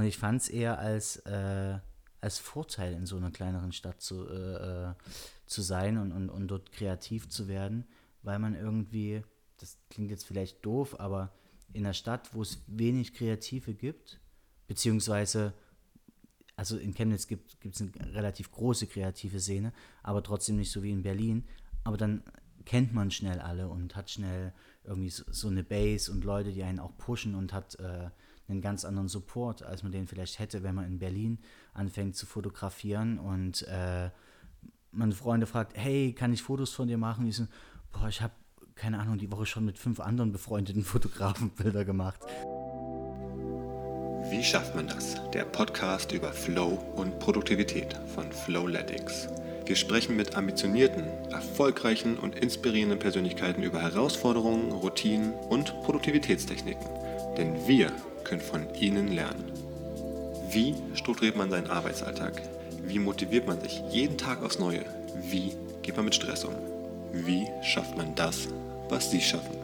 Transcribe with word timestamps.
Und 0.00 0.06
ich 0.06 0.16
fand 0.16 0.40
es 0.40 0.48
eher 0.48 0.78
als, 0.78 1.16
äh, 1.26 1.78
als 2.22 2.38
Vorteil, 2.38 2.94
in 2.94 3.04
so 3.04 3.18
einer 3.18 3.30
kleineren 3.30 3.70
Stadt 3.70 4.00
zu, 4.00 4.26
äh, 4.30 4.92
äh, 4.92 4.94
zu 5.44 5.60
sein 5.60 5.98
und, 5.98 6.12
und, 6.12 6.30
und 6.30 6.48
dort 6.48 6.72
kreativ 6.72 7.28
zu 7.28 7.48
werden, 7.48 7.84
weil 8.22 8.38
man 8.38 8.54
irgendwie, 8.54 9.22
das 9.58 9.76
klingt 9.90 10.10
jetzt 10.10 10.24
vielleicht 10.24 10.64
doof, 10.64 10.98
aber 10.98 11.34
in 11.74 11.84
einer 11.84 11.92
Stadt, 11.92 12.32
wo 12.32 12.40
es 12.40 12.62
wenig 12.66 13.12
Kreative 13.12 13.74
gibt, 13.74 14.18
beziehungsweise, 14.68 15.52
also 16.56 16.78
in 16.78 16.94
Chemnitz 16.94 17.26
gibt 17.26 17.62
es 17.62 17.82
eine 17.82 17.92
relativ 18.14 18.50
große 18.52 18.86
kreative 18.86 19.38
Szene, 19.38 19.70
aber 20.02 20.22
trotzdem 20.22 20.56
nicht 20.56 20.72
so 20.72 20.82
wie 20.82 20.92
in 20.92 21.02
Berlin. 21.02 21.44
Aber 21.84 21.98
dann 21.98 22.22
kennt 22.64 22.94
man 22.94 23.10
schnell 23.10 23.38
alle 23.38 23.68
und 23.68 23.96
hat 23.96 24.08
schnell 24.08 24.54
irgendwie 24.82 25.10
so, 25.10 25.24
so 25.30 25.48
eine 25.48 25.62
Base 25.62 26.10
und 26.10 26.24
Leute, 26.24 26.52
die 26.52 26.62
einen 26.62 26.78
auch 26.78 26.96
pushen 26.96 27.34
und 27.34 27.52
hat 27.52 27.78
äh, 27.80 28.08
einen 28.50 28.60
ganz 28.60 28.84
anderen 28.84 29.08
Support, 29.08 29.62
als 29.62 29.82
man 29.82 29.92
den 29.92 30.06
vielleicht 30.06 30.38
hätte, 30.38 30.62
wenn 30.62 30.74
man 30.74 30.86
in 30.86 30.98
Berlin 30.98 31.38
anfängt 31.74 32.16
zu 32.16 32.26
fotografieren 32.26 33.18
und 33.18 33.62
äh, 33.68 34.10
meine 34.92 35.12
Freunde 35.12 35.46
fragt, 35.46 35.76
hey, 35.76 36.12
kann 36.12 36.32
ich 36.32 36.42
Fotos 36.42 36.72
von 36.72 36.88
dir 36.88 36.98
machen? 36.98 37.26
Ich 37.26 37.36
so, 37.36 37.46
boah, 37.92 38.08
ich 38.08 38.20
habe 38.20 38.32
keine 38.74 38.98
Ahnung, 38.98 39.18
die 39.18 39.30
Woche 39.30 39.44
schon 39.44 39.66
mit 39.66 39.78
fünf 39.78 40.00
anderen 40.00 40.32
befreundeten 40.32 40.84
Fotografen 40.84 41.50
Bilder 41.50 41.84
gemacht. 41.84 42.20
Wie 44.30 44.44
schafft 44.44 44.74
man 44.74 44.86
das? 44.86 45.16
Der 45.32 45.44
Podcast 45.44 46.12
über 46.12 46.32
Flow 46.32 46.78
und 46.96 47.18
Produktivität 47.18 47.98
von 48.14 48.30
Flowletics. 48.32 49.28
Wir 49.66 49.76
sprechen 49.76 50.16
mit 50.16 50.34
ambitionierten, 50.34 51.04
erfolgreichen 51.30 52.16
und 52.18 52.34
inspirierenden 52.36 52.98
Persönlichkeiten 52.98 53.62
über 53.62 53.80
Herausforderungen, 53.82 54.72
Routinen 54.72 55.32
und 55.32 55.66
Produktivitätstechniken. 55.82 56.86
Denn 57.36 57.68
wir 57.68 57.92
können 58.30 58.40
von 58.40 58.72
ihnen 58.76 59.08
lernen. 59.08 59.50
Wie 60.52 60.76
strukturiert 60.94 61.36
man 61.36 61.50
seinen 61.50 61.68
Arbeitsalltag? 61.68 62.40
Wie 62.84 63.00
motiviert 63.00 63.48
man 63.48 63.60
sich 63.60 63.82
jeden 63.90 64.18
Tag 64.18 64.40
aufs 64.44 64.60
Neue? 64.60 64.84
Wie 65.30 65.52
geht 65.82 65.96
man 65.96 66.04
mit 66.04 66.14
Stress 66.14 66.44
um? 66.44 66.54
Wie 67.12 67.48
schafft 67.64 67.96
man 67.96 68.14
das, 68.14 68.48
was 68.88 69.10
Sie 69.10 69.20
schaffen? 69.20 69.56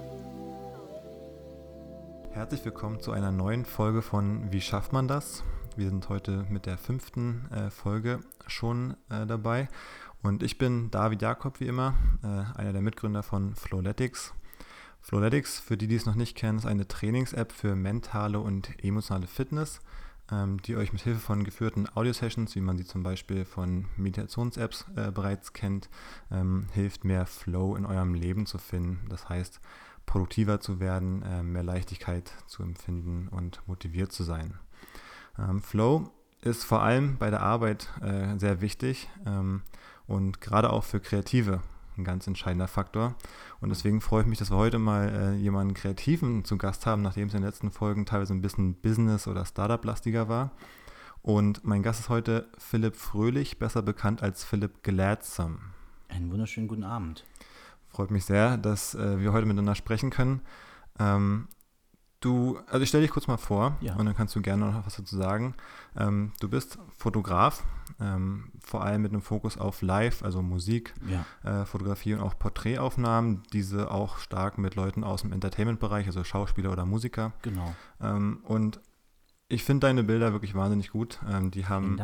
Herzlich 2.33 2.65
willkommen 2.65 3.01
zu 3.01 3.13
einer 3.13 3.31
neuen 3.31 3.65
Folge 3.65 4.03
von 4.03 4.51
Wie 4.51 4.61
schafft 4.61 4.93
man 4.93 5.07
das? 5.07 5.45
Wir 5.77 5.89
sind 5.89 6.09
heute 6.09 6.45
mit 6.51 6.67
der 6.67 6.77
fünften 6.77 7.49
äh, 7.53 7.71
Folge 7.71 8.19
schon 8.49 8.97
äh, 9.11 9.27
dabei. 9.27 9.69
Und 10.25 10.43
ich 10.43 10.59
bin 10.59 10.91
David 10.91 11.23
Jakob, 11.23 11.61
wie 11.61 11.69
immer, 11.69 11.95
äh, 12.25 12.59
einer 12.59 12.73
der 12.73 12.83
Mitgründer 12.83 13.23
von 13.23 13.55
Flowletics. 13.55 14.35
Flowletics, 15.07 15.61
für 15.61 15.77
die, 15.77 15.87
die 15.87 15.95
es 15.95 16.05
noch 16.05 16.17
nicht 16.17 16.37
kennen, 16.37 16.59
ist 16.59 16.67
eine 16.67 16.89
Trainings-App 16.89 17.53
für 17.53 17.77
mentale 17.77 18.41
und 18.41 18.71
emotionale 18.83 19.29
Fitness, 19.29 19.79
ähm, 20.33 20.61
die 20.63 20.75
euch 20.75 20.93
mit 20.93 21.03
Hilfe 21.03 21.21
von 21.21 21.45
geführten 21.45 21.87
Audio-Sessions, 21.95 22.57
wie 22.57 22.61
man 22.61 22.77
sie 22.77 22.85
zum 22.85 23.05
Beispiel 23.05 23.45
von 23.45 23.85
Meditations-Apps 23.97 24.87
äh, 24.97 25.13
bereits 25.13 25.53
kennt, 25.53 25.89
ähm, 26.33 26.67
hilft, 26.73 27.05
mehr 27.05 27.25
Flow 27.27 27.77
in 27.77 27.87
eurem 27.87 28.15
Leben 28.15 28.47
zu 28.47 28.59
finden. 28.59 29.07
Das 29.09 29.29
heißt, 29.29 29.61
produktiver 30.07 30.59
zu 30.59 30.81
werden, 30.81 31.23
äh, 31.23 31.45
mehr 31.45 31.63
Leichtigkeit 31.63 32.33
zu 32.49 32.65
empfinden 32.65 33.29
und 33.29 33.63
motiviert 33.69 34.11
zu 34.11 34.25
sein. 34.25 34.59
Ähm, 35.39 35.63
Flow 35.63 36.11
ist 36.41 36.65
vor 36.65 36.83
allem 36.83 37.17
bei 37.17 37.31
der 37.31 37.43
Arbeit 37.43 37.93
äh, 38.03 38.37
sehr 38.39 38.61
wichtig 38.61 39.09
ähm, 39.25 39.63
und 40.09 40.41
gerade 40.41 40.71
auch 40.71 40.83
für 40.83 40.99
Kreative 40.99 41.63
ein 41.99 42.05
ganz 42.05 42.27
entscheidender 42.27 42.69
Faktor. 42.69 43.15
Und 43.61 43.71
deswegen 43.71 44.01
freue 44.01 44.23
ich 44.23 44.29
mich, 44.29 44.39
dass 44.39 44.51
wir 44.51 44.57
heute 44.57 44.79
mal 44.79 45.09
äh, 45.09 45.37
jemanden 45.37 45.75
Kreativen 45.75 46.45
zu 46.45 46.59
Gast 46.59 46.87
haben, 46.87 47.03
nachdem 47.03 47.29
es 47.29 47.35
in 47.35 47.41
den 47.41 47.47
letzten 47.47 47.71
Folgen 47.71 48.07
teilweise 48.07 48.35
ein 48.35 48.43
bisschen 48.43 48.75
Business- 48.75 49.27
oder 49.27 49.45
Startup-lastiger 49.45 50.29
war. 50.29 50.53
Und 51.23 51.65
mein 51.65 51.83
Gast 51.83 52.01
ist 52.01 52.09
heute 52.09 52.49
Philipp 52.59 52.95
Fröhlich, 52.97 53.59
besser 53.59 53.83
bekannt 53.83 54.23
als 54.23 54.45
Philipp 54.45 54.83
Gladsome. 54.83 55.59
Einen 56.09 56.31
wunderschönen 56.31 56.69
guten 56.69 56.85
Abend. 56.85 57.25
Freut 57.89 58.11
mich 58.11 58.25
sehr, 58.25 58.59
dass 58.59 58.95
äh, 58.95 59.19
wir 59.19 59.33
heute 59.33 59.47
miteinander 59.47 59.75
sprechen 59.75 60.11
können. 60.11 60.43
Ähm, 60.99 61.49
Du, 62.21 62.59
also 62.67 62.81
ich 62.81 62.89
stelle 62.89 63.03
dich 63.03 63.11
kurz 63.11 63.27
mal 63.27 63.37
vor 63.37 63.77
ja. 63.81 63.95
und 63.97 64.07
dann 64.07 64.17
kannst 64.17 64.35
du 64.35 64.41
gerne 64.41 64.73
noch 64.73 64.87
was 64.87 64.97
dazu 64.97 65.17
sagen. 65.17 65.55
Ähm, 65.97 66.33
du 66.41 66.49
bist 66.49 66.79
Fotograf, 66.97 67.63
ähm, 68.01 68.53
vor 68.65 68.83
allem 68.83 69.03
mit 69.03 69.13
einem 69.13 69.21
Fokus 69.21 69.59
auf 69.59 69.83
Live, 69.83 70.23
also 70.23 70.41
Musik, 70.41 70.95
ja. 71.07 71.61
äh, 71.63 71.67
Fotografie 71.67 72.15
und 72.15 72.21
auch 72.21 72.39
Porträtaufnahmen, 72.39 73.43
diese 73.53 73.91
auch 73.91 74.19
stark 74.19 74.57
mit 74.57 74.77
Leuten 74.77 75.05
aus 75.05 75.23
dem 75.23 75.33
Entertainment-Bereich, 75.33 76.07
also 76.07 76.25
Schauspieler 76.25 76.73
oder 76.73 76.87
Musiker. 76.87 77.33
Genau. 77.43 77.75
Ähm, 78.01 78.41
und 78.45 78.81
ich 79.49 79.63
finde 79.63 79.87
deine 79.87 80.03
Bilder 80.03 80.33
wirklich 80.33 80.55
wahnsinnig 80.55 80.91
gut. 80.91 81.21
Ähm, 81.31 81.51
die 81.51 81.67
haben 81.67 82.01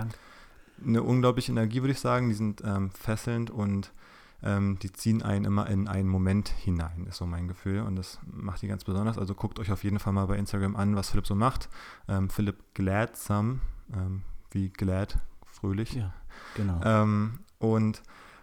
eine 0.84 1.03
unglaubliche 1.03 1.53
Energie, 1.53 1.81
würde 1.81 1.93
ich 1.93 2.01
sagen. 2.01 2.28
Die 2.28 2.34
sind 2.34 2.62
ähm, 2.65 2.91
fesselnd 2.91 3.51
und 3.51 3.93
ähm, 4.42 4.78
die 4.80 4.92
ziehen 4.92 5.22
einen 5.22 5.44
immer 5.44 5.69
in 5.69 5.88
einen 5.88 6.08
Moment 6.08 6.48
hinein, 6.48 7.06
ist 7.08 7.19
so 7.19 7.26
mein 7.26 7.48
Gefühl. 7.48 7.80
Und 7.80 7.97
das 7.97 8.19
macht 8.25 8.62
die 8.62 8.69
ganz 8.69 8.84
besonders. 8.84 9.19
Also 9.19 9.34
guckt 9.34 9.58
euch 9.58 9.70
auf 9.70 9.84
jeden 9.84 9.98
Fall 9.98 10.12
mal 10.12 10.26
bei 10.26 10.36
Instagram 10.36 10.76
an, 10.76 10.97
was 10.97 11.10
Philipp 11.10 11.26
so 11.26 11.34
macht. 11.34 11.69
Ähm, 12.08 12.28
Philipp 12.30 12.75
Gladsome, 12.75 13.60
ähm, 13.94 14.22
wie 14.50 14.70
glad, 14.70 15.19
fröhlich. 15.47 15.94
Ja, 15.94 16.12
genau. 16.56 16.80
Ähm, 16.84 17.38
und 17.58 18.03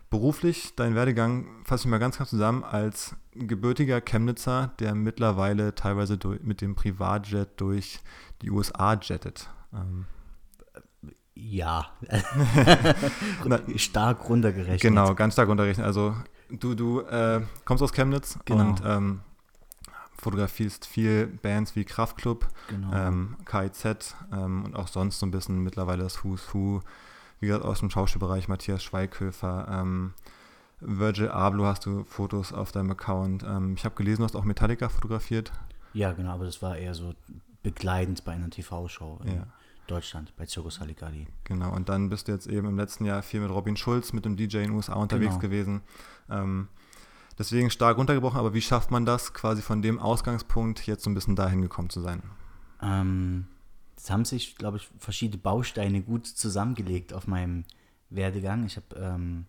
beruflich, 0.10 0.76
dein 0.76 0.96
Werdegang 0.96 1.48
fasse 1.64 1.84
ich 1.84 1.92
mal 1.92 2.00
ganz 2.00 2.18
kurz 2.18 2.30
zusammen 2.30 2.64
als 2.64 3.16
gebürtiger 3.34 4.02
Chemnitzer, 4.02 4.72
der 4.80 4.96
mittlerweile 4.96 5.76
teilweise 5.76 6.18
durch, 6.18 6.42
mit 6.42 6.62
dem 6.62 6.76
Privatjet 6.76 7.50
durch 7.58 8.00
die 8.42 8.50
USA 8.50 8.94
jettet. 8.94 9.50
Ähm, 9.74 10.06
ja, 11.40 11.88
stark 13.76 14.28
runtergerechnet. 14.28 14.82
Genau, 14.82 15.16
ganz 15.16 15.34
stark 15.34 15.50
runtergerechnet. 15.50 15.86
Also 15.86 16.16
du, 16.50 16.76
du 16.76 17.02
äh, 17.02 17.42
kommst 17.66 17.84
aus 17.84 17.94
Chemnitz 17.94 18.38
genau. 18.46 18.70
und 18.70 18.82
ähm, 18.86 19.22
fotografierst 20.18 20.86
viel 20.86 21.28
Bands 21.28 21.76
wie 21.76 21.86
Kraftklub, 21.86 22.48
genau. 22.68 22.94
ähm, 22.94 23.38
KIZ 23.46 24.16
ähm, 24.32 24.66
und 24.66 24.76
auch 24.76 24.88
sonst 24.88 25.20
so 25.20 25.26
ein 25.26 25.32
bisschen 25.32 25.64
mittlerweile 25.64 26.04
das 26.04 26.24
Who's 26.24 26.54
Who, 26.54 26.82
wie 27.40 27.48
gesagt, 27.48 27.66
aus 27.66 27.80
dem 27.80 27.90
Schauspielbereich 27.90 28.48
Matthias 28.48 28.84
Schweighöfer, 28.84 29.68
ähm, 29.70 30.14
Virgil 30.82 31.30
Abloh 31.30 31.66
hast 31.66 31.86
du 31.86 32.04
Fotos 32.06 32.54
auf 32.54 32.72
deinem 32.72 32.92
Account. 32.92 33.44
Ähm, 33.44 33.74
ich 33.76 33.86
habe 33.86 33.96
gelesen, 33.96 34.22
du 34.22 34.26
hast 34.26 34.36
auch 34.36 34.46
Metallica 34.46 34.90
fotografiert. 34.90 35.52
Ja, 35.94 36.14
genau, 36.14 36.32
aber 36.32 36.46
das 36.46 36.62
war 36.62 36.78
eher 36.78 36.94
so 36.94 37.14
begleitend 37.64 38.24
bei 38.24 38.34
einer 38.34 38.50
TV-Show. 38.50 39.20
Ja. 39.26 39.48
Deutschland 39.90 40.36
bei 40.38 40.46
Circus 40.46 40.80
Halligalli. 40.80 41.28
Genau, 41.44 41.74
und 41.74 41.90
dann 41.90 42.10
bist 42.10 42.28
du 42.28 42.32
jetzt 42.32 42.48
eben 42.48 42.68
im 42.68 42.78
letzten 42.78 43.06
Jahr 43.06 43.22
viel 43.22 43.42
mit 43.42 43.50
Robin 43.50 43.76
Schulz, 43.76 44.14
mit 44.14 44.26
dem 44.26 44.38
DJ 44.38 44.58
in 44.58 44.64
den 44.64 44.72
USA 44.72 44.94
unterwegs 44.94 45.32
genau. 45.32 45.42
gewesen. 45.42 45.82
Ähm, 46.30 46.68
deswegen 47.38 47.70
stark 47.70 47.98
runtergebrochen, 47.98 48.40
aber 48.40 48.54
wie 48.54 48.62
schafft 48.62 48.92
man 48.92 49.06
das, 49.06 49.34
quasi 49.34 49.62
von 49.62 49.82
dem 49.82 50.00
Ausgangspunkt 50.00 50.86
jetzt 50.86 51.04
so 51.04 51.10
ein 51.10 51.14
bisschen 51.14 51.36
dahin 51.36 51.62
gekommen 51.62 51.90
zu 51.90 52.02
sein? 52.02 52.22
Ähm, 52.82 53.48
es 53.96 54.10
haben 54.10 54.26
sich, 54.26 54.56
glaube 54.56 54.78
ich, 54.78 54.90
verschiedene 54.98 55.42
Bausteine 55.42 56.02
gut 56.02 56.26
zusammengelegt 56.28 57.14
auf 57.14 57.28
meinem 57.28 57.66
Werdegang. 58.10 58.66
Ich 58.66 58.78
habe 58.78 58.96
ähm, 58.96 59.46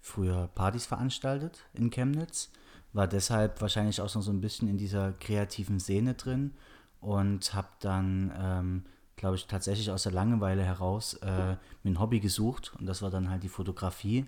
früher 0.00 0.48
Partys 0.54 0.86
veranstaltet 0.86 1.64
in 1.74 1.90
Chemnitz, 1.90 2.50
war 2.92 3.06
deshalb 3.06 3.60
wahrscheinlich 3.60 4.00
auch 4.00 4.14
noch 4.14 4.22
so 4.22 4.30
ein 4.30 4.40
bisschen 4.40 4.68
in 4.68 4.78
dieser 4.78 5.12
kreativen 5.12 5.78
Szene 5.78 6.14
drin 6.14 6.52
und 7.00 7.54
habe 7.54 7.68
dann 7.80 8.32
ähm, 8.36 8.84
glaube 9.22 9.36
ich, 9.36 9.46
tatsächlich 9.46 9.88
aus 9.88 10.02
der 10.02 10.10
Langeweile 10.10 10.64
heraus 10.64 11.14
äh, 11.22 11.52
mir 11.84 11.92
ein 11.92 12.00
Hobby 12.00 12.18
gesucht 12.18 12.72
und 12.80 12.86
das 12.86 13.02
war 13.02 13.10
dann 13.10 13.30
halt 13.30 13.44
die 13.44 13.48
Fotografie, 13.48 14.26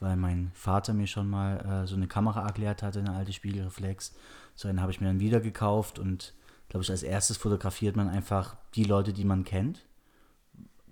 weil 0.00 0.16
mein 0.16 0.50
Vater 0.52 0.94
mir 0.94 1.06
schon 1.06 1.30
mal 1.30 1.58
äh, 1.58 1.86
so 1.86 1.94
eine 1.94 2.08
Kamera 2.08 2.44
erklärt 2.44 2.82
hatte, 2.82 2.98
eine 2.98 3.12
alte 3.12 3.32
Spiegelreflex. 3.32 4.16
So 4.56 4.66
eine 4.66 4.80
habe 4.82 4.90
ich 4.90 5.00
mir 5.00 5.06
dann 5.06 5.20
wieder 5.20 5.38
gekauft 5.38 6.00
und 6.00 6.34
glaube 6.68 6.82
ich, 6.82 6.90
als 6.90 7.04
erstes 7.04 7.36
fotografiert 7.36 7.94
man 7.94 8.08
einfach 8.08 8.56
die 8.74 8.82
Leute, 8.82 9.12
die 9.12 9.24
man 9.24 9.44
kennt, 9.44 9.86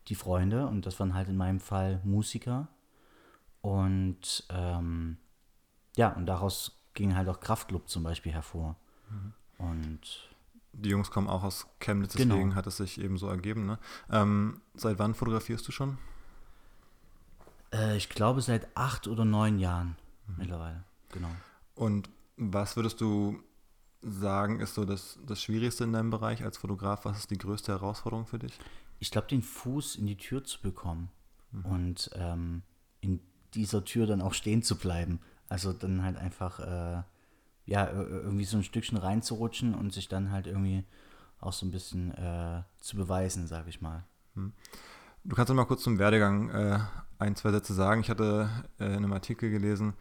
die 0.06 0.14
Freunde 0.14 0.68
und 0.68 0.86
das 0.86 1.00
waren 1.00 1.14
halt 1.14 1.28
in 1.28 1.36
meinem 1.36 1.58
Fall 1.58 2.00
Musiker 2.04 2.68
und 3.62 4.44
ähm, 4.48 5.16
ja, 5.96 6.10
und 6.10 6.26
daraus 6.26 6.80
ging 6.92 7.16
halt 7.16 7.28
auch 7.28 7.40
Kraftclub 7.40 7.88
zum 7.88 8.04
Beispiel 8.04 8.30
hervor. 8.30 8.76
Mhm. 9.10 9.32
Und 9.58 10.33
die 10.74 10.90
Jungs 10.90 11.10
kommen 11.10 11.28
auch 11.28 11.42
aus 11.42 11.66
Chemnitz, 11.80 12.12
deswegen 12.12 12.50
genau. 12.50 12.54
hat 12.54 12.66
es 12.66 12.76
sich 12.76 13.00
eben 13.00 13.18
so 13.18 13.28
ergeben. 13.28 13.66
Ne? 13.66 13.78
Ähm, 14.10 14.60
seit 14.74 14.98
wann 14.98 15.14
fotografierst 15.14 15.66
du 15.66 15.72
schon? 15.72 15.98
Äh, 17.72 17.96
ich 17.96 18.08
glaube 18.08 18.42
seit 18.42 18.76
acht 18.76 19.08
oder 19.08 19.24
neun 19.24 19.58
Jahren 19.58 19.96
mhm. 20.26 20.34
mittlerweile, 20.38 20.84
genau. 21.10 21.30
Und 21.74 22.10
was 22.36 22.76
würdest 22.76 23.00
du 23.00 23.42
sagen, 24.00 24.60
ist 24.60 24.74
so 24.74 24.84
das, 24.84 25.18
das 25.26 25.40
Schwierigste 25.40 25.84
in 25.84 25.92
deinem 25.92 26.10
Bereich 26.10 26.44
als 26.44 26.58
Fotograf? 26.58 27.04
Was 27.04 27.18
ist 27.18 27.30
die 27.30 27.38
größte 27.38 27.72
Herausforderung 27.72 28.26
für 28.26 28.38
dich? 28.38 28.58
Ich 28.98 29.10
glaube, 29.10 29.28
den 29.28 29.42
Fuß 29.42 29.96
in 29.96 30.06
die 30.06 30.16
Tür 30.16 30.44
zu 30.44 30.60
bekommen 30.60 31.10
mhm. 31.50 31.64
und 31.64 32.10
ähm, 32.14 32.62
in 33.00 33.20
dieser 33.54 33.84
Tür 33.84 34.06
dann 34.06 34.20
auch 34.20 34.34
stehen 34.34 34.62
zu 34.62 34.76
bleiben. 34.76 35.20
Also 35.48 35.72
dann 35.72 36.02
halt 36.02 36.16
einfach 36.16 36.60
äh, 36.60 37.02
ja, 37.66 37.90
irgendwie 37.90 38.44
so 38.44 38.56
ein 38.56 38.64
Stückchen 38.64 38.98
reinzurutschen 38.98 39.74
und 39.74 39.92
sich 39.92 40.08
dann 40.08 40.30
halt 40.30 40.46
irgendwie 40.46 40.84
auch 41.40 41.52
so 41.52 41.66
ein 41.66 41.70
bisschen 41.70 42.12
äh, 42.12 42.62
zu 42.78 42.96
beweisen, 42.96 43.46
sage 43.46 43.68
ich 43.68 43.80
mal. 43.80 44.04
Hm. 44.34 44.52
Du 45.24 45.34
kannst 45.34 45.48
noch 45.48 45.56
mal 45.56 45.64
kurz 45.64 45.82
zum 45.82 45.98
Werdegang 45.98 46.50
äh, 46.50 46.78
ein, 47.18 47.36
zwei 47.36 47.50
Sätze 47.50 47.72
sagen. 47.72 48.00
Ich 48.00 48.10
hatte 48.10 48.48
äh, 48.78 48.86
in 48.86 48.96
einem 48.96 49.12
Artikel 49.12 49.50
gelesen, 49.50 49.94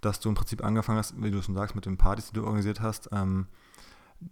dass 0.00 0.20
du 0.20 0.28
im 0.28 0.34
Prinzip 0.34 0.64
angefangen 0.64 0.98
hast, 0.98 1.20
wie 1.22 1.30
du 1.30 1.42
schon 1.42 1.54
sagst, 1.54 1.74
mit 1.74 1.86
den 1.86 1.98
Partys, 1.98 2.28
die 2.28 2.34
du 2.34 2.44
organisiert 2.44 2.80
hast, 2.80 3.10
ähm, 3.12 3.46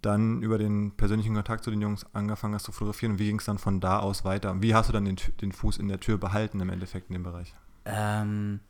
dann 0.01 0.41
über 0.41 0.57
den 0.57 0.95
persönlichen 0.95 1.35
Kontakt 1.35 1.63
zu 1.63 1.71
den 1.71 1.81
Jungs 1.81 2.05
angefangen 2.13 2.55
hast 2.55 2.63
zu 2.63 2.71
fotografieren. 2.71 3.13
Und 3.13 3.19
wie 3.19 3.27
ging 3.27 3.39
es 3.39 3.45
dann 3.45 3.57
von 3.57 3.79
da 3.79 3.99
aus 3.99 4.23
weiter? 4.23 4.61
Wie 4.61 4.73
hast 4.73 4.89
du 4.89 4.93
dann 4.93 5.05
den, 5.05 5.17
den 5.41 5.51
Fuß 5.51 5.77
in 5.77 5.87
der 5.89 5.99
Tür 5.99 6.17
behalten 6.17 6.59
im 6.59 6.69
Endeffekt 6.69 7.09
in 7.09 7.13
dem 7.13 7.23
Bereich? 7.23 7.53
Ähm, 7.85 8.61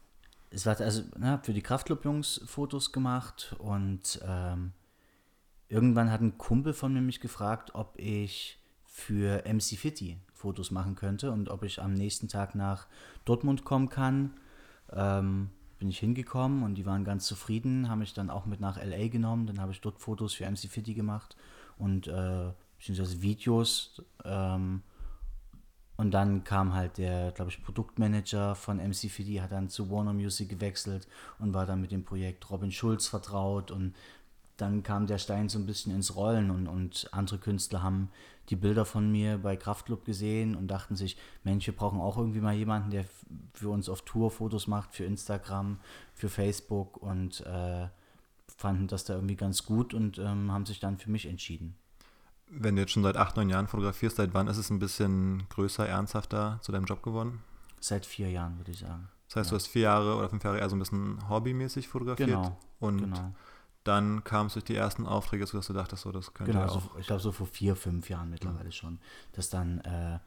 es 0.52 0.66
war 0.66 0.80
also 0.80 1.04
na, 1.18 1.38
für 1.40 1.54
die 1.54 1.62
Kraftclub-Jungs 1.62 2.42
Fotos 2.46 2.92
gemacht 2.92 3.56
und 3.60 4.20
ähm, 4.28 4.74
irgendwann 5.70 6.12
hat 6.12 6.22
ein 6.22 6.38
Kumpel 6.38 6.74
von 6.74 6.94
mir 6.94 7.02
mich 7.02 7.22
gefragt, 7.22 7.72
ob 7.74 7.98
ich 7.98 8.60
für 8.86 9.44
MC 9.46 9.78
Fitty 9.78 10.18
Fotos 10.34 10.70
machen 10.70 10.96
könnte 10.96 11.32
und 11.32 11.50
ob 11.50 11.64
ich 11.64 11.82
am 11.82 11.94
nächsten 11.94 12.28
Tag 12.28 12.56
nach 12.56 12.88
Dortmund 13.24 13.64
kommen 13.64 13.90
kann. 13.90 14.34
Ähm, 14.92 15.52
bin 15.80 15.88
ich 15.88 16.00
hingekommen 16.00 16.64
und 16.64 16.76
die 16.76 16.86
waren 16.86 17.06
ganz 17.06 17.26
zufrieden, 17.26 17.90
haben 17.90 18.00
mich 18.00 18.14
dann 18.14 18.30
auch 18.30 18.46
mit 18.46 18.60
nach 18.60 18.78
LA 18.78 19.08
genommen. 19.08 19.48
Dann 19.48 19.60
habe 19.60 19.72
ich 19.72 19.80
dort 19.80 20.00
Fotos 20.00 20.34
für 20.34 20.46
MC 20.46 20.70
Fitty 20.70 20.94
gemacht 20.94 21.38
und 21.78 22.08
äh, 22.08 22.52
beziehungsweise 22.78 23.22
Videos. 23.22 24.04
Ähm, 24.26 24.84
und 26.02 26.10
dann 26.10 26.44
kam 26.44 26.74
halt 26.74 26.98
der, 26.98 27.32
glaube 27.32 27.52
ich, 27.52 27.64
Produktmanager 27.64 28.56
von 28.56 28.78
MC 28.78 29.08
Fitty, 29.08 29.36
hat 29.36 29.52
dann 29.52 29.70
zu 29.70 29.92
Warner 29.92 30.14
Music 30.14 30.50
gewechselt 30.50 31.08
und 31.38 31.54
war 31.54 31.68
dann 31.68 31.80
mit 31.80 31.92
dem 31.92 32.04
Projekt 32.04 32.50
Robin 32.50 32.72
Schulz 32.72 33.06
vertraut 33.06 33.70
und 33.70 33.94
dann 34.58 34.82
kam 34.82 35.06
der 35.06 35.20
Stein 35.20 35.48
so 35.48 35.60
ein 35.60 35.68
bisschen 35.68 35.94
ins 35.94 36.16
Rollen 36.16 36.50
und, 36.50 36.66
und 36.66 37.08
andere 37.12 37.38
Künstler 37.38 37.84
haben 37.84 38.10
die 38.50 38.56
Bilder 38.56 38.84
von 38.84 39.12
mir 39.12 39.38
bei 39.38 39.56
Kraftclub 39.56 40.04
gesehen 40.04 40.56
und 40.56 40.70
dachten 40.70 40.96
sich, 40.96 41.18
Mensch, 41.44 41.68
wir 41.68 41.76
brauchen 41.76 42.02
auch 42.02 42.18
irgendwie 42.18 42.42
mal 42.42 42.56
jemanden, 42.56 42.90
der 42.90 43.06
für 43.54 43.70
uns 43.70 43.88
auf 43.88 44.02
Tour 44.02 44.32
Fotos 44.32 44.66
macht, 44.66 44.96
für 44.96 45.06
Instagram, 45.06 45.78
für 46.16 46.30
Facebook 46.30 46.98
und 46.98 47.42
äh, 47.42 47.90
fanden 48.58 48.88
das 48.88 49.04
da 49.06 49.14
irgendwie 49.14 49.36
ganz 49.36 49.68
gut 49.68 49.94
und 49.94 50.18
ähm, 50.18 50.52
haben 50.52 50.66
sich 50.66 50.80
dann 50.80 50.98
für 50.98 51.12
mich 51.12 51.28
entschieden. 51.28 51.76
Wenn 52.54 52.76
du 52.76 52.82
jetzt 52.82 52.92
schon 52.92 53.04
seit 53.04 53.18
acht, 53.18 53.38
neun 53.38 53.50
Jahren 53.50 53.68
fotografierst, 53.68 54.18
seit 54.18 54.34
wann 54.34 54.48
ist 54.48 54.58
es 54.58 54.70
ein 54.70 54.80
bisschen 54.80 55.44
größer, 55.50 55.88
ernsthafter 55.88 56.60
zu 56.62 56.72
deinem 56.72 56.86
Job 56.86 57.02
geworden? 57.02 57.42
Seit 57.80 58.06
vier 58.06 58.30
Jahren, 58.30 58.58
würde 58.58 58.72
ich 58.72 58.80
sagen. 58.80 59.08
Das 59.28 59.38
heißt, 59.38 59.48
ja. 59.48 59.52
du 59.52 59.56
hast 59.56 59.68
vier 59.68 59.82
Jahre 59.84 60.18
oder 60.18 60.30
fünf 60.30 60.44
Jahre 60.44 60.60
eher 60.60 60.70
so 60.70 60.76
ein 60.76 60.80
bisschen 60.80 61.30
hobbymäßig 61.30 61.88
fotografiert. 61.88 62.30
Genau. 62.30 62.58
Und 62.80 62.98
genau 62.98 63.34
dann 63.84 64.24
kam 64.24 64.48
es 64.48 64.54
durch 64.54 64.66
die 64.66 64.76
ersten 64.76 65.06
Aufträge, 65.06 65.46
sodass 65.48 65.68
du 65.68 65.74
dachtest, 65.74 66.04
so, 66.04 66.12
das 66.12 66.34
könnte 66.34 66.52
genau, 66.52 66.66
ja 66.66 66.72
auch. 66.72 66.82
So, 66.82 67.00
ich 67.00 67.08
glaube 67.08 67.22
so 67.22 67.32
vor 67.32 67.48
vier, 67.48 67.76
fünf 67.76 68.10
Jahren 68.10 68.30
mittlerweile 68.30 68.66
mhm. 68.66 68.72
schon, 68.72 69.00
dass 69.34 69.50
dann, 69.50 69.80
äh, 69.80 70.20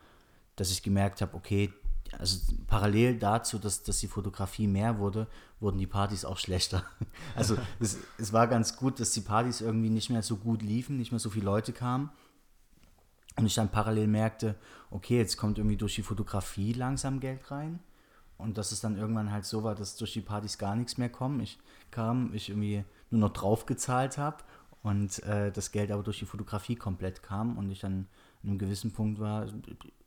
dass 0.56 0.70
ich 0.70 0.82
gemerkt 0.82 1.20
habe, 1.20 1.34
okay, 1.34 1.72
also 2.18 2.38
parallel 2.66 3.18
dazu, 3.18 3.58
dass, 3.58 3.82
dass 3.82 3.98
die 3.98 4.08
Fotografie 4.08 4.66
mehr 4.66 4.98
wurde, 4.98 5.26
wurden 5.60 5.78
die 5.78 5.86
Partys 5.86 6.24
auch 6.24 6.38
schlechter. 6.38 6.84
Also 7.36 7.56
es, 7.80 7.98
es 8.18 8.32
war 8.32 8.46
ganz 8.46 8.76
gut, 8.76 9.00
dass 9.00 9.12
die 9.12 9.20
Partys 9.20 9.60
irgendwie 9.60 9.90
nicht 9.90 10.10
mehr 10.10 10.22
so 10.22 10.36
gut 10.36 10.62
liefen, 10.62 10.98
nicht 10.98 11.10
mehr 11.10 11.18
so 11.18 11.30
viele 11.30 11.46
Leute 11.46 11.72
kamen. 11.72 12.10
Und 13.36 13.46
ich 13.46 13.54
dann 13.54 13.70
parallel 13.70 14.06
merkte, 14.06 14.54
okay, 14.90 15.18
jetzt 15.18 15.36
kommt 15.36 15.58
irgendwie 15.58 15.76
durch 15.76 15.96
die 15.96 16.02
Fotografie 16.02 16.72
langsam 16.72 17.18
Geld 17.18 17.50
rein. 17.50 17.80
Und 18.36 18.58
dass 18.58 18.72
es 18.72 18.80
dann 18.80 18.96
irgendwann 18.96 19.32
halt 19.32 19.44
so 19.44 19.64
war, 19.64 19.74
dass 19.74 19.96
durch 19.96 20.12
die 20.12 20.20
Partys 20.20 20.58
gar 20.58 20.76
nichts 20.76 20.98
mehr 20.98 21.08
kommen. 21.08 21.40
Ich 21.40 21.58
kam, 21.90 22.32
ich 22.34 22.50
irgendwie 22.50 22.84
nur 23.10 23.20
noch 23.20 23.32
drauf 23.32 23.66
gezahlt 23.66 24.18
habe 24.18 24.38
und 24.82 25.22
äh, 25.22 25.50
das 25.50 25.72
Geld 25.72 25.90
aber 25.90 26.02
durch 26.02 26.18
die 26.18 26.26
Fotografie 26.26 26.76
komplett 26.76 27.22
kam 27.22 27.56
und 27.56 27.70
ich 27.70 27.80
dann 27.80 28.06
an 28.42 28.50
einem 28.50 28.58
gewissen 28.58 28.92
Punkt 28.92 29.18
war, 29.18 29.46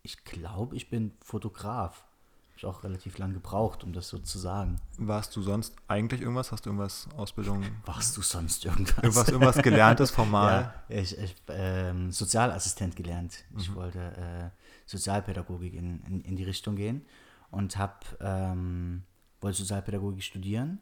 ich 0.08 0.24
glaube, 0.24 0.76
ich 0.76 0.90
bin 0.90 1.12
Fotograf. 1.22 2.04
Habe 2.48 2.58
ich 2.58 2.66
auch 2.66 2.84
relativ 2.84 3.18
lang 3.20 3.34
gebraucht, 3.34 3.84
um 3.84 3.94
das 3.94 4.08
so 4.10 4.18
zu 4.18 4.40
sagen. 4.40 4.82
Warst 4.98 5.36
du 5.36 5.42
sonst 5.42 5.76
eigentlich 5.88 6.22
irgendwas? 6.22 6.52
Hast 6.52 6.66
du 6.66 6.70
irgendwas 6.70 7.08
Ausbildung? 7.16 7.64
Warst 7.86 8.18
du 8.18 8.22
sonst 8.22 8.66
irgendwas? 8.66 8.98
Irgendwas, 8.98 9.30
irgendwas 9.30 9.58
gelerntes 9.58 10.10
formal? 10.10 10.74
ja, 10.90 10.98
ich, 10.98 11.18
ich 11.18 11.36
ähm, 11.50 12.12
Sozialassistent 12.12 12.96
gelernt. 12.96 13.46
Ich 13.58 13.70
mhm. 13.70 13.76
wollte 13.76 14.00
äh, 14.00 14.50
Sozialpädagogik 14.88 15.74
in, 15.74 16.02
in, 16.06 16.22
in, 16.22 16.36
die 16.36 16.46
Richtung 16.46 16.76
gehen 16.76 17.06
und 17.52 17.78
habe 17.78 18.00
ähm, 18.20 19.04
wollte 19.42 19.60
Sozialpädagogik 19.60 20.24
studieren 20.24 20.80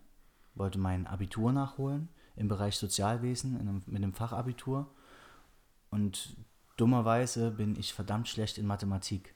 wollte 0.55 0.79
mein 0.79 1.05
Abitur 1.05 1.51
nachholen 1.51 2.09
im 2.35 2.47
Bereich 2.47 2.77
Sozialwesen 2.77 3.59
einem, 3.59 3.83
mit 3.85 3.97
einem 3.97 4.13
Fachabitur. 4.13 4.89
Und 5.91 6.35
dummerweise 6.77 7.51
bin 7.51 7.75
ich 7.77 7.93
verdammt 7.93 8.27
schlecht 8.27 8.57
in 8.57 8.67
Mathematik. 8.67 9.35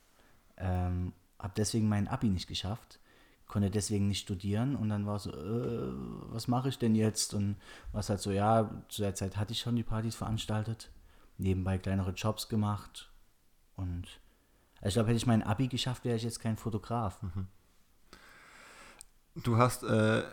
Ähm, 0.57 1.13
habe 1.37 1.53
deswegen 1.55 1.87
mein 1.87 2.07
Abi 2.07 2.29
nicht 2.29 2.47
geschafft, 2.47 2.99
konnte 3.47 3.71
deswegen 3.71 4.07
nicht 4.07 4.19
studieren 4.21 4.75
und 4.75 4.89
dann 4.89 5.05
war 5.05 5.19
so, 5.19 5.31
äh, 5.31 5.93
was 6.31 6.47
mache 6.47 6.69
ich 6.69 6.77
denn 6.77 6.95
jetzt? 6.95 7.33
Und 7.33 7.55
was 7.93 8.09
halt 8.09 8.19
so, 8.19 8.31
ja, 8.31 8.69
zu 8.89 9.01
der 9.01 9.15
Zeit 9.15 9.37
hatte 9.37 9.53
ich 9.53 9.59
schon 9.59 9.75
die 9.75 9.83
Partys 9.83 10.15
veranstaltet, 10.15 10.91
nebenbei 11.37 11.77
kleinere 11.77 12.11
Jobs 12.11 12.49
gemacht 12.49 13.09
und 13.75 14.19
also 14.81 14.87
ich 14.87 14.93
glaube, 14.93 15.09
hätte 15.09 15.17
ich 15.17 15.27
mein 15.27 15.43
Abi 15.43 15.67
geschafft, 15.67 16.05
wäre 16.05 16.15
ich 16.15 16.23
jetzt 16.23 16.39
kein 16.39 16.57
Fotograf. 16.57 17.21
Mhm. 17.21 17.47
Du 19.43 19.57
hast 19.57 19.83
äh, 19.83 20.23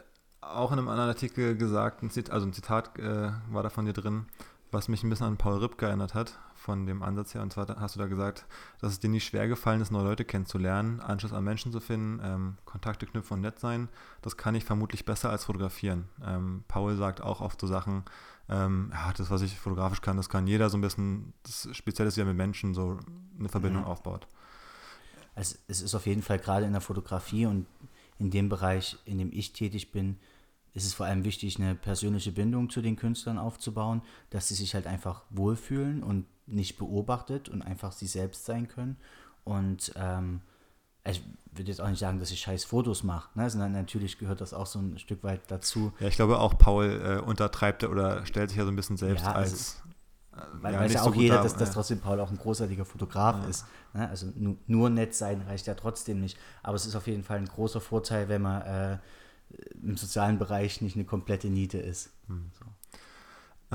auch 0.41 0.73
in 0.73 0.79
einem 0.79 0.89
anderen 0.89 1.11
Artikel 1.11 1.57
gesagt, 1.57 2.03
ein 2.03 2.11
Zitat, 2.11 2.33
also 2.33 2.47
ein 2.47 2.53
Zitat 2.53 2.99
äh, 2.99 3.33
war 3.51 3.63
da 3.63 3.71
von 3.71 3.87
dir 3.87 3.93
drin, 3.93 4.27
was 4.71 4.89
mich 4.89 5.03
ein 5.03 5.11
bisschen 5.11 5.27
an 5.27 5.37
Paul 5.37 5.59
Ripp 5.59 5.81
erinnert 5.81 6.15
hat, 6.15 6.39
von 6.55 6.87
dem 6.87 7.03
Ansatz 7.03 7.35
her. 7.35 7.43
Und 7.43 7.53
zwar 7.53 7.69
hast 7.79 7.95
du 7.95 8.01
da 8.01 8.07
gesagt, 8.07 8.47
dass 8.81 8.93
es 8.93 9.01
dir 9.01 9.09
nicht 9.09 9.25
schwer 9.25 9.49
gefallen 9.49 9.81
ist, 9.81 9.91
neue 9.91 10.05
Leute 10.05 10.25
kennenzulernen, 10.25 11.01
Anschluss 11.01 11.33
an 11.33 11.45
Menschen 11.45 11.73
zu 11.73 11.81
finden, 11.81 12.21
ähm, 12.23 12.59
Kontakte 12.65 13.07
knüpfen 13.07 13.37
und 13.37 13.41
nett 13.43 13.61
sein. 13.61 13.89
Das 14.23 14.37
kann 14.37 14.55
ich 14.55 14.65
vermutlich 14.65 15.05
besser 15.05 15.31
als 15.31 15.45
fotografieren. 15.45 16.09
Ähm, 16.25 16.65
Paul 16.69 16.97
sagt 16.97 17.21
auch 17.21 17.41
oft 17.41 17.61
so 17.61 17.67
Sachen, 17.67 18.05
ähm, 18.49 18.91
ja, 18.93 19.13
das, 19.13 19.31
was 19.31 19.43
ich 19.43 19.59
fotografisch 19.59 20.01
kann, 20.01 20.17
das 20.17 20.29
kann 20.29 20.47
jeder 20.47 20.71
so 20.71 20.79
ein 20.79 20.81
bisschen, 20.81 21.33
das 21.43 21.69
Spezielle 21.73 22.09
ist 22.09 22.17
ja 22.17 22.25
mit 22.25 22.37
Menschen 22.37 22.75
so 22.75 22.99
eine 23.39 23.49
Verbindung 23.49 23.83
ja. 23.83 23.89
aufbaut. 23.89 24.27
Also 25.35 25.57
es 25.69 25.83
ist 25.83 25.95
auf 25.95 26.07
jeden 26.07 26.23
Fall 26.23 26.39
gerade 26.39 26.67
in 26.67 26.73
der 26.73 26.81
Fotografie 26.81 27.47
und 27.47 27.67
in 28.19 28.31
dem 28.31 28.49
Bereich, 28.49 28.99
in 29.05 29.19
dem 29.19 29.31
ich 29.33 29.53
tätig 29.53 29.93
bin, 29.93 30.19
ist 30.77 30.85
es 30.85 30.93
vor 30.93 31.07
allem 31.07 31.25
wichtig, 31.25 31.59
eine 31.59 31.75
persönliche 31.75 32.33
Bindung 32.33 32.69
zu 32.69 32.83
den 32.83 32.97
Künstlern 32.97 33.39
aufzubauen, 33.39 34.03
dass 34.29 34.49
sie 34.49 34.55
sich 34.55 34.75
halt 34.75 34.87
einfach 34.87 35.23
wohlfühlen 35.31 36.03
und 36.03 36.27
nicht 36.47 36.77
beobachtet 36.77 37.49
und 37.49 37.63
einfach 37.63 37.93
sie 37.93 38.07
selbst 38.07 38.45
sein 38.45 38.69
können. 38.69 38.99
Und 39.43 39.95
ähm, 39.97 40.43
ich 41.09 41.25
würde 41.53 41.71
jetzt 41.71 41.81
auch 41.81 41.89
nicht 41.89 41.99
sagen, 41.99 42.19
dass 42.19 42.31
ich 42.31 42.41
scheiß 42.41 42.67
Fotos 42.67 43.05
mache, 43.05 43.31
ne? 43.39 43.49
sondern 43.49 43.73
natürlich 43.73 44.19
gehört 44.19 44.43
das 44.43 44.53
auch 44.53 44.67
so 44.67 44.79
ein 44.79 44.99
Stück 44.99 45.25
weit 45.25 45.41
dazu. 45.49 45.95
Ja, 45.99 46.09
ich 46.09 46.17
glaube 46.17 46.39
auch 46.39 46.59
Paul 46.59 47.21
äh, 47.23 47.25
untertreibt 47.25 47.83
oder 47.85 48.27
stellt 48.27 48.51
sich 48.51 48.59
ja 48.59 48.65
so 48.67 48.71
ein 48.71 48.77
bisschen 48.77 48.99
selbst 48.99 49.25
ja, 49.25 49.33
also, 49.33 49.55
als. 49.55 49.83
Äh, 50.35 50.41
weil 50.61 50.75
ja, 50.75 50.81
weiß 50.81 50.93
ja 50.93 51.03
auch 51.05 51.15
so 51.15 51.21
jeder, 51.21 51.43
dass, 51.43 51.57
dass 51.57 51.71
trotzdem 51.71 52.01
Paul 52.01 52.21
auch 52.21 52.31
ein 52.31 52.37
großartiger 52.37 52.85
Fotograf 52.85 53.37
ja. 53.45 53.49
ist. 53.49 53.65
Ne? 53.95 54.07
Also 54.11 54.27
nu, 54.35 54.59
nur 54.67 54.91
nett 54.91 55.15
sein 55.15 55.41
reicht 55.49 55.67
ja 55.67 55.75
trotzdem 55.75 56.21
nicht. 56.21 56.37
Aber 56.63 56.75
es 56.75 56.85
ist 56.85 56.97
auf 56.97 57.07
jeden 57.07 57.25
Fall 57.25 57.39
ein 57.39 57.47
großer 57.47 57.81
Vorteil, 57.81 58.29
wenn 58.29 58.43
man 58.43 58.61
äh, 58.61 58.99
im 59.83 59.97
sozialen 59.97 60.39
Bereich 60.39 60.81
nicht 60.81 60.97
eine 60.97 61.05
komplette 61.05 61.49
Niete 61.49 61.79
ist. 61.79 62.11
Hm. 62.29 62.51
So. 62.59 62.65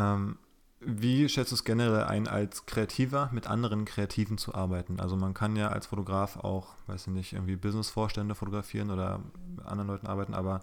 Ähm, 0.01 0.38
wie 0.84 1.30
schätzt 1.30 1.51
du 1.51 1.56
es 1.56 1.63
generell 1.63 2.04
ein, 2.04 2.28
als 2.28 2.66
Kreativer 2.66 3.30
mit 3.32 3.46
anderen 3.48 3.86
Kreativen 3.86 4.40
zu 4.40 4.56
arbeiten? 4.56 5.00
Also 5.00 5.16
man 5.16 5.36
kann 5.36 5.56
ja 5.56 5.70
als 5.70 5.88
Fotograf 5.88 6.38
auch, 6.38 6.74
weiß 6.88 7.08
ich 7.08 7.13
nicht, 7.13 7.34
irgendwie 7.34 7.56
Businessvorstände 7.56 8.34
fotografieren 8.34 8.90
oder 8.90 9.22
mit 9.56 9.66
anderen 9.66 9.88
Leuten 9.88 10.08
arbeiten, 10.08 10.34
aber 10.34 10.62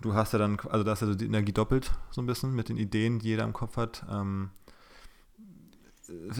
du 0.00 0.14
hast 0.14 0.32
ja 0.32 0.38
dann, 0.38 0.58
also 0.70 0.82
da 0.82 0.94
ist 0.94 1.02
ja 1.02 1.08
so 1.08 1.14
die 1.14 1.26
Energie 1.26 1.52
doppelt 1.52 1.92
so 2.10 2.22
ein 2.22 2.26
bisschen 2.26 2.54
mit 2.54 2.70
den 2.70 2.78
Ideen, 2.78 3.18
die 3.18 3.28
jeder 3.28 3.44
im 3.44 3.52
Kopf 3.52 3.76
hat. 3.76 4.04
Ähm, 4.10 4.50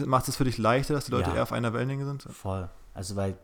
macht 0.05 0.27
es 0.27 0.35
für 0.35 0.43
dich 0.43 0.57
leichter, 0.57 0.95
dass 0.95 1.05
die 1.05 1.11
Leute 1.11 1.29
ja, 1.29 1.35
eher 1.37 1.43
auf 1.43 1.51
einer 1.51 1.73
Wellenlänge 1.73 2.05
sind? 2.05 2.23
Voll. 2.23 2.69
Also 2.95 3.15
weil 3.15 3.37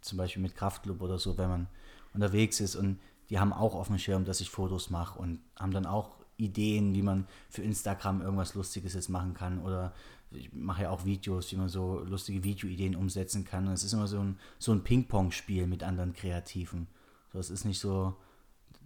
zum 0.00 0.18
Beispiel 0.18 0.42
mit 0.42 0.54
Kraftclub 0.54 1.02
oder 1.02 1.18
so, 1.18 1.36
wenn 1.38 1.48
man 1.48 1.66
unterwegs 2.14 2.60
ist 2.60 2.76
und 2.76 3.00
die 3.30 3.38
haben 3.38 3.52
auch 3.52 3.74
auf 3.74 3.88
dem 3.88 3.98
Schirm, 3.98 4.24
dass 4.24 4.40
ich 4.40 4.50
Fotos 4.50 4.90
mache 4.90 5.18
und 5.18 5.40
haben 5.58 5.72
dann 5.72 5.86
auch 5.86 6.16
Ideen, 6.36 6.94
wie 6.94 7.02
man 7.02 7.26
für 7.50 7.62
Instagram 7.62 8.22
irgendwas 8.22 8.54
Lustiges 8.54 8.94
jetzt 8.94 9.08
machen 9.08 9.34
kann 9.34 9.60
oder 9.60 9.92
ich 10.30 10.52
mache 10.52 10.82
ja 10.82 10.90
auch 10.90 11.04
Videos, 11.04 11.50
wie 11.52 11.56
man 11.56 11.68
so 11.68 12.00
lustige 12.00 12.44
Videoideen 12.44 12.94
umsetzen 12.94 13.44
kann. 13.44 13.66
Und 13.66 13.72
es 13.72 13.84
ist 13.84 13.94
immer 13.94 14.06
so 14.06 14.18
ein, 14.18 14.38
so 14.58 14.72
ein 14.72 14.84
Ping-Pong-Spiel 14.84 15.66
mit 15.66 15.82
anderen 15.82 16.12
Kreativen. 16.12 16.86
So, 17.32 17.38
es 17.38 17.50
ist 17.50 17.64
nicht 17.64 17.80
so, 17.80 18.14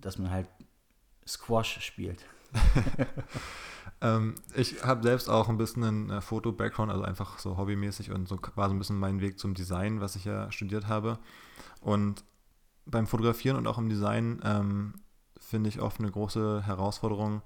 dass 0.00 0.18
man 0.18 0.30
halt 0.30 0.48
Squash 1.26 1.80
spielt. 1.80 2.24
ähm, 4.00 4.34
ich 4.54 4.84
habe 4.84 5.02
selbst 5.02 5.28
auch 5.28 5.48
ein 5.48 5.56
bisschen 5.56 5.84
einen 5.84 6.10
äh, 6.10 6.20
Foto-Background, 6.20 6.92
also 6.92 7.04
einfach 7.04 7.38
so 7.38 7.56
hobbymäßig 7.56 8.10
und 8.10 8.28
so 8.28 8.38
war 8.54 8.68
so 8.68 8.74
ein 8.74 8.78
bisschen 8.78 8.98
mein 8.98 9.20
Weg 9.20 9.38
zum 9.38 9.54
Design, 9.54 10.00
was 10.00 10.16
ich 10.16 10.24
ja 10.24 10.50
studiert 10.52 10.86
habe. 10.86 11.18
Und 11.80 12.24
beim 12.86 13.06
Fotografieren 13.06 13.56
und 13.56 13.66
auch 13.66 13.78
im 13.78 13.88
Design 13.88 14.40
ähm, 14.44 14.94
finde 15.38 15.68
ich 15.68 15.80
oft 15.80 16.00
eine 16.00 16.10
große 16.10 16.62
Herausforderung, 16.64 17.42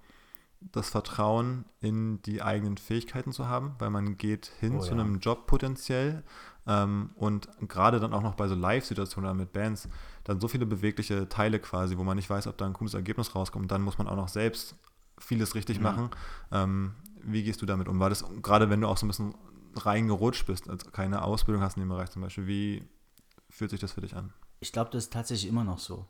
das 0.61 0.88
Vertrauen 0.88 1.64
in 1.81 2.23
die 2.23 2.43
eigenen 2.43 2.78
Fähigkeiten 2.78 3.31
zu 3.33 3.47
haben, 3.47 3.75
weil 3.78 3.90
man 3.90 4.16
geht 4.16 4.47
hin 4.59 4.76
Oh 4.76 4.81
zu 4.81 4.95
ja. 4.95 5.00
einem 5.00 5.19
Job 5.21 5.47
potenziell 5.47 6.25
ähm, 6.66 7.11
und 7.14 7.49
gerade 7.69 8.00
dann 8.00 8.14
auch 8.14 8.23
noch 8.23 8.35
bei 8.35 8.49
so 8.49 8.55
Live-Situationen 8.55 9.31
oder 9.31 9.35
mit 9.38 9.52
Bands, 9.52 9.88
dann 10.25 10.40
so 10.40 10.49
viele 10.49 10.66
bewegliche 10.66 11.28
Teile 11.28 11.61
quasi, 11.61 11.99
wo 11.99 12.05
man 12.05 12.16
nicht 12.16 12.31
weiß, 12.31 12.47
ob 12.47 12.57
da 12.59 12.66
ein 12.66 12.73
cooles 12.73 12.95
Ergebnis 12.95 13.35
rauskommt. 13.35 13.71
Dann 13.71 13.83
muss 13.83 13.99
man 13.99 14.09
auch 14.09 14.16
noch 14.16 14.28
selbst 14.28 14.76
vieles 15.19 15.55
richtig 15.55 15.78
Mhm. 15.78 15.83
machen. 15.83 16.11
Ähm, 16.50 16.95
wie 17.23 17.43
gehst 17.45 17.61
du 17.62 17.66
damit 17.66 17.87
um? 17.88 18.00
War 18.00 18.09
das 18.09 18.25
gerade, 18.43 18.71
wenn 18.71 18.81
du 18.81 18.88
auch 18.88 18.97
so 18.97 19.05
ein 19.07 19.09
bisschen 19.09 19.35
reingerutscht 19.76 20.47
bist, 20.47 20.69
also 20.71 20.90
keine 20.90 21.23
Ausbildung 21.23 21.62
hast 21.62 21.76
in 21.76 21.83
dem 21.83 21.90
Bereich 21.90 22.11
zum 22.11 22.23
Beispiel, 22.23 22.47
wie 22.47 22.88
fühlt 23.50 23.71
sich 23.71 23.81
das 23.81 23.93
für 23.93 24.00
dich 24.00 24.16
an? 24.16 24.33
Ich 24.60 24.72
glaube, 24.72 24.90
das 24.90 25.04
ist 25.04 25.12
tatsächlich 25.12 25.48
immer 25.48 25.64
noch 25.64 25.78
so. 25.78 26.06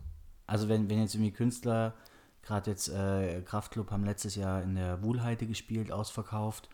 Also 0.46 0.68
wenn, 0.68 0.88
wenn 0.88 1.00
jetzt 1.00 1.14
irgendwie 1.14 1.32
Künstler, 1.32 1.94
gerade 2.42 2.70
jetzt 2.70 2.88
äh, 2.88 3.42
Kraftklub 3.42 3.90
haben 3.90 4.04
letztes 4.04 4.36
Jahr 4.36 4.62
in 4.62 4.76
der 4.76 5.02
Wuhlheide 5.02 5.46
gespielt, 5.46 5.90
ausverkauft. 5.90 6.68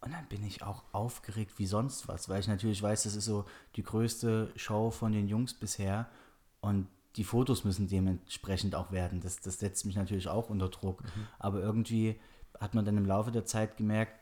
Und 0.00 0.12
dann 0.12 0.26
bin 0.28 0.44
ich 0.44 0.62
auch 0.62 0.84
aufgeregt 0.92 1.58
wie 1.58 1.66
sonst 1.66 2.06
was, 2.06 2.28
weil 2.28 2.40
ich 2.40 2.48
natürlich 2.48 2.82
weiß, 2.82 3.04
das 3.04 3.16
ist 3.16 3.24
so 3.24 3.46
die 3.76 3.82
größte 3.82 4.52
Show 4.54 4.90
von 4.90 5.12
den 5.12 5.26
Jungs 5.26 5.54
bisher. 5.54 6.06
Und 6.60 6.86
die 7.16 7.24
Fotos 7.24 7.64
müssen 7.64 7.88
dementsprechend 7.88 8.74
auch 8.74 8.92
werden. 8.92 9.20
Das, 9.20 9.40
das 9.40 9.58
setzt 9.58 9.86
mich 9.86 9.96
natürlich 9.96 10.28
auch 10.28 10.50
unter 10.50 10.68
Druck. 10.68 11.02
Aber 11.38 11.60
irgendwie 11.60 12.20
hat 12.60 12.74
man 12.74 12.84
dann 12.84 12.98
im 12.98 13.06
Laufe 13.06 13.32
der 13.32 13.46
Zeit 13.46 13.76
gemerkt, 13.78 14.12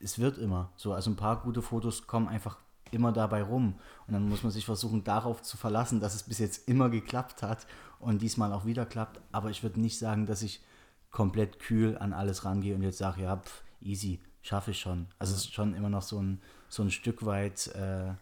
es 0.00 0.18
wird 0.18 0.38
immer 0.38 0.72
so. 0.76 0.92
Also 0.92 1.10
ein 1.10 1.16
paar 1.16 1.42
gute 1.42 1.62
Fotos 1.62 2.06
kommen 2.06 2.28
einfach 2.28 2.58
immer 2.94 3.12
dabei 3.12 3.42
rum. 3.42 3.74
Und 4.06 4.14
dann 4.14 4.28
muss 4.28 4.42
man 4.42 4.52
sich 4.52 4.64
versuchen, 4.64 5.04
darauf 5.04 5.42
zu 5.42 5.56
verlassen, 5.56 6.00
dass 6.00 6.14
es 6.14 6.22
bis 6.22 6.38
jetzt 6.38 6.68
immer 6.68 6.88
geklappt 6.88 7.42
hat 7.42 7.66
und 7.98 8.22
diesmal 8.22 8.52
auch 8.52 8.64
wieder 8.64 8.86
klappt. 8.86 9.20
Aber 9.32 9.50
ich 9.50 9.62
würde 9.62 9.80
nicht 9.80 9.98
sagen, 9.98 10.26
dass 10.26 10.42
ich 10.42 10.62
komplett 11.10 11.58
kühl 11.58 11.96
an 11.98 12.12
alles 12.12 12.44
rangehe 12.44 12.74
und 12.74 12.82
jetzt 12.82 12.98
sage, 12.98 13.22
ja, 13.22 13.36
pf, 13.36 13.62
easy, 13.80 14.20
schaffe 14.42 14.70
ich 14.72 14.80
schon. 14.80 15.06
Also 15.18 15.34
es 15.34 15.40
ist 15.44 15.54
schon 15.54 15.74
immer 15.74 15.88
noch 15.90 16.02
so 16.02 16.20
ein, 16.20 16.40
so 16.68 16.82
ein 16.82 16.90
Stück 16.90 17.24
weit, 17.24 17.68
äh, 17.68 18.12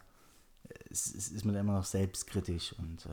es, 0.89 1.13
es 1.13 1.29
ist 1.29 1.45
man 1.45 1.55
immer 1.55 1.73
noch 1.73 1.85
selbstkritisch 1.85 2.73
und 2.77 3.05
äh, 3.05 3.09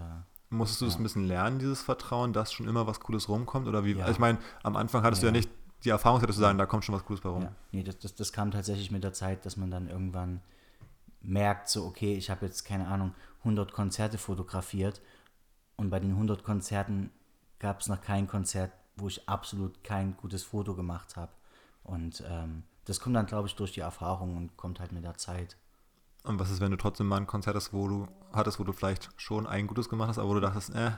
Musstest 0.52 0.80
du 0.80 0.84
das 0.86 0.94
Ja. 0.94 1.00
ein 1.00 1.02
bisschen 1.04 1.28
lernen, 1.28 1.58
dieses 1.60 1.80
Vertrauen, 1.80 2.32
dass 2.32 2.52
schon 2.52 2.66
immer 2.66 2.84
was 2.86 2.98
Cooles 2.98 3.28
rumkommt? 3.28 3.68
Oder 3.68 3.84
wie? 3.84 3.92
Ja. 3.92 4.00
Also 4.00 4.12
ich 4.14 4.18
meine, 4.18 4.38
am 4.64 4.74
Anfang 4.74 5.02
hattest 5.04 5.22
du 5.22 5.26
ja 5.28 5.32
Ja. 5.32 5.36
nicht 5.38 5.48
die 5.84 5.90
Erfahrung, 5.90 6.20
hättest 6.20 6.38
du 6.38 6.42
sagen, 6.42 6.58
da 6.58 6.66
kommt 6.66 6.84
schon 6.84 6.94
was 6.94 7.04
Cooles 7.04 7.20
bei 7.22 7.28
rum. 7.30 7.42
Ja, 7.42 7.52
nee, 7.72 7.82
das, 7.84 7.98
das, 8.00 8.14
das 8.16 8.32
kam 8.32 8.50
tatsächlich 8.50 8.90
mit 8.90 9.04
der 9.04 9.12
Zeit, 9.12 9.46
dass 9.46 9.56
man 9.56 9.70
dann 9.70 9.88
irgendwann 9.88 10.40
merkt, 11.22 11.68
so, 11.68 11.84
okay, 11.86 12.14
ich 12.14 12.30
habe 12.30 12.46
jetzt, 12.46 12.64
keine 12.64 12.88
Ahnung, 12.88 13.14
100 13.40 13.72
Konzerte 13.72 14.18
fotografiert 14.18 15.00
und 15.76 15.90
bei 15.90 16.00
den 16.00 16.12
100 16.12 16.44
Konzerten 16.44 17.10
gab 17.58 17.80
es 17.80 17.88
noch 17.88 18.00
kein 18.00 18.26
Konzert, 18.28 18.72
wo 18.96 19.08
ich 19.08 19.28
absolut 19.28 19.82
kein 19.84 20.16
gutes 20.16 20.44
Foto 20.44 20.74
gemacht 20.74 21.16
habe. 21.16 21.32
Und 21.84 22.22
ähm, 22.28 22.64
das 22.84 23.00
kommt 23.00 23.16
dann, 23.16 23.26
glaube 23.26 23.48
ich, 23.48 23.56
durch 23.56 23.72
die 23.72 23.80
Erfahrung 23.80 24.36
und 24.36 24.56
kommt 24.56 24.80
halt 24.80 24.92
mit 24.92 25.04
der 25.04 25.16
Zeit. 25.16 25.56
Und 26.22 26.38
was 26.38 26.50
ist, 26.50 26.60
wenn 26.60 26.70
du 26.70 26.76
trotzdem 26.76 27.06
mal 27.06 27.16
ein 27.16 27.26
Konzert 27.26 27.56
hast, 27.56 27.72
wo 27.72 27.88
du 27.88 28.06
hattest, 28.32 28.60
wo 28.60 28.64
du 28.64 28.72
vielleicht 28.72 29.08
schon 29.16 29.46
ein 29.46 29.66
gutes 29.66 29.88
gemacht 29.88 30.10
hast, 30.10 30.18
aber 30.18 30.28
wo 30.28 30.34
du 30.34 30.40
dachtest, 30.40 30.74
äh, 30.74 30.90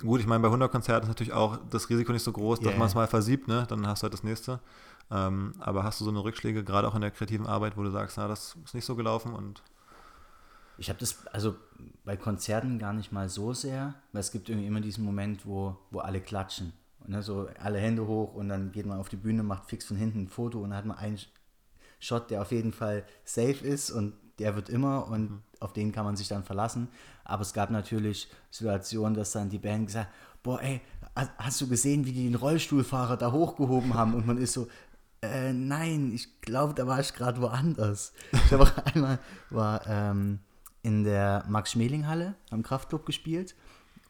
gut, 0.00 0.20
ich 0.20 0.26
meine, 0.26 0.40
bei 0.42 0.50
100 0.50 0.70
Konzerten 0.70 1.04
ist 1.04 1.08
natürlich 1.08 1.32
auch 1.32 1.58
das 1.70 1.90
Risiko 1.90 2.12
nicht 2.12 2.22
so 2.24 2.32
groß, 2.32 2.60
dass 2.60 2.74
Ja, 2.74 2.76
man 2.76 2.86
es 2.88 2.94
mal 2.94 3.06
versiebt, 3.08 3.48
ne? 3.48 3.66
Dann 3.68 3.86
hast 3.86 4.02
du 4.02 4.04
halt 4.04 4.14
das 4.14 4.24
nächste. 4.24 4.60
Ähm, 5.10 5.54
aber 5.60 5.84
hast 5.84 6.00
du 6.00 6.04
so 6.04 6.10
eine 6.10 6.22
Rückschläge, 6.24 6.64
gerade 6.64 6.88
auch 6.88 6.94
in 6.94 7.00
der 7.00 7.10
kreativen 7.12 7.46
Arbeit, 7.46 7.76
wo 7.76 7.82
du 7.82 7.90
sagst, 7.90 8.16
na, 8.18 8.28
das 8.28 8.56
ist 8.64 8.74
nicht 8.74 8.84
so 8.84 8.96
gelaufen 8.96 9.34
und 9.34 9.62
Ich 10.78 10.90
habe 10.90 10.98
das, 10.98 11.26
also 11.28 11.56
bei 12.04 12.16
Konzerten 12.16 12.78
gar 12.78 12.92
nicht 12.92 13.10
mal 13.10 13.28
so 13.28 13.54
sehr, 13.54 13.94
weil 14.12 14.20
es 14.20 14.30
gibt 14.30 14.48
irgendwie 14.48 14.66
immer 14.66 14.80
diesen 14.80 15.04
Moment, 15.04 15.46
wo, 15.46 15.76
wo 15.90 16.00
alle 16.00 16.20
klatschen. 16.20 16.72
Und 17.00 17.10
ne, 17.10 17.22
so 17.22 17.48
alle 17.58 17.78
Hände 17.78 18.06
hoch 18.06 18.34
und 18.34 18.48
dann 18.48 18.72
geht 18.72 18.84
man 18.86 18.98
auf 18.98 19.08
die 19.08 19.16
Bühne, 19.16 19.42
macht 19.42 19.66
fix 19.70 19.86
von 19.86 19.96
hinten 19.96 20.22
ein 20.24 20.28
Foto 20.28 20.58
und 20.60 20.70
dann 20.70 20.78
hat 20.78 20.84
man 20.86 20.98
einen 20.98 21.18
Shot, 21.98 22.30
der 22.30 22.42
auf 22.42 22.52
jeden 22.52 22.72
Fall 22.72 23.04
safe 23.24 23.66
ist 23.66 23.90
und 23.90 24.14
der 24.38 24.54
wird 24.54 24.68
immer 24.68 25.08
und 25.08 25.42
auf 25.60 25.72
den 25.72 25.92
kann 25.92 26.04
man 26.04 26.16
sich 26.16 26.28
dann 26.28 26.44
verlassen. 26.44 26.88
Aber 27.24 27.42
es 27.42 27.54
gab 27.54 27.70
natürlich 27.70 28.28
Situationen, 28.50 29.14
dass 29.14 29.32
dann 29.32 29.48
die 29.50 29.58
Band 29.58 29.86
gesagt 29.86 30.10
boah 30.42 30.60
ey, 30.62 30.80
ha- 31.16 31.28
hast 31.38 31.60
du 31.60 31.68
gesehen, 31.68 32.04
wie 32.06 32.12
die 32.12 32.24
den 32.24 32.36
Rollstuhlfahrer 32.36 33.16
da 33.16 33.32
hochgehoben 33.32 33.94
haben? 33.94 34.14
Und 34.14 34.26
man 34.26 34.38
ist 34.38 34.52
so, 34.52 34.68
äh, 35.22 35.52
nein, 35.52 36.12
ich 36.12 36.40
glaube, 36.40 36.74
da 36.74 36.86
war 36.86 37.00
ich 37.00 37.14
gerade 37.14 37.40
woanders. 37.40 38.12
Ich 38.32 38.52
habe 38.52 38.70
einmal 38.84 39.18
war 39.50 39.86
ähm, 39.86 40.40
in 40.82 41.04
der 41.04 41.44
Max-Schmeling-Halle 41.48 42.34
am 42.50 42.62
Kraftclub 42.62 43.06
gespielt 43.06 43.54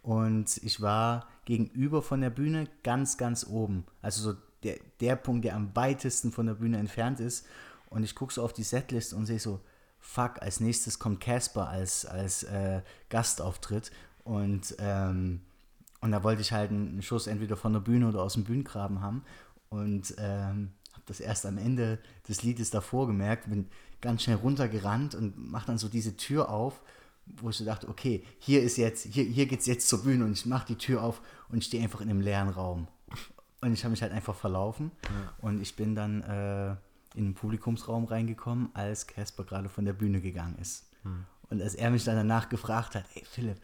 und 0.02 0.58
ich 0.58 0.80
war 0.80 1.26
gegenüber 1.44 2.02
von 2.02 2.20
der 2.20 2.30
Bühne 2.30 2.68
ganz, 2.82 3.16
ganz 3.16 3.46
oben. 3.46 3.84
Also 4.02 4.32
so 4.32 4.38
der, 4.62 4.78
der 5.00 5.16
Punkt, 5.16 5.44
der 5.44 5.56
am 5.56 5.74
weitesten 5.74 6.32
von 6.32 6.46
der 6.46 6.54
Bühne 6.54 6.78
entfernt 6.78 7.20
ist. 7.20 7.46
Und 7.88 8.02
ich 8.02 8.14
gucke 8.14 8.34
so 8.34 8.42
auf 8.42 8.52
die 8.52 8.64
Setlist 8.64 9.14
und 9.14 9.26
sehe 9.26 9.38
so, 9.38 9.60
fuck, 9.98 10.42
als 10.42 10.60
nächstes 10.60 10.98
kommt 10.98 11.20
Casper 11.20 11.68
als, 11.68 12.04
als 12.04 12.42
äh, 12.44 12.82
Gastauftritt. 13.08 13.90
Und, 14.24 14.76
ähm, 14.78 15.42
und 16.00 16.12
da 16.12 16.22
wollte 16.22 16.42
ich 16.42 16.52
halt 16.52 16.70
einen 16.70 17.02
Schuss 17.02 17.26
entweder 17.26 17.56
von 17.56 17.72
der 17.72 17.80
Bühne 17.80 18.08
oder 18.08 18.22
aus 18.22 18.34
dem 18.34 18.44
Bühnengraben 18.44 19.00
haben. 19.00 19.24
Und 19.68 20.14
ähm, 20.18 20.72
das 21.06 21.20
erst 21.20 21.46
am 21.46 21.58
Ende 21.58 21.98
des 22.28 22.42
Liedes 22.42 22.70
davor 22.70 23.06
gemerkt, 23.06 23.48
bin 23.48 23.68
ganz 24.00 24.22
schnell 24.22 24.36
runtergerannt 24.36 25.14
und 25.14 25.50
mache 25.50 25.66
dann 25.66 25.78
so 25.78 25.88
diese 25.88 26.16
Tür 26.16 26.50
auf, 26.50 26.82
wo 27.26 27.50
ich 27.50 27.56
so 27.56 27.64
dachte, 27.64 27.88
okay, 27.88 28.22
hier 28.38 28.62
ist 28.62 28.76
jetzt, 28.76 29.06
hier, 29.06 29.24
hier 29.24 29.46
geht's 29.46 29.66
jetzt 29.66 29.88
zur 29.88 30.02
Bühne 30.02 30.24
und 30.24 30.32
ich 30.32 30.46
mache 30.46 30.66
die 30.66 30.76
Tür 30.76 31.02
auf 31.02 31.20
und 31.48 31.64
stehe 31.64 31.82
einfach 31.82 32.00
in 32.00 32.10
einem 32.10 32.20
leeren 32.20 32.50
Raum. 32.50 32.88
Und 33.60 33.72
ich 33.72 33.82
habe 33.84 33.90
mich 33.90 34.02
halt 34.02 34.12
einfach 34.12 34.34
verlaufen 34.34 34.90
und 35.38 35.60
ich 35.60 35.74
bin 35.76 35.94
dann 35.94 36.22
äh, 36.22 36.70
in 37.16 37.24
den 37.24 37.34
Publikumsraum 37.34 38.04
reingekommen, 38.04 38.68
als 38.74 39.06
Casper 39.06 39.44
gerade 39.44 39.68
von 39.68 39.84
der 39.84 39.94
Bühne 39.94 40.20
gegangen 40.20 40.56
ist. 40.60 40.84
Und 41.48 41.62
als 41.62 41.74
er 41.74 41.90
mich 41.90 42.04
dann 42.04 42.16
danach 42.16 42.48
gefragt 42.48 42.94
hat, 42.94 43.04
ey 43.14 43.24
Philipp, 43.24 43.58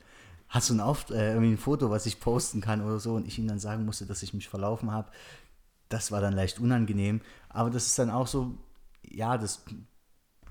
hast 0.49 0.71
du 0.71 0.75
ein, 0.75 0.81
Auf 0.81 1.11
äh, 1.11 1.33
ein 1.37 1.59
Foto, 1.59 1.91
was 1.91 2.07
ich 2.07 2.21
posten 2.21 2.61
kann 2.61 2.83
oder 2.83 3.01
so 3.01 3.15
und 3.15 3.27
ich 3.27 3.39
ihm 3.39 3.49
dann 3.49 3.59
sagen 3.59 3.85
musste, 3.85 4.07
dass 4.07 4.23
ich 4.23 4.35
mich 4.35 4.49
verlaufen 4.49 4.91
habe, 4.91 5.11
das 5.93 6.11
war 6.11 6.21
dann 6.21 6.33
leicht 6.33 6.59
unangenehm. 6.61 7.21
Aber 7.49 7.71
das 7.71 7.87
ist 7.87 7.99
dann 7.99 8.11
auch 8.11 8.27
so, 8.27 8.57
ja, 9.03 9.37
das 9.39 9.65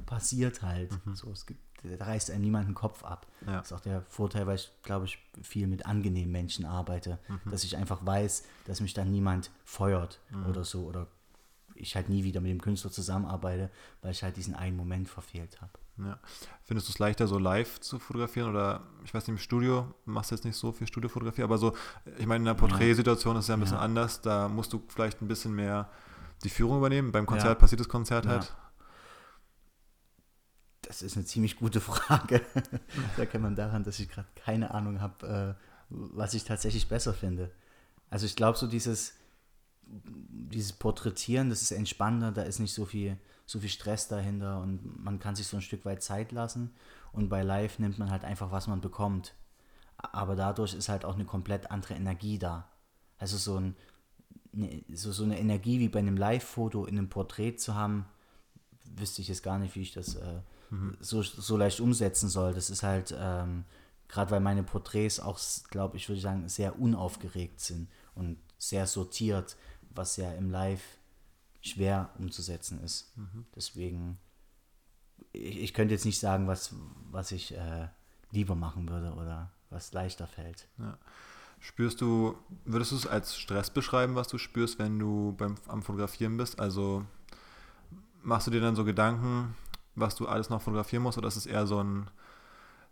passiert 0.05 0.61
halt. 0.61 0.91
So, 1.13 1.31
es 1.31 1.45
gibt, 1.45 1.59
da 1.83 2.05
reißt 2.05 2.31
einem 2.31 2.43
niemand 2.43 2.67
den 2.67 2.75
Kopf 2.75 3.03
ab. 3.03 3.27
Ja. 3.45 3.57
Das 3.57 3.67
ist 3.67 3.73
auch 3.73 3.81
der 3.81 4.03
Vorteil, 4.03 4.47
weil 4.47 4.55
ich, 4.55 4.71
glaube 4.83 5.05
ich, 5.05 5.17
viel 5.41 5.67
mit 5.67 5.85
angenehmen 5.85 6.31
Menschen 6.31 6.65
arbeite, 6.65 7.19
dass 7.45 7.63
ich 7.63 7.77
einfach 7.77 8.05
weiß, 8.05 8.43
dass 8.65 8.81
mich 8.81 8.93
dann 8.93 9.11
niemand 9.11 9.51
feuert 9.63 10.19
oder 10.49 10.63
so 10.63 10.85
oder 10.85 11.07
ich 11.75 11.95
halt 11.95 12.09
nie 12.09 12.23
wieder 12.23 12.41
mit 12.41 12.51
dem 12.51 12.61
Künstler 12.61 12.91
zusammenarbeite, 12.91 13.71
weil 14.01 14.11
ich 14.11 14.21
halt 14.23 14.37
diesen 14.37 14.53
einen 14.53 14.77
Moment 14.77 15.09
verfehlt 15.09 15.61
habe. 15.61 15.71
Ja. 15.97 16.19
Findest 16.63 16.87
du 16.87 16.91
es 16.93 16.99
leichter, 16.99 17.27
so 17.27 17.37
live 17.37 17.79
zu 17.79 17.99
fotografieren 17.99 18.49
oder 18.49 18.81
ich 19.03 19.13
weiß 19.13 19.23
nicht, 19.23 19.29
im 19.29 19.37
Studio 19.37 19.93
machst 20.05 20.31
du 20.31 20.35
jetzt 20.35 20.45
nicht 20.45 20.55
so 20.57 20.71
viel 20.71 20.87
Studiofotografie, 20.87 21.43
aber 21.43 21.57
so, 21.57 21.75
ich 22.17 22.25
meine, 22.25 22.43
in 22.43 22.47
einer 22.47 22.55
Porträtsituation 22.57 23.35
ist 23.35 23.43
es 23.45 23.47
ja 23.49 23.55
ein 23.55 23.59
bisschen 23.59 23.77
Ja. 23.77 23.83
anders, 23.83 24.21
da 24.21 24.47
musst 24.47 24.73
du 24.73 24.81
vielleicht 24.87 25.21
ein 25.21 25.27
bisschen 25.27 25.53
mehr 25.53 25.89
die 26.43 26.49
Führung 26.49 26.77
übernehmen. 26.77 27.11
Beim 27.11 27.25
Konzert 27.25 27.49
Ja. 27.49 27.55
passiert 27.55 27.81
das 27.81 27.89
Konzert 27.89 28.25
halt. 28.25 28.51
Das 30.81 31.01
ist 31.01 31.15
eine 31.15 31.25
ziemlich 31.25 31.57
gute 31.57 31.79
Frage. 31.79 32.41
da 33.17 33.25
kann 33.25 33.41
man 33.41 33.55
daran, 33.55 33.83
dass 33.83 33.99
ich 33.99 34.09
gerade 34.09 34.27
keine 34.35 34.73
Ahnung 34.73 34.99
habe, 35.01 35.57
äh, 35.59 35.63
was 35.89 36.33
ich 36.33 36.43
tatsächlich 36.43 36.87
besser 36.89 37.13
finde. 37.13 37.51
Also 38.09 38.25
ich 38.25 38.35
glaube, 38.35 38.57
so 38.57 38.65
dieses, 38.67 39.13
dieses 39.83 40.73
Porträtieren, 40.73 41.49
das 41.49 41.61
ist 41.61 41.71
entspannter, 41.71 42.31
da 42.31 42.41
ist 42.43 42.59
nicht 42.59 42.73
so 42.73 42.85
viel, 42.85 43.17
so 43.51 43.59
viel 43.59 43.69
Stress 43.69 44.07
dahinter 44.07 44.61
und 44.61 45.03
man 45.03 45.19
kann 45.19 45.35
sich 45.35 45.45
so 45.45 45.57
ein 45.57 45.61
Stück 45.61 45.83
weit 45.83 46.01
Zeit 46.01 46.31
lassen. 46.31 46.71
Und 47.11 47.27
bei 47.27 47.43
Live 47.43 47.79
nimmt 47.79 47.99
man 47.99 48.09
halt 48.09 48.23
einfach, 48.23 48.51
was 48.51 48.67
man 48.67 48.79
bekommt. 48.79 49.35
Aber 49.97 50.37
dadurch 50.37 50.73
ist 50.73 50.87
halt 50.87 51.03
auch 51.03 51.15
eine 51.15 51.25
komplett 51.25 51.69
andere 51.69 51.95
Energie 51.95 52.39
da. 52.39 52.69
Also 53.17 53.35
so, 53.37 53.57
ein, 53.57 53.75
eine, 54.53 54.83
so, 54.93 55.11
so 55.11 55.25
eine 55.25 55.37
Energie 55.37 55.79
wie 55.79 55.89
bei 55.89 55.99
einem 55.99 56.15
Live-Foto 56.15 56.85
in 56.85 56.97
einem 56.97 57.09
Porträt 57.09 57.57
zu 57.57 57.75
haben, 57.75 58.05
wüsste 58.95 59.21
ich 59.21 59.27
jetzt 59.27 59.43
gar 59.43 59.59
nicht, 59.59 59.75
wie 59.75 59.81
ich 59.81 59.91
das 59.91 60.15
äh, 60.15 60.39
so, 61.01 61.21
so 61.21 61.57
leicht 61.57 61.81
umsetzen 61.81 62.29
soll. 62.29 62.53
Das 62.53 62.69
ist 62.69 62.83
halt, 62.83 63.13
ähm, 63.19 63.65
gerade 64.07 64.31
weil 64.31 64.39
meine 64.39 64.63
Porträts 64.63 65.19
auch, 65.19 65.37
glaube 65.69 65.97
ich, 65.97 66.07
würde 66.07 66.17
ich 66.17 66.23
sagen, 66.23 66.47
sehr 66.47 66.79
unaufgeregt 66.79 67.59
sind 67.59 67.89
und 68.15 68.37
sehr 68.57 68.87
sortiert, 68.87 69.57
was 69.93 70.15
ja 70.15 70.31
im 70.31 70.49
Live 70.49 70.81
schwer 71.61 72.09
umzusetzen 72.17 72.81
ist. 72.83 73.13
Deswegen, 73.55 74.17
ich, 75.31 75.57
ich 75.59 75.73
könnte 75.73 75.93
jetzt 75.93 76.05
nicht 76.05 76.19
sagen, 76.19 76.47
was, 76.47 76.75
was 77.11 77.31
ich 77.31 77.55
äh, 77.55 77.87
lieber 78.31 78.55
machen 78.55 78.89
würde 78.89 79.13
oder 79.13 79.51
was 79.69 79.93
leichter 79.93 80.27
fällt. 80.27 80.67
Spürst 81.59 82.01
du, 82.01 82.35
würdest 82.65 82.91
du 82.91 82.95
es 82.95 83.07
als 83.07 83.37
Stress 83.37 83.69
beschreiben, 83.69 84.15
was 84.15 84.27
du 84.27 84.37
spürst, 84.37 84.79
wenn 84.79 84.97
du 84.99 85.33
beim, 85.37 85.55
am 85.67 85.83
Fotografieren 85.83 86.35
bist? 86.37 86.59
Also 86.59 87.05
machst 88.23 88.47
du 88.47 88.51
dir 88.51 88.61
dann 88.61 88.75
so 88.75 88.83
Gedanken, 88.83 89.55
was 89.95 90.15
du 90.15 90.27
alles 90.27 90.49
noch 90.49 90.61
fotografieren 90.61 91.03
musst, 91.03 91.17
oder 91.17 91.27
ist 91.27 91.35
es 91.35 91.45
eher 91.45 91.67
so 91.67 91.81
ein, 91.81 92.09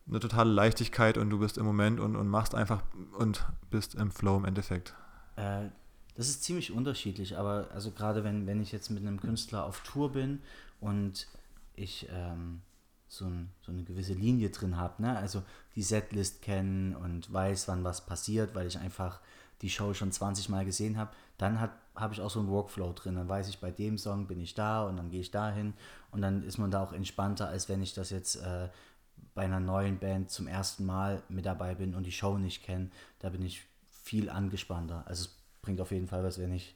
eine 0.07 0.19
totale 0.19 0.51
Leichtigkeit 0.51 1.17
und 1.17 1.29
du 1.29 1.39
bist 1.39 1.57
im 1.57 1.65
Moment 1.65 1.99
und, 1.99 2.15
und 2.15 2.27
machst 2.27 2.55
einfach 2.55 2.83
und 3.17 3.45
bist 3.69 3.95
im 3.95 4.11
Flow 4.11 4.37
im 4.37 4.45
Endeffekt? 4.45 4.95
Äh, 5.35 5.69
Das 6.15 6.27
ist 6.27 6.43
ziemlich 6.43 6.71
unterschiedlich, 6.71 7.37
aber 7.37 7.69
also 7.73 7.91
gerade 7.91 8.23
wenn, 8.23 8.45
wenn 8.45 8.61
ich 8.61 8.71
jetzt 8.71 8.89
mit 8.89 9.01
einem 9.01 9.21
Künstler 9.21 9.65
auf 9.65 9.81
Tour 9.83 10.11
bin 10.11 10.41
und 10.81 11.27
ich 11.75 12.07
ähm, 12.11 12.61
so, 13.07 13.25
ein, 13.25 13.49
so, 13.61 13.71
eine 13.71 13.83
gewisse 13.83 14.13
Linie 14.13 14.49
drin 14.49 14.77
habe, 14.77 15.01
ne? 15.01 15.17
also 15.17 15.43
die 15.75 15.83
Setlist 15.83 16.41
kennen 16.41 16.95
und 16.95 17.31
weiß, 17.31 17.67
wann 17.67 17.83
was 17.83 18.05
passiert, 18.05 18.53
weil 18.53 18.67
ich 18.67 18.77
einfach 18.77 19.19
die 19.61 19.69
Show 19.69 19.93
schon 19.93 20.11
20 20.11 20.49
Mal 20.49 20.65
gesehen 20.65 20.97
habe, 20.97 21.11
dann 21.37 21.59
habe 21.59 22.13
ich 22.13 22.21
auch 22.21 22.29
so 22.29 22.39
einen 22.39 22.49
Workflow 22.49 22.93
drin. 22.93 23.15
Dann 23.15 23.27
weiß 23.27 23.49
ich, 23.49 23.59
bei 23.59 23.71
dem 23.71 23.97
Song 23.97 24.27
bin 24.27 24.39
ich 24.39 24.53
da 24.53 24.83
und 24.83 24.97
dann 24.97 25.09
gehe 25.09 25.21
ich 25.21 25.31
dahin 25.31 25.73
und 26.11 26.21
dann 26.21 26.43
ist 26.43 26.57
man 26.57 26.71
da 26.71 26.83
auch 26.83 26.93
entspannter, 26.93 27.47
als 27.47 27.67
wenn 27.67 27.81
ich 27.81 27.93
das 27.93 28.09
jetzt 28.09 28.35
äh, 28.37 28.69
bei 29.35 29.43
einer 29.43 29.59
neuen 29.59 29.99
Band 29.99 30.31
zum 30.31 30.47
ersten 30.47 30.85
Mal 30.85 31.21
mit 31.29 31.45
dabei 31.45 31.75
bin 31.75 31.95
und 31.95 32.05
die 32.05 32.11
Show 32.11 32.37
nicht 32.37 32.63
kenne. 32.63 32.89
Da 33.19 33.29
bin 33.29 33.43
ich 33.43 33.65
viel 33.89 34.29
angespannter. 34.29 35.03
Also 35.07 35.25
es 35.25 35.38
bringt 35.69 35.81
auf 35.81 35.91
jeden 35.91 36.07
Fall 36.07 36.23
was, 36.23 36.39
wenn 36.39 36.51
ich, 36.51 36.75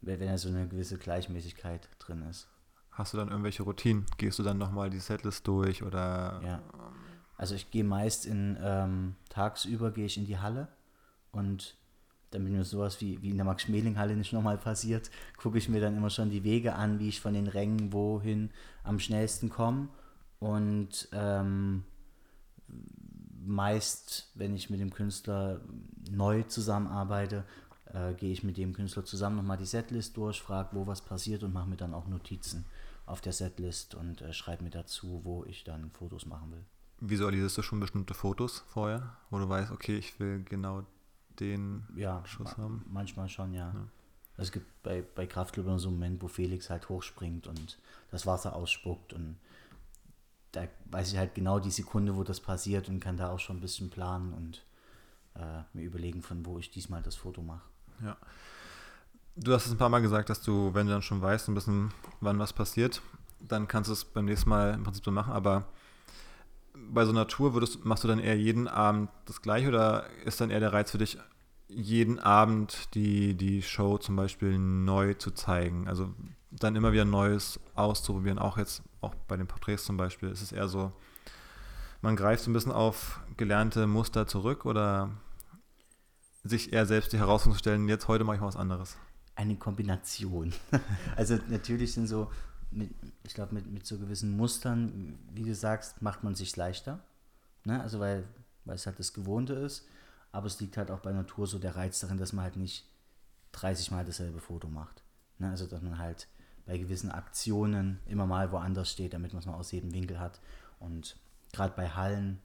wenn 0.00 0.18
da 0.18 0.38
so 0.38 0.48
eine 0.48 0.66
gewisse 0.66 0.96
Gleichmäßigkeit 0.96 1.90
drin 1.98 2.22
ist. 2.22 2.48
Hast 2.90 3.12
du 3.12 3.18
dann 3.18 3.28
irgendwelche 3.28 3.64
Routinen? 3.64 4.06
Gehst 4.16 4.38
du 4.38 4.42
dann 4.42 4.56
nochmal 4.56 4.88
die 4.88 4.98
Setlist 4.98 5.46
durch 5.46 5.82
oder? 5.82 6.40
Ja. 6.42 6.62
Also 7.36 7.54
ich 7.54 7.70
gehe 7.70 7.84
meist 7.84 8.24
in 8.24 8.56
ähm, 8.62 9.16
tagsüber 9.28 9.90
gehe 9.90 10.06
ich 10.06 10.16
in 10.16 10.24
die 10.24 10.38
Halle 10.38 10.68
und 11.32 11.76
damit 12.30 12.50
mir 12.50 12.64
sowas 12.64 12.98
wie, 13.02 13.20
wie 13.20 13.28
in 13.28 13.36
der 13.36 13.44
Max-Schmeling-Halle 13.44 14.16
nicht 14.16 14.32
nochmal 14.32 14.56
passiert, 14.56 15.10
gucke 15.36 15.58
ich 15.58 15.68
mir 15.68 15.82
dann 15.82 15.94
immer 15.94 16.08
schon 16.08 16.30
die 16.30 16.44
Wege 16.44 16.74
an, 16.74 16.98
wie 16.98 17.08
ich 17.08 17.20
von 17.20 17.34
den 17.34 17.46
Rängen 17.46 17.92
wohin 17.92 18.52
am 18.84 18.98
schnellsten 19.00 19.50
komme. 19.50 19.88
Und 20.38 21.10
ähm, 21.12 21.84
meist, 23.44 24.30
wenn 24.34 24.54
ich 24.54 24.70
mit 24.70 24.80
dem 24.80 24.94
Künstler 24.94 25.60
neu 26.10 26.42
zusammenarbeite, 26.44 27.44
äh, 27.92 28.14
gehe 28.14 28.32
ich 28.32 28.42
mit 28.42 28.56
dem 28.56 28.72
Künstler 28.72 29.04
zusammen 29.04 29.36
nochmal 29.36 29.58
die 29.58 29.66
Setlist 29.66 30.16
durch, 30.16 30.40
frage, 30.40 30.70
wo 30.72 30.86
was 30.86 31.00
passiert 31.00 31.42
und 31.42 31.52
mache 31.52 31.68
mir 31.68 31.76
dann 31.76 31.94
auch 31.94 32.06
Notizen 32.06 32.64
auf 33.06 33.20
der 33.20 33.32
Setlist 33.32 33.94
und 33.94 34.22
äh, 34.22 34.32
schreibe 34.32 34.64
mir 34.64 34.70
dazu, 34.70 35.20
wo 35.24 35.44
ich 35.44 35.64
dann 35.64 35.90
Fotos 35.90 36.26
machen 36.26 36.52
will. 36.52 36.64
Visualisierst 37.00 37.58
du 37.58 37.62
schon 37.62 37.80
bestimmte 37.80 38.14
Fotos 38.14 38.64
vorher, 38.68 39.16
wo 39.30 39.38
du 39.38 39.48
weißt, 39.48 39.72
okay, 39.72 39.98
ich 39.98 40.18
will 40.20 40.44
genau 40.44 40.84
den 41.40 41.84
ja, 41.96 42.24
Schuss 42.24 42.56
ma 42.56 42.64
haben? 42.64 42.84
Manchmal 42.88 43.28
schon, 43.28 43.52
ja. 43.52 43.72
ja. 43.74 43.88
Es 44.36 44.52
gibt 44.52 44.82
bei, 44.82 45.02
bei 45.02 45.26
Kraftclub 45.26 45.66
immer 45.66 45.78
so 45.78 45.88
einen 45.88 45.98
Moment, 45.98 46.22
wo 46.22 46.28
Felix 46.28 46.70
halt 46.70 46.88
hochspringt 46.88 47.46
und 47.46 47.78
das 48.10 48.26
Wasser 48.26 48.54
ausspuckt 48.54 49.12
und 49.12 49.36
da 50.52 50.68
weiß 50.86 51.12
ich 51.12 51.18
halt 51.18 51.34
genau 51.34 51.58
die 51.58 51.70
Sekunde, 51.70 52.14
wo 52.16 52.24
das 52.24 52.40
passiert 52.40 52.88
und 52.88 53.00
kann 53.00 53.16
da 53.16 53.30
auch 53.30 53.38
schon 53.38 53.56
ein 53.56 53.60
bisschen 53.60 53.90
planen 53.90 54.32
und 54.32 54.64
äh, 55.34 55.62
mir 55.72 55.84
überlegen, 55.84 56.22
von 56.22 56.44
wo 56.44 56.58
ich 56.58 56.70
diesmal 56.70 57.02
das 57.02 57.16
Foto 57.16 57.42
mache. 57.42 57.62
Ja. 58.04 58.16
Du 59.36 59.52
hast 59.52 59.66
es 59.66 59.72
ein 59.72 59.78
paar 59.78 59.88
Mal 59.88 60.02
gesagt, 60.02 60.28
dass 60.28 60.42
du, 60.42 60.74
wenn 60.74 60.86
du 60.86 60.92
dann 60.92 61.02
schon 61.02 61.22
weißt, 61.22 61.48
ein 61.48 61.54
bisschen, 61.54 61.92
wann 62.20 62.38
was 62.38 62.52
passiert, 62.52 63.00
dann 63.40 63.66
kannst 63.66 63.88
du 63.88 63.94
es 63.94 64.04
beim 64.04 64.26
nächsten 64.26 64.50
Mal 64.50 64.74
im 64.74 64.84
Prinzip 64.84 65.04
so 65.04 65.10
machen, 65.10 65.32
aber 65.32 65.64
bei 66.74 67.04
so 67.04 67.10
einer 67.10 67.26
Tour 67.26 67.54
würdest, 67.54 67.84
machst 67.84 68.04
du 68.04 68.08
dann 68.08 68.18
eher 68.18 68.36
jeden 68.36 68.68
Abend 68.68 69.10
das 69.26 69.42
gleiche 69.42 69.68
oder 69.68 70.06
ist 70.24 70.40
dann 70.40 70.50
eher 70.50 70.60
der 70.60 70.72
Reiz 70.72 70.90
für 70.90 70.98
dich, 70.98 71.18
jeden 71.68 72.18
Abend 72.18 72.94
die, 72.94 73.34
die 73.34 73.62
Show 73.62 73.98
zum 73.98 74.16
Beispiel 74.16 74.58
neu 74.58 75.14
zu 75.14 75.30
zeigen? 75.30 75.88
Also 75.88 76.12
dann 76.50 76.76
immer 76.76 76.92
wieder 76.92 77.06
Neues 77.06 77.58
auszuprobieren, 77.74 78.38
auch 78.38 78.58
jetzt, 78.58 78.82
auch 79.00 79.14
bei 79.28 79.36
den 79.36 79.46
Porträts 79.46 79.84
zum 79.84 79.96
Beispiel, 79.96 80.28
ist 80.30 80.42
es 80.42 80.52
eher 80.52 80.68
so, 80.68 80.92
man 82.02 82.16
greift 82.16 82.44
so 82.44 82.50
ein 82.50 82.54
bisschen 82.54 82.72
auf 82.72 83.20
gelernte 83.36 83.86
Muster 83.86 84.26
zurück 84.26 84.66
oder 84.66 85.10
sich 86.44 86.72
eher 86.72 86.86
selbst 86.86 87.12
die 87.12 87.18
Herausforderung 87.18 87.58
stellen, 87.58 87.88
jetzt 87.88 88.08
heute 88.08 88.24
mache 88.24 88.36
ich 88.36 88.40
mal 88.40 88.48
was 88.48 88.56
anderes? 88.56 88.96
Eine 89.34 89.56
Kombination. 89.56 90.52
also 91.16 91.38
natürlich 91.48 91.94
sind 91.94 92.06
so 92.06 92.30
mit, 92.70 92.90
ich 93.24 93.34
glaube, 93.34 93.54
mit, 93.54 93.66
mit 93.70 93.86
so 93.86 93.98
gewissen 93.98 94.36
Mustern, 94.36 95.18
wie 95.32 95.44
du 95.44 95.54
sagst, 95.54 96.02
macht 96.02 96.24
man 96.24 96.34
sich 96.34 96.56
leichter. 96.56 97.00
Ne? 97.64 97.80
Also 97.80 98.00
weil, 98.00 98.24
weil 98.64 98.76
es 98.76 98.86
halt 98.86 98.98
das 98.98 99.12
Gewohnte 99.12 99.54
ist. 99.54 99.86
Aber 100.32 100.46
es 100.46 100.60
liegt 100.60 100.76
halt 100.76 100.90
auch 100.90 101.00
bei 101.00 101.12
Natur 101.12 101.46
so 101.46 101.58
der 101.58 101.76
Reiz 101.76 102.00
darin, 102.00 102.18
dass 102.18 102.32
man 102.32 102.44
halt 102.44 102.56
nicht 102.56 102.86
30 103.52 103.90
Mal 103.90 104.04
dasselbe 104.04 104.40
Foto 104.40 104.68
macht. 104.68 105.02
Ne? 105.38 105.50
Also 105.50 105.66
dass 105.66 105.82
man 105.82 105.98
halt 105.98 106.26
bei 106.66 106.78
gewissen 106.78 107.10
Aktionen 107.10 108.00
immer 108.06 108.26
mal 108.26 108.52
woanders 108.52 108.90
steht, 108.90 109.14
damit 109.14 109.32
man 109.32 109.40
es 109.40 109.46
mal 109.46 109.54
aus 109.54 109.72
jedem 109.72 109.92
Winkel 109.92 110.18
hat. 110.18 110.40
Und 110.78 111.16
gerade 111.52 111.74
bei 111.76 111.90
Hallen 111.90 112.40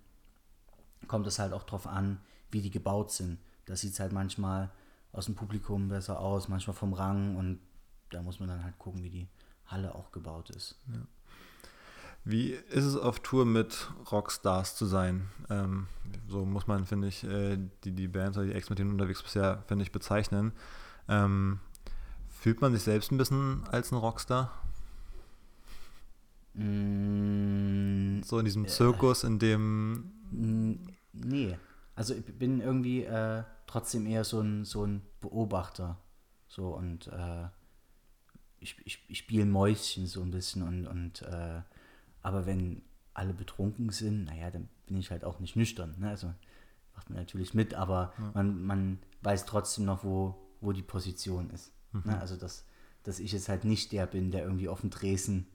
kommt 1.08 1.28
es 1.28 1.40
halt 1.40 1.54
auch 1.54 1.64
darauf 1.64 1.88
an, 1.88 2.20
wie 2.52 2.62
die 2.62 2.72
gebaut 2.72 3.12
sind. 3.12 3.40
Da 3.68 3.76
sieht 3.76 3.94
es 3.94 4.00
halt 4.00 4.14
manchmal 4.14 4.72
aus 5.12 5.26
dem 5.26 5.36
Publikum 5.36 5.90
besser 5.90 6.20
aus, 6.20 6.48
manchmal 6.48 6.76
vom 6.76 6.94
Rang 6.94 7.36
und 7.36 7.60
da 8.10 8.22
muss 8.22 8.40
man 8.40 8.50
dann 8.50 8.64
halt 8.64 8.80
gucken, 8.80 9.04
wie 9.04 9.10
die 9.10 9.28
Halle 9.68 9.94
auch 9.94 10.12
gebaut 10.12 10.50
ist. 10.50 10.80
Ja. 10.92 11.02
Wie 12.24 12.52
ist 12.52 12.84
es 12.84 12.98
auf 12.98 13.20
Tour 13.22 13.46
mit 13.46 13.90
Rockstars 14.12 14.76
zu 14.76 14.86
sein? 14.86 15.30
Ähm, 15.50 15.88
so 16.28 16.46
muss 16.46 16.68
man, 16.68 16.86
finde 16.86 17.08
ich, 17.08 17.24
äh, 17.24 17.58
die, 17.84 17.92
die 17.92 18.08
Bands 18.08 18.38
oder 18.38 18.48
die 18.48 18.54
Ex, 18.54 18.70
mit 18.70 18.80
denen 18.80 18.92
unterwegs 18.92 19.24
bisher, 19.24 19.64
finde 19.68 19.84
ich, 19.84 19.92
bezeichnen. 19.92 20.52
Ähm, 21.08 21.60
fühlt 22.30 22.60
man 22.60 22.74
sich 22.74 22.84
selbst 22.84 23.12
ein 23.12 23.18
bisschen 23.18 23.64
als 23.72 23.92
ein 23.92 23.98
Rockstar? 23.98 24.52
Mm, 26.54 28.22
so 28.24 28.40
in 28.40 28.46
diesem 28.46 28.66
äh, 28.66 28.68
Zirkus, 28.68 29.24
in 29.24 29.40
dem. 29.40 30.12
Nee. 31.14 31.58
Also 31.96 32.14
ich 32.14 32.26
bin 32.26 32.60
irgendwie 32.60 33.04
äh, 33.04 33.44
trotzdem 33.68 34.08
eher 34.08 34.24
so 34.24 34.42
ein, 34.42 34.66
so 34.66 34.86
ein 34.86 35.02
Beobachter. 35.22 35.98
So 36.48 36.70
und 36.70 37.08
äh, 37.08 37.48
ich, 38.60 38.78
ich, 38.86 39.06
ich 39.08 39.20
spiele 39.20 39.46
Mäuschen 39.46 40.08
so 40.08 40.22
ein 40.22 40.32
bisschen 40.32 40.64
und, 40.64 40.88
und 40.88 41.22
äh, 41.22 41.62
aber 42.22 42.46
wenn 42.46 42.82
alle 43.14 43.34
betrunken 43.34 43.90
sind, 43.92 44.26
naja, 44.26 44.50
dann 44.50 44.70
bin 44.86 44.98
ich 44.98 45.12
halt 45.12 45.24
auch 45.24 45.40
nicht 45.40 45.56
nüchtern. 45.56 45.96
Ne? 46.00 46.10
Also 46.10 46.34
macht 46.96 47.10
man 47.10 47.20
natürlich 47.20 47.54
mit, 47.54 47.74
aber 47.74 48.14
ja. 48.18 48.32
man, 48.34 48.64
man 48.64 49.00
weiß 49.22 49.46
trotzdem 49.46 49.86
noch, 49.86 50.04
wo, 50.04 50.36
wo 50.62 50.72
die 50.72 50.82
Position 50.82 51.50
ist. 51.52 51.72
Ne? 51.94 52.02
Mhm. 52.04 52.12
Ne? 52.12 52.20
Also 52.20 52.36
dass, 52.36 52.66
dass 53.04 53.20
ich 53.20 53.32
jetzt 53.32 53.50
halt 53.50 53.66
nicht 53.66 53.92
der 53.92 54.08
bin, 54.08 54.32
der 54.32 54.44
irgendwie 54.44 54.70
auf 54.70 54.82
dem 54.82 54.90
Dresen 54.90 55.48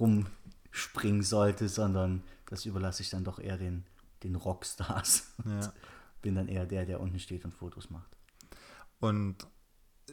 rumspringen 0.00 1.22
sollte, 1.22 1.68
sondern 1.68 2.22
das 2.46 2.64
überlasse 2.64 3.02
ich 3.02 3.10
dann 3.10 3.24
doch 3.24 3.38
eher 3.38 3.58
den, 3.58 3.84
den 4.22 4.34
Rockstars. 4.34 5.34
Ja. 5.44 5.72
bin 6.22 6.34
dann 6.34 6.48
eher 6.48 6.66
der, 6.66 6.84
der 6.84 7.00
unten 7.00 7.18
steht 7.18 7.44
und 7.44 7.52
Fotos 7.52 7.90
macht. 7.90 8.16
Und 9.00 9.36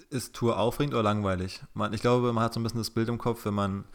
ist 0.10 0.36
Tour 0.36 0.60
aufregend 0.60 0.94
oder 0.94 1.04
langweilig? 1.04 1.64
Man, 1.74 1.94
ich 1.94 2.02
glaube, 2.02 2.34
man 2.34 2.44
hat 2.44 2.54
so 2.54 2.60
ein 2.60 2.64
bisschen 2.64 2.80
das 2.80 2.92
Bild 2.92 3.10
im 3.10 3.18
Kopf, 3.18 3.46
wenn 3.46 3.54
man 3.54 3.86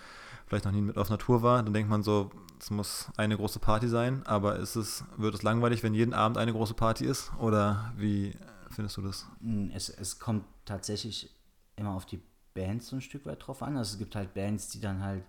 vielleicht 0.46 0.64
noch 0.64 0.73
nie 0.73 0.81
mit 0.81 0.96
auf 0.96 1.09
einer 1.09 1.18
Tour 1.18 1.42
war, 1.42 1.62
dann 1.62 1.73
denkt 1.73 1.88
man 1.88 2.03
so, 2.03 2.31
es 2.59 2.70
muss 2.70 3.09
eine 3.16 3.37
große 3.37 3.61
Party 3.61 3.88
sein, 3.88 4.27
aber 4.27 4.57
ist 4.57 4.77
es, 4.77 5.05
wird 5.16 5.35
es 5.35 5.42
langweilig, 5.42 5.83
wenn 5.83 5.94
jeden 5.94 6.12
Abend 6.12 6.38
eine 6.38 6.53
große 6.53 6.75
Party 6.75 7.05
ist? 7.05 7.31
Oder 7.38 7.92
wie 7.96 8.37
findest 8.70 8.96
du 8.96 9.03
das? 9.03 9.27
Hm, 9.40 9.70
es, 9.73 9.88
es 9.88 10.18
kommt 10.18 10.44
tatsächlich 10.64 11.35
immer 11.77 11.94
auf 11.94 12.05
die 12.05 12.20
Bands 12.55 12.88
so 12.88 12.96
ein 12.96 13.03
Stück 13.03 13.27
weit 13.27 13.46
drauf 13.46 13.62
an. 13.62 13.77
Also 13.77 13.92
es 13.92 13.99
gibt 13.99 14.16
halt 14.16 14.35
Bands, 14.35 14.68
die 14.68 14.81
dann 14.81 15.03
halt 15.03 15.25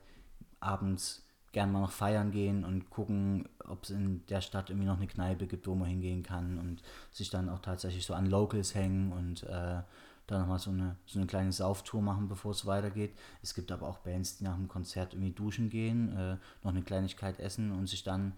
abends 0.60 1.26
gern 1.52 1.72
mal 1.72 1.82
noch 1.82 1.92
feiern 1.92 2.32
gehen 2.32 2.64
und 2.64 2.90
gucken, 2.90 3.48
ob 3.68 3.84
es 3.84 3.90
in 3.90 4.26
der 4.28 4.42
Stadt 4.42 4.70
irgendwie 4.70 4.88
noch 4.88 4.98
eine 4.98 5.08
Kneipe 5.08 5.48
gibt, 5.48 5.68
wo 5.68 5.76
man 5.76 5.90
hingehen 5.90 6.24
kann 6.24 6.58
und 6.58 6.82
sich 7.12 7.30
dann 7.30 7.50
auch 7.50 7.60
tatsächlich 7.60 8.06
so 8.06 8.14
an 8.14 8.26
Locals 8.26 8.74
hängen 8.74 9.12
und 9.12 9.44
äh, 9.44 9.82
da 10.28 10.40
nochmal 10.40 10.60
so 10.60 10.72
eine, 10.72 10.96
so 11.06 11.20
eine 11.20 11.28
kleine 11.28 11.52
Sauftour 11.52 12.02
machen, 12.02 12.28
bevor 12.28 12.52
es 12.52 12.66
weitergeht. 12.66 13.14
Es 13.42 13.54
gibt 13.54 13.72
aber 13.72 13.88
auch 13.88 14.00
Bands, 14.00 14.38
die 14.38 14.46
nach 14.46 14.56
dem 14.56 14.68
Konzert 14.68 15.14
irgendwie 15.14 15.34
duschen 15.34 15.70
gehen, 15.70 16.16
äh, 16.16 16.38
noch 16.64 16.72
eine 16.72 16.84
Kleinigkeit 16.84 17.40
essen 17.40 17.72
und 17.72 17.88
sich 17.88 18.04
dann 18.04 18.34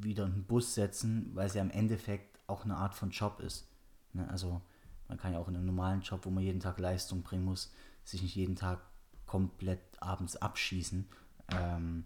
wieder 0.00 0.26
in 0.26 0.32
den 0.32 0.44
Bus 0.44 0.74
setzen, 0.74 1.30
weil 1.34 1.46
es 1.46 1.54
ja 1.54 1.62
im 1.62 1.70
Endeffekt 1.70 2.38
auch 2.46 2.64
eine 2.64 2.76
Art 2.76 2.94
von 2.94 3.10
Job 3.10 3.40
ist. 3.40 3.68
Ne? 4.12 4.28
Also 4.28 4.60
man 5.08 5.18
kann 5.18 5.32
ja 5.32 5.38
auch 5.38 5.48
in 5.48 5.56
einem 5.56 5.66
normalen 5.66 6.02
Job, 6.02 6.20
wo 6.24 6.30
man 6.30 6.44
jeden 6.44 6.60
Tag 6.60 6.78
Leistung 6.78 7.22
bringen 7.22 7.44
muss, 7.44 7.72
sich 8.04 8.22
nicht 8.22 8.36
jeden 8.36 8.56
Tag 8.56 8.80
komplett 9.26 9.80
abends 10.00 10.36
abschießen. 10.36 11.06
Ähm, 11.52 12.04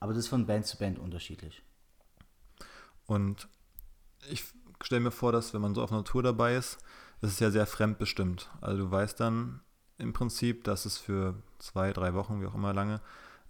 aber 0.00 0.12
das 0.12 0.24
ist 0.24 0.28
von 0.28 0.46
Band 0.46 0.66
zu 0.66 0.78
Band 0.78 0.98
unterschiedlich. 0.98 1.62
Und 3.06 3.48
ich 4.30 4.44
stelle 4.82 5.00
mir 5.00 5.10
vor, 5.10 5.32
dass 5.32 5.54
wenn 5.54 5.60
man 5.60 5.74
so 5.74 5.82
auf 5.82 5.92
einer 5.92 6.04
Tour 6.04 6.22
dabei 6.22 6.56
ist, 6.56 6.78
das 7.20 7.32
ist 7.32 7.40
ja 7.40 7.50
sehr 7.50 7.66
fremdbestimmt. 7.66 8.48
Also 8.60 8.84
du 8.84 8.90
weißt 8.90 9.18
dann 9.18 9.60
im 9.98 10.12
Prinzip, 10.12 10.64
dass 10.64 10.84
es 10.84 10.98
für 10.98 11.34
zwei, 11.58 11.92
drei 11.92 12.14
Wochen, 12.14 12.40
wie 12.40 12.46
auch 12.46 12.54
immer 12.54 12.72
lange, 12.72 13.00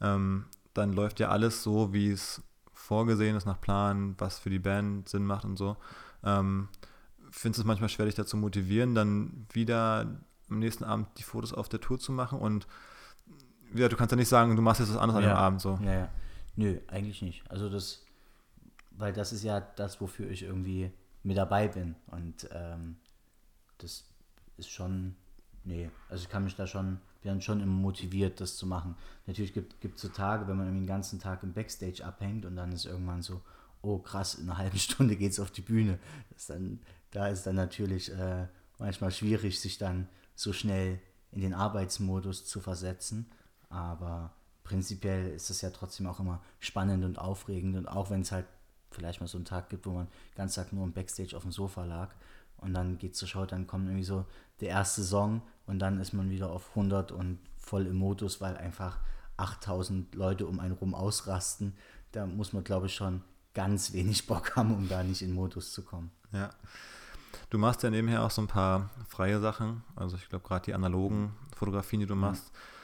ähm, 0.00 0.46
dann 0.74 0.92
läuft 0.92 1.20
ja 1.20 1.28
alles 1.28 1.62
so, 1.62 1.92
wie 1.92 2.10
es 2.10 2.42
vorgesehen 2.72 3.36
ist, 3.36 3.44
nach 3.44 3.60
Plan, 3.60 4.14
was 4.18 4.38
für 4.38 4.50
die 4.50 4.58
Band 4.58 5.08
Sinn 5.08 5.24
macht 5.24 5.44
und 5.44 5.56
so. 5.56 5.76
Ähm, 6.24 6.68
Findest 7.30 7.58
du 7.58 7.62
es 7.62 7.66
manchmal 7.66 7.90
schwer, 7.90 8.06
dich 8.06 8.14
dazu 8.14 8.38
motivieren, 8.38 8.94
dann 8.94 9.46
wieder 9.52 10.06
am 10.48 10.58
nächsten 10.60 10.84
Abend 10.84 11.08
die 11.18 11.22
Fotos 11.22 11.52
auf 11.52 11.68
der 11.68 11.80
Tour 11.80 11.98
zu 11.98 12.10
machen 12.10 12.38
und 12.38 12.66
ja, 13.74 13.88
du 13.88 13.96
kannst 13.96 14.12
ja 14.12 14.16
nicht 14.16 14.28
sagen, 14.28 14.56
du 14.56 14.62
machst 14.62 14.80
jetzt 14.80 14.94
was 14.94 14.96
anderes 14.96 15.22
ja. 15.22 15.30
an 15.30 15.36
dem 15.36 15.38
Abend 15.38 15.60
so. 15.60 15.78
Ja, 15.82 15.92
ja. 15.92 16.08
Nö, 16.58 16.80
eigentlich 16.88 17.22
nicht. 17.22 17.48
Also 17.48 17.68
das, 17.68 18.04
weil 18.90 19.12
das 19.12 19.32
ist 19.32 19.44
ja 19.44 19.60
das, 19.60 20.00
wofür 20.00 20.28
ich 20.28 20.42
irgendwie 20.42 20.90
mit 21.22 21.36
dabei 21.36 21.68
bin. 21.68 21.94
Und 22.08 22.48
ähm, 22.52 22.96
das 23.78 24.02
ist 24.56 24.68
schon, 24.68 25.14
nee, 25.62 25.88
also 26.08 26.24
ich 26.24 26.28
kann 26.28 26.42
mich 26.42 26.56
da 26.56 26.66
schon, 26.66 26.98
wir 27.22 27.30
haben 27.30 27.40
schon 27.42 27.60
immer 27.60 27.70
motiviert, 27.70 28.40
das 28.40 28.56
zu 28.56 28.66
machen. 28.66 28.96
Natürlich 29.28 29.54
gibt 29.54 29.94
es 29.94 30.02
so 30.02 30.08
Tage, 30.08 30.48
wenn 30.48 30.56
man 30.56 30.66
irgendwie 30.66 30.82
den 30.82 30.88
ganzen 30.88 31.20
Tag 31.20 31.44
im 31.44 31.52
Backstage 31.52 32.04
abhängt 32.04 32.44
und 32.44 32.56
dann 32.56 32.72
ist 32.72 32.86
irgendwann 32.86 33.22
so, 33.22 33.40
oh 33.80 33.98
krass, 33.98 34.34
in 34.34 34.50
einer 34.50 34.58
halben 34.58 34.78
Stunde 34.78 35.14
geht 35.14 35.30
es 35.30 35.38
auf 35.38 35.52
die 35.52 35.62
Bühne. 35.62 36.00
Das 36.30 36.46
dann, 36.46 36.80
da 37.12 37.28
ist 37.28 37.46
dann 37.46 37.54
natürlich 37.54 38.12
äh, 38.12 38.48
manchmal 38.80 39.12
schwierig, 39.12 39.60
sich 39.60 39.78
dann 39.78 40.08
so 40.34 40.52
schnell 40.52 40.98
in 41.30 41.40
den 41.40 41.54
Arbeitsmodus 41.54 42.46
zu 42.46 42.60
versetzen. 42.60 43.30
Aber 43.68 44.32
prinzipiell 44.68 45.30
ist 45.30 45.48
es 45.48 45.62
ja 45.62 45.70
trotzdem 45.70 46.06
auch 46.06 46.20
immer 46.20 46.42
spannend 46.60 47.02
und 47.02 47.18
aufregend. 47.18 47.74
Und 47.74 47.88
auch 47.88 48.10
wenn 48.10 48.20
es 48.20 48.32
halt 48.32 48.44
vielleicht 48.90 49.20
mal 49.20 49.26
so 49.26 49.38
einen 49.38 49.46
Tag 49.46 49.70
gibt, 49.70 49.86
wo 49.86 49.92
man 49.92 50.08
ganzen 50.36 50.62
Tag 50.62 50.72
nur 50.74 50.84
im 50.84 50.92
Backstage 50.92 51.34
auf 51.34 51.42
dem 51.42 51.52
Sofa 51.52 51.84
lag 51.84 52.10
und 52.58 52.74
dann 52.74 52.98
geht 52.98 53.16
zur 53.16 53.28
Show, 53.28 53.46
dann 53.46 53.66
kommt 53.66 53.86
irgendwie 53.86 54.04
so 54.04 54.26
der 54.60 54.68
erste 54.68 55.02
Song 55.02 55.40
und 55.66 55.78
dann 55.78 55.98
ist 56.00 56.12
man 56.12 56.28
wieder 56.28 56.50
auf 56.50 56.68
100 56.70 57.12
und 57.12 57.38
voll 57.56 57.86
im 57.86 57.96
Modus, 57.96 58.42
weil 58.42 58.58
einfach 58.58 58.98
8000 59.38 60.14
Leute 60.14 60.46
um 60.46 60.60
einen 60.60 60.74
rum 60.74 60.94
ausrasten. 60.94 61.74
Da 62.12 62.26
muss 62.26 62.52
man, 62.52 62.62
glaube 62.62 62.86
ich, 62.86 62.94
schon 62.94 63.22
ganz 63.54 63.94
wenig 63.94 64.26
Bock 64.26 64.54
haben, 64.54 64.74
um 64.74 64.86
da 64.86 65.02
nicht 65.02 65.22
in 65.22 65.32
Modus 65.32 65.72
zu 65.72 65.82
kommen. 65.82 66.10
Ja. 66.32 66.50
Du 67.48 67.56
machst 67.56 67.82
ja 67.82 67.88
nebenher 67.88 68.22
auch 68.22 68.30
so 68.30 68.42
ein 68.42 68.48
paar 68.48 68.90
freie 69.08 69.40
Sachen. 69.40 69.82
Also 69.96 70.16
ich 70.16 70.28
glaube, 70.28 70.46
gerade 70.46 70.66
die 70.66 70.74
analogen 70.74 71.34
Fotografien, 71.56 72.00
die 72.00 72.06
du 72.06 72.14
machst, 72.14 72.52
mhm. 72.52 72.77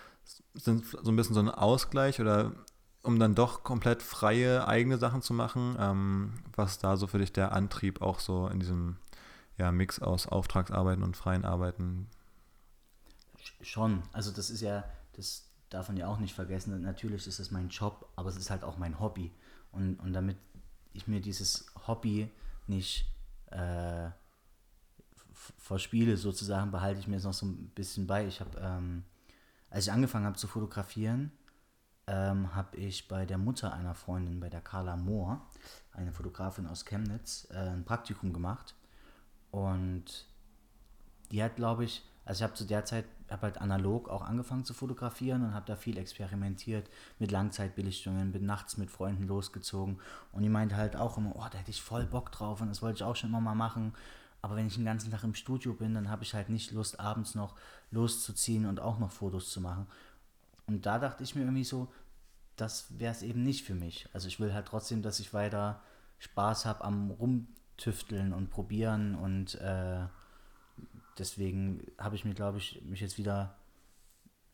Sind 0.55 0.87
so 0.87 1.11
ein 1.11 1.17
bisschen 1.17 1.35
so 1.35 1.41
ein 1.41 1.51
Ausgleich 1.51 2.21
oder 2.21 2.53
um 3.03 3.19
dann 3.19 3.35
doch 3.35 3.65
komplett 3.65 4.03
freie 4.03 4.67
eigene 4.67 4.99
Sachen 4.99 5.23
zu 5.23 5.35
machen. 5.35 5.77
Ähm, 5.79 6.33
was 6.55 6.79
da 6.79 6.97
so 6.97 7.07
für 7.07 7.19
dich 7.19 7.33
der 7.33 7.53
Antrieb 7.53 8.01
auch 8.01 8.19
so 8.19 8.49
in 8.49 8.61
diesem 8.61 8.97
ja, 9.59 9.71
Mix 9.73 10.01
aus 10.01 10.27
Auftragsarbeiten 10.27 11.05
und 11.05 11.17
freien 11.17 11.45
Arbeiten? 11.45 12.09
Schon. 13.61 14.03
Also 14.13 14.31
das 14.31 14.51
ist 14.51 14.63
ja, 14.63 14.85
das 15.13 15.51
darf 15.69 15.89
man 15.89 15.97
ja 15.97 16.09
auch 16.09 16.19
nicht 16.19 16.35
vergessen. 16.35 16.81
Natürlich 16.83 17.27
ist 17.27 17.39
es 17.39 17.51
mein 17.51 17.69
Job, 17.69 18.09
aber 18.17 18.31
es 18.31 18.37
ist 18.37 18.51
halt 18.51 18.65
auch 18.65 18.79
mein 18.79 18.99
Hobby. 19.01 19.33
Und, 19.71 20.01
und 20.01 20.13
damit 20.13 20.39
ich 20.93 21.07
mir 21.07 21.21
dieses 21.21 21.67
Hobby 21.87 22.31
nicht 22.67 23.07
äh, 23.51 24.09
verspiele, 25.59 26.17
sozusagen, 26.17 26.71
behalte 26.71 27.01
ich 27.01 27.09
mir 27.09 27.17
es 27.17 27.25
noch 27.25 27.35
so 27.35 27.47
ein 27.47 27.69
bisschen 27.75 28.07
bei. 28.07 28.27
Ich 28.27 28.41
habe, 28.41 28.59
ähm, 28.61 29.05
als 29.75 29.89
ich 29.89 29.93
angefangen 29.93 30.25
habe 30.25 30.37
zu 30.37 30.47
fotografieren, 30.47 31.33
ähm, 32.07 32.55
habe 32.55 32.77
ich 32.77 33.09
bei 33.09 33.27
der 33.27 33.39
Mutter 33.39 33.75
einer 33.75 33.97
Freundin, 33.97 34.39
bei 34.39 34.49
der 34.49 34.61
Carla 34.61 34.97
Mohr, 34.97 35.45
eine 35.91 36.13
Fotografin 36.13 36.69
aus 36.69 36.85
Chemnitz, 36.85 37.49
äh, 37.51 37.57
ein 37.57 37.85
Praktikum 37.85 38.33
gemacht. 38.33 38.77
Und 39.51 40.29
die 41.33 41.43
hat, 41.43 41.57
glaube 41.57 41.85
ich, 41.85 42.09
also 42.25 42.39
ich 42.39 42.43
habe 42.45 42.55
zu 42.55 42.67
der 42.67 42.85
Zeit, 42.85 43.05
habe 43.29 43.43
halt 43.43 43.59
analog 43.59 44.09
auch 44.09 44.23
angefangen 44.23 44.65
zu 44.65 44.75
fotografieren 44.75 45.43
und 45.43 45.55
habe 45.55 45.67
da 45.67 45.75
viel 45.75 45.99
experimentiert 45.99 46.89
mit 47.19 47.33
Langzeitbelichtungen, 47.33 48.31
bin 48.31 48.47
nachts 48.47 48.77
mit 48.77 48.93
Freunden 48.93 49.27
losgezogen 49.27 49.99
und 50.31 50.45
die 50.45 50.49
meinte 50.49 50.77
halt 50.77 50.95
auch 50.95 51.19
immer, 51.19 51.35
oh, 51.35 51.47
da 51.51 51.59
hätte 51.59 51.73
ich 51.73 51.83
voll 51.83 52.07
Bock 52.07 52.31
drauf 52.31 52.61
und 52.61 52.69
das 52.69 52.81
wollte 52.81 52.99
ich 52.99 53.03
auch 53.03 53.17
schon 53.17 53.31
immer 53.31 53.41
mal 53.41 53.57
machen. 53.57 53.93
Aber 54.45 54.57
wenn 54.57 54.67
ich 54.67 54.75
den 54.75 54.85
ganzen 54.85 55.11
Tag 55.11 55.25
im 55.25 55.35
Studio 55.35 55.73
bin, 55.73 55.95
dann 55.95 56.11
habe 56.11 56.23
ich 56.23 56.35
halt 56.35 56.51
nicht 56.51 56.71
Lust, 56.73 57.01
abends 57.01 57.35
noch 57.35 57.57
loszuziehen 57.91 58.67
und 58.67 58.79
auch 58.79 58.99
noch 58.99 59.11
Fotos 59.11 59.51
zu 59.51 59.63
machen. 59.63 59.87
Und 60.67 60.85
da 60.85 60.99
dachte 60.99 61.25
ich 61.25 61.35
mir 61.35 61.45
irgendwie 61.45 61.65
so, 61.65 61.91
das 62.57 62.99
wäre 62.99 63.13
es 63.13 63.23
eben 63.23 63.43
nicht 63.43 63.65
für 63.65 63.75
mich. 63.75 64.07
Also 64.13 64.29
ich 64.29 64.41
will 64.41 64.53
halt 64.53 64.67
trotzdem, 64.67 65.01
dass 65.01 65.19
ich 65.19 65.33
weiter 65.33 65.81
Spaß 66.19 66.67
habe 66.67 66.85
am 66.85 67.11
Rumtüfteln 67.13 68.35
und 68.35 68.51
probieren 68.51 69.15
und 69.15 69.55
äh, 69.63 70.01
deswegen 71.19 71.81
habe 71.97 72.15
ich 72.15 72.27
mir, 72.27 72.35
glaube 72.35 72.59
ich, 72.59 72.83
mich 72.85 73.01
jetzt 73.01 73.17
wieder 73.17 73.57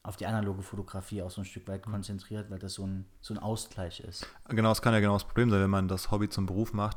auf 0.04 0.16
die 0.16 0.26
analoge 0.26 0.62
Fotografie 0.62 1.20
auch 1.22 1.32
so 1.32 1.40
ein 1.40 1.46
Stück 1.46 1.66
weit 1.66 1.84
mhm. 1.84 1.90
konzentriert, 1.90 2.48
weil 2.48 2.60
das 2.60 2.74
so 2.74 2.86
ein, 2.86 3.06
so 3.20 3.34
ein 3.34 3.38
Ausgleich 3.38 3.98
ist. 3.98 4.24
Genau, 4.50 4.68
das 4.68 4.82
kann 4.82 4.94
ja 4.94 5.00
genau 5.00 5.14
das 5.14 5.24
Problem 5.24 5.50
sein, 5.50 5.60
wenn 5.60 5.68
man 5.68 5.88
das 5.88 6.12
Hobby 6.12 6.28
zum 6.28 6.46
Beruf 6.46 6.72
macht, 6.72 6.96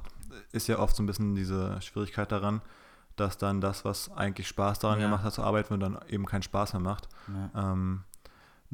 ist 0.51 0.67
ja 0.67 0.77
oft 0.77 0.95
so 0.95 1.01
ein 1.01 1.08
bisschen 1.08 1.34
diese 1.34 1.82
Schwierigkeit 1.82 2.32
daran, 2.32 2.62
dass 3.15 3.38
dann 3.38 3.62
das, 3.62 3.86
was 3.86 4.12
eigentlich 4.12 4.47
Spaß 4.47 4.80
daran 4.80 4.99
ja. 4.99 5.06
gemacht 5.06 5.23
hat 5.23 5.34
zu 5.34 5.43
arbeiten, 5.43 5.80
dann 5.80 5.99
eben 6.08 6.26
keinen 6.26 6.43
Spaß 6.43 6.73
mehr 6.73 6.82
macht. 6.82 7.08
Ja. 7.28 7.73
Ähm, 7.73 8.04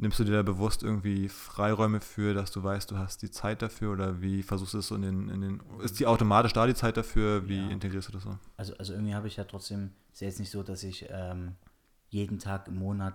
nimmst 0.00 0.18
du 0.18 0.24
dir 0.24 0.32
da 0.32 0.42
bewusst 0.42 0.82
irgendwie 0.82 1.28
Freiräume 1.28 2.00
für, 2.00 2.32
dass 2.32 2.50
du 2.50 2.62
weißt, 2.62 2.90
du 2.90 2.96
hast 2.96 3.20
die 3.22 3.30
Zeit 3.30 3.60
dafür 3.60 3.92
oder 3.92 4.22
wie 4.22 4.42
versuchst 4.42 4.74
du 4.74 4.78
es 4.78 4.88
so 4.88 4.94
in 4.94 5.02
den, 5.02 5.28
in 5.28 5.40
den 5.42 5.62
ist 5.82 6.00
die 6.00 6.06
automatisch 6.06 6.54
da 6.54 6.66
die 6.66 6.74
Zeit 6.74 6.96
dafür? 6.96 7.46
Wie 7.48 7.58
ja. 7.58 7.68
integrierst 7.68 8.08
du 8.08 8.12
das 8.12 8.22
so? 8.22 8.38
Also, 8.56 8.74
also 8.78 8.94
irgendwie 8.94 9.14
habe 9.14 9.28
ich 9.28 9.36
ja 9.36 9.44
trotzdem, 9.44 9.92
ist 10.12 10.22
ja 10.22 10.28
jetzt 10.28 10.40
nicht 10.40 10.50
so, 10.50 10.62
dass 10.62 10.82
ich 10.82 11.06
ähm, 11.10 11.54
jeden 12.08 12.38
Tag 12.38 12.68
im 12.68 12.76
Monat 12.76 13.14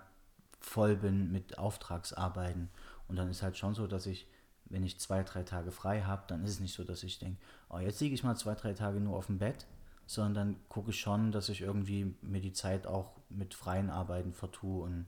voll 0.60 0.96
bin 0.96 1.32
mit 1.32 1.58
Auftragsarbeiten 1.58 2.70
und 3.08 3.16
dann 3.16 3.30
ist 3.30 3.42
halt 3.42 3.58
schon 3.58 3.74
so, 3.74 3.88
dass 3.88 4.06
ich, 4.06 4.28
wenn 4.66 4.84
ich 4.84 5.00
zwei, 5.00 5.24
drei 5.24 5.44
Tage 5.44 5.72
frei 5.72 6.02
habe, 6.02 6.24
dann 6.28 6.44
ist 6.44 6.52
es 6.52 6.60
nicht 6.60 6.74
so, 6.74 6.84
dass 6.84 7.04
ich 7.04 7.20
denke, 7.20 7.40
oh, 7.70 7.80
jetzt 7.80 8.00
liege 8.00 8.16
ich 8.16 8.24
mal 8.24 8.36
zwei, 8.36 8.56
drei 8.56 8.74
Tage 8.74 9.00
nur 9.00 9.18
auf 9.18 9.28
dem 9.28 9.40
Bett, 9.40 9.66
sondern 10.06 10.34
dann 10.34 10.56
gucke 10.70 10.92
ich 10.92 11.00
schon, 11.00 11.32
dass 11.32 11.50
ich 11.50 11.62
irgendwie 11.62 12.16
mir 12.22 12.42
die 12.42 12.54
Zeit 12.54 12.88
auch 12.88 13.12
mit 13.30 13.54
freien 13.54 13.90
Arbeiten 13.90 14.34
vertue 14.34 14.84
und 14.84 15.06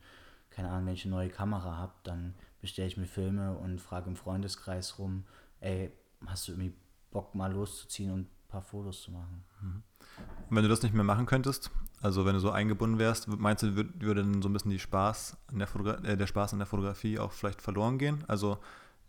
keine 0.50 0.70
Ahnung, 0.70 0.88
wenn 0.88 0.94
ich 0.94 1.06
eine 1.06 1.16
neue 1.16 1.30
Kamera 1.30 1.78
habe, 1.78 1.94
dann 2.04 2.34
bestelle 2.62 2.88
ich 2.88 2.98
mir 2.98 3.06
Filme 3.06 3.56
und 3.58 3.80
frage 3.80 4.10
im 4.10 4.16
Freundeskreis 4.16 4.98
rum, 4.98 5.24
ey, 5.60 5.92
hast 6.26 6.48
du 6.48 6.54
irgendwie 6.54 6.74
Bock 7.12 7.36
mal 7.36 7.52
loszuziehen 7.52 8.12
und 8.12 8.22
ein 8.22 8.30
paar 8.48 8.64
Fotos 8.64 9.04
zu 9.04 9.12
machen? 9.12 9.44
Mhm. 9.62 9.84
Und 10.50 10.56
wenn 10.56 10.64
du 10.64 10.70
das 10.70 10.82
nicht 10.82 10.96
mehr 10.96 11.04
machen 11.04 11.28
könntest, 11.28 11.70
also 12.02 12.26
wenn 12.26 12.34
du 12.34 12.40
so 12.40 12.52
eingebunden 12.52 12.98
wärst, 12.98 13.28
meinst 13.28 13.64
du, 13.64 13.76
würde 13.76 14.22
dann 14.22 14.42
so 14.42 14.50
ein 14.50 14.54
bisschen 14.54 14.72
die 14.72 14.80
Spaß 14.80 15.38
an 15.48 15.60
der, 15.60 15.68
Fotogra 15.68 15.96
äh, 16.04 16.18
der 16.18 16.28
Spaß 16.28 16.54
an 16.54 16.60
der 16.60 16.66
Fotografie 16.66 17.20
auch 17.20 17.32
vielleicht 17.32 17.62
verloren 17.62 17.98
gehen? 17.98 18.24
Also 18.28 18.58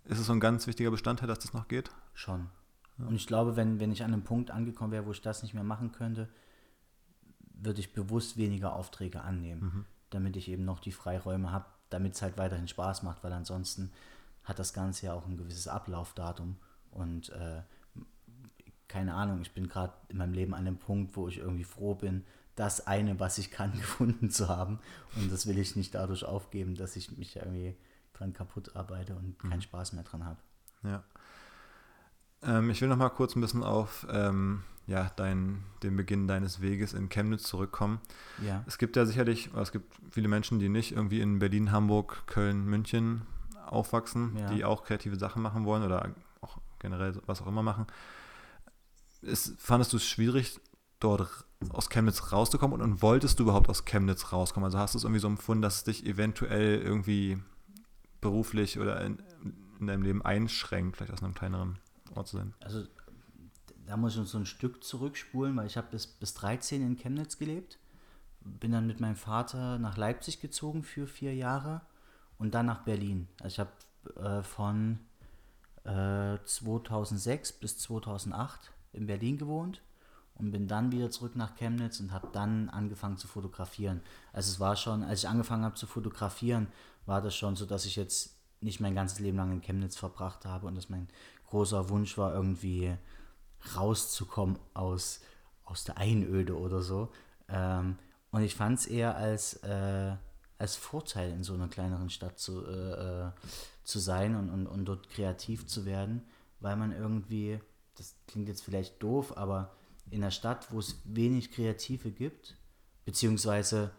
ist 0.05 0.19
es 0.19 0.27
so 0.27 0.33
ein 0.33 0.41
ganz 0.41 0.67
wichtiger 0.67 0.91
Bestandteil, 0.91 1.29
dass 1.29 1.39
das 1.39 1.53
noch 1.53 1.69
geht? 1.69 1.91
Schon. 2.15 2.51
Ja. 2.99 3.07
Und 3.07 3.15
ich 3.15 3.27
glaube, 3.27 3.57
wenn, 3.57 3.81
wenn 3.81 3.93
ich 3.93 4.03
an 4.03 4.13
einem 4.13 4.25
Punkt 4.25 4.51
angekommen 4.51 4.93
wäre, 4.93 5.07
wo 5.07 5.13
ich 5.13 5.23
das 5.23 5.43
nicht 5.43 5.55
mehr 5.55 5.65
machen 5.65 5.93
könnte, 5.93 6.29
würde 7.61 7.81
ich 7.81 7.93
bewusst 7.93 8.37
weniger 8.37 8.75
Aufträge 8.75 9.23
annehmen. 9.23 9.63
Mhm 9.63 9.85
damit 10.11 10.37
ich 10.37 10.49
eben 10.49 10.65
noch 10.65 10.81
die 10.81 10.93
Freiräume 10.93 11.53
habe, 11.53 11.67
damit 11.91 12.15
es 12.15 12.23
halt 12.23 12.37
weiterhin 12.37 12.69
Spaß 12.69 13.03
macht, 13.03 13.23
weil 13.25 13.33
ansonsten 13.33 13.91
hat 14.45 14.59
das 14.59 14.73
Ganze 14.73 15.07
ja 15.07 15.13
auch 15.13 15.27
ein 15.27 15.37
gewisses 15.37 15.69
Ablaufdatum 15.69 16.57
und 16.91 17.31
äh, 17.31 17.63
keine 18.89 19.15
Ahnung, 19.15 19.43
ich 19.43 19.53
bin 19.53 19.69
gerade 19.69 19.93
in 20.09 20.17
meinem 20.17 20.33
Leben 20.33 20.55
an 20.55 20.65
dem 20.65 20.79
Punkt, 20.79 21.15
wo 21.17 21.29
ich 21.29 21.39
irgendwie 21.39 21.65
froh 21.65 21.95
bin, 21.95 22.25
das 22.55 22.87
eine, 22.87 23.21
was 23.21 23.39
ich 23.39 23.51
kann, 23.51 23.73
gefunden 23.79 24.31
zu 24.31 24.49
haben 24.49 24.81
und 25.17 25.31
das 25.31 25.47
will 25.47 25.59
ich 25.59 25.77
nicht 25.77 25.95
dadurch 25.95 26.25
aufgeben, 26.25 26.75
dass 26.75 26.97
ich 26.97 27.17
mich 27.17 27.37
irgendwie 27.37 27.77
dran 28.15 28.33
kaputt 28.33 28.75
arbeite 28.75 29.15
und 29.15 29.39
keinen 29.39 29.57
mhm. 29.57 29.63
Spaß 29.63 29.93
mehr 29.93 30.05
dran 30.05 30.25
habe. 30.25 30.41
Ja. 30.83 31.05
Ähm, 32.43 32.71
ich 32.71 32.81
will 32.81 32.89
noch 32.89 32.97
mal 32.97 33.09
kurz 33.09 33.37
ein 33.37 33.41
bisschen 33.41 33.63
auf 33.63 34.07
ähm, 34.11 34.63
ja, 34.89 35.11
dein, 35.17 35.65
den 35.83 35.97
Beginn 35.97 36.27
deines 36.27 36.63
Weges 36.63 36.95
in 36.95 37.11
Chemnitz 37.11 37.43
zurückkommen. 37.43 38.01
Ja. 38.45 38.65
Es 38.67 38.79
gibt 38.79 38.97
ja 38.97 39.05
sicherlich, 39.05 39.51
es 39.55 39.71
gibt 39.71 39.95
viele 40.11 40.29
Menschen, 40.29 40.59
die 40.59 40.71
nicht 40.71 40.93
irgendwie 40.93 41.21
in 41.21 41.39
Berlin, 41.39 41.71
Hamburg, 41.73 42.27
Köln, 42.27 42.65
München 42.65 43.23
aufwachsen, 43.67 44.35
ja. 44.39 44.49
die 44.49 44.65
auch 44.65 44.85
kreative 44.85 45.17
Sachen 45.17 45.43
machen 45.43 45.67
wollen 45.67 45.83
oder 45.83 46.15
auch 46.41 46.59
generell 46.79 47.21
was 47.27 47.43
auch 47.43 47.47
immer 47.47 47.63
machen. 47.63 47.87
Ist, 49.21 49.61
fandest 49.61 49.93
du 49.93 49.99
es 49.99 50.07
schwierig, 50.07 50.59
dort 51.01 51.45
aus 51.71 51.91
Chemnitz 51.91 52.33
rauszukommen 52.33 52.81
und, 52.81 52.83
und, 52.83 53.03
wolltest 53.03 53.39
du 53.39 53.43
überhaupt 53.43 53.69
aus 53.69 53.85
Chemnitz 53.85 54.33
rauskommen? 54.33 54.65
Also 54.65 54.79
hast 54.79 54.95
du 54.95 54.99
es 54.99 55.05
irgendwie 55.05 55.21
so 55.21 55.29
empfunden, 55.29 55.61
dass 55.61 55.77
es 55.77 55.85
dich 55.85 56.07
eventuell 56.07 56.81
irgendwie 56.81 57.39
beruflich 58.21 58.79
oder 58.79 59.01
in, 59.03 59.23
in 59.81 59.87
deinem 59.87 60.03
Leben 60.03 60.23
einschränkt, 60.23 60.97
vielleicht 60.97 61.13
aus 61.13 61.23
einem 61.23 61.35
kleineren 61.35 61.79
Ort 62.19 62.29
zu 62.29 62.37
sein? 62.37 62.55
Also 62.61 62.85
da 63.87 63.97
muss 63.97 64.15
ich 64.15 64.21
uns 64.21 64.31
so 64.31 64.39
ein 64.39 64.47
Stück 64.47 64.85
zurückspulen, 64.85 65.57
weil 65.57 65.67
ich 65.67 65.77
habe 65.77 65.89
bis, 65.91 66.07
bis 66.07 66.35
13 66.35 66.83
in 66.83 66.97
Chemnitz 66.97 67.39
gelebt. 67.39 67.79
Bin 68.41 68.73
dann 68.73 68.87
mit 68.87 69.01
meinem 69.01 69.17
Vater 69.17 69.79
nach 69.79 69.97
Leipzig 69.97 70.41
gezogen 70.41 70.83
für 70.83 71.07
vier 71.07 71.35
Jahre 71.35 71.81
und 72.39 72.55
dann 72.55 72.67
nach 72.67 72.85
Berlin. 72.85 73.29
Also 73.41 73.49
ich 73.49 73.61
habe 73.61 74.39
äh, 74.41 74.43
von 74.43 75.01
äh, 75.85 76.39
2006 76.45 77.53
bis 77.55 77.79
2008 77.79 78.73
in 78.93 79.07
Berlin 79.07 79.39
gewohnt 79.39 79.83
und 80.35 80.53
bin 80.53 80.69
dann 80.69 80.93
wieder 80.93 81.11
zurück 81.11 81.35
nach 81.35 81.57
Chemnitz 81.57 82.01
und 82.01 82.13
habe 82.13 82.29
dann 82.33 82.69
angefangen 82.69 83.17
zu 83.17 83.27
fotografieren. 83.27 84.03
Also 84.33 84.53
es 84.53 84.61
war 84.61 84.77
schon, 84.77 85.03
als 85.03 85.21
ich 85.21 85.29
angefangen 85.29 85.65
habe 85.65 85.75
zu 85.75 85.87
fotografieren, 85.87 86.69
war 87.07 87.23
das 87.23 87.35
schon 87.35 87.57
so, 87.57 87.67
dass 87.67 87.87
ich 87.87 87.97
jetzt 87.97 88.37
nicht 88.61 88.81
mein 88.81 88.95
ganzes 88.95 89.19
Leben 89.19 89.37
lang 89.37 89.53
in 89.53 89.61
Chemnitz 89.61 89.97
verbracht 89.97 90.45
habe 90.45 90.67
und 90.67 90.75
dass 90.75 90.89
mein 90.89 91.09
großer 91.51 91.89
Wunsch 91.89 92.17
war, 92.19 92.35
irgendwie 92.35 92.95
rauszukommen 93.77 94.59
aus, 94.75 95.21
aus 95.65 95.85
der 95.85 95.99
Einöde 95.99 96.59
oder 96.59 96.83
so. 96.83 97.11
Ähm, 97.49 97.99
und 98.31 98.43
ich 98.43 98.55
fand 98.55 98.79
es 98.79 98.87
eher 98.87 99.17
als, 99.17 99.55
äh, 99.63 100.15
als 100.59 100.77
Vorteil, 100.77 101.33
in 101.33 101.45
so 101.45 101.55
einer 101.55 101.69
kleineren 101.69 102.11
Stadt 102.11 102.39
zu, 102.39 102.67
äh, 102.67 103.27
äh, 103.27 103.31
zu 103.85 103.99
sein 103.99 104.37
und, 104.37 104.51
und, 104.51 104.67
und 104.67 104.85
dort 104.85 105.09
kreativ 105.09 105.67
zu 105.67 105.87
werden, 105.87 106.23
weil 106.61 106.77
man 106.77 106.93
irgendwie, 106.93 107.59
das 107.97 108.15
klingt 108.27 108.49
jetzt 108.49 108.63
vielleicht 108.63 109.03
doof, 109.03 109.37
aber 109.37 109.73
in 110.11 110.23
einer 110.23 110.31
Stadt, 110.31 110.73
wo 110.73 110.79
es 110.79 111.01
wenig 111.05 111.51
Kreative 111.53 112.11
gibt, 112.11 112.57
beziehungsweise 113.05 113.91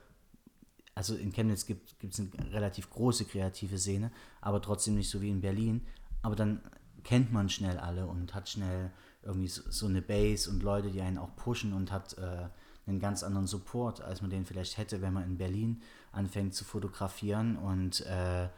also 0.99 1.15
in 1.15 1.31
Chemnitz 1.31 1.65
gibt 1.65 2.03
es 2.03 2.19
eine 2.19 2.29
relativ 2.51 2.89
große 2.89 3.23
kreative 3.23 3.77
Szene, 3.77 4.11
aber 4.41 4.61
trotzdem 4.61 4.95
nicht 4.95 5.09
so 5.09 5.21
wie 5.21 5.29
in 5.29 5.39
Berlin. 5.39 5.87
Aber 6.21 6.35
dann 6.35 6.61
kennt 7.03 7.31
man 7.31 7.49
schnell 7.49 7.77
alle 7.77 8.07
und 8.07 8.33
hat 8.33 8.49
schnell 8.49 8.91
irgendwie 9.21 9.47
so, 9.47 9.61
so 9.69 9.85
eine 9.87 10.01
Base 10.01 10.49
und 10.49 10.63
Leute, 10.63 10.89
die 10.89 11.01
einen 11.01 11.17
auch 11.17 11.35
pushen 11.35 11.73
und 11.73 11.91
hat 11.91 12.17
äh, 12.17 12.47
einen 12.87 12.99
ganz 12.99 13.23
anderen 13.23 13.47
Support, 13.47 14.01
als 14.01 14.21
man 14.21 14.31
den 14.31 14.45
vielleicht 14.45 14.77
hätte, 14.77 15.01
wenn 15.01 15.13
man 15.13 15.23
in 15.23 15.37
Berlin 15.37 15.81
anfängt 16.11 16.55
zu 16.55 16.63
fotografieren 16.65 17.57
und 17.57 18.01
äh, 18.05 18.49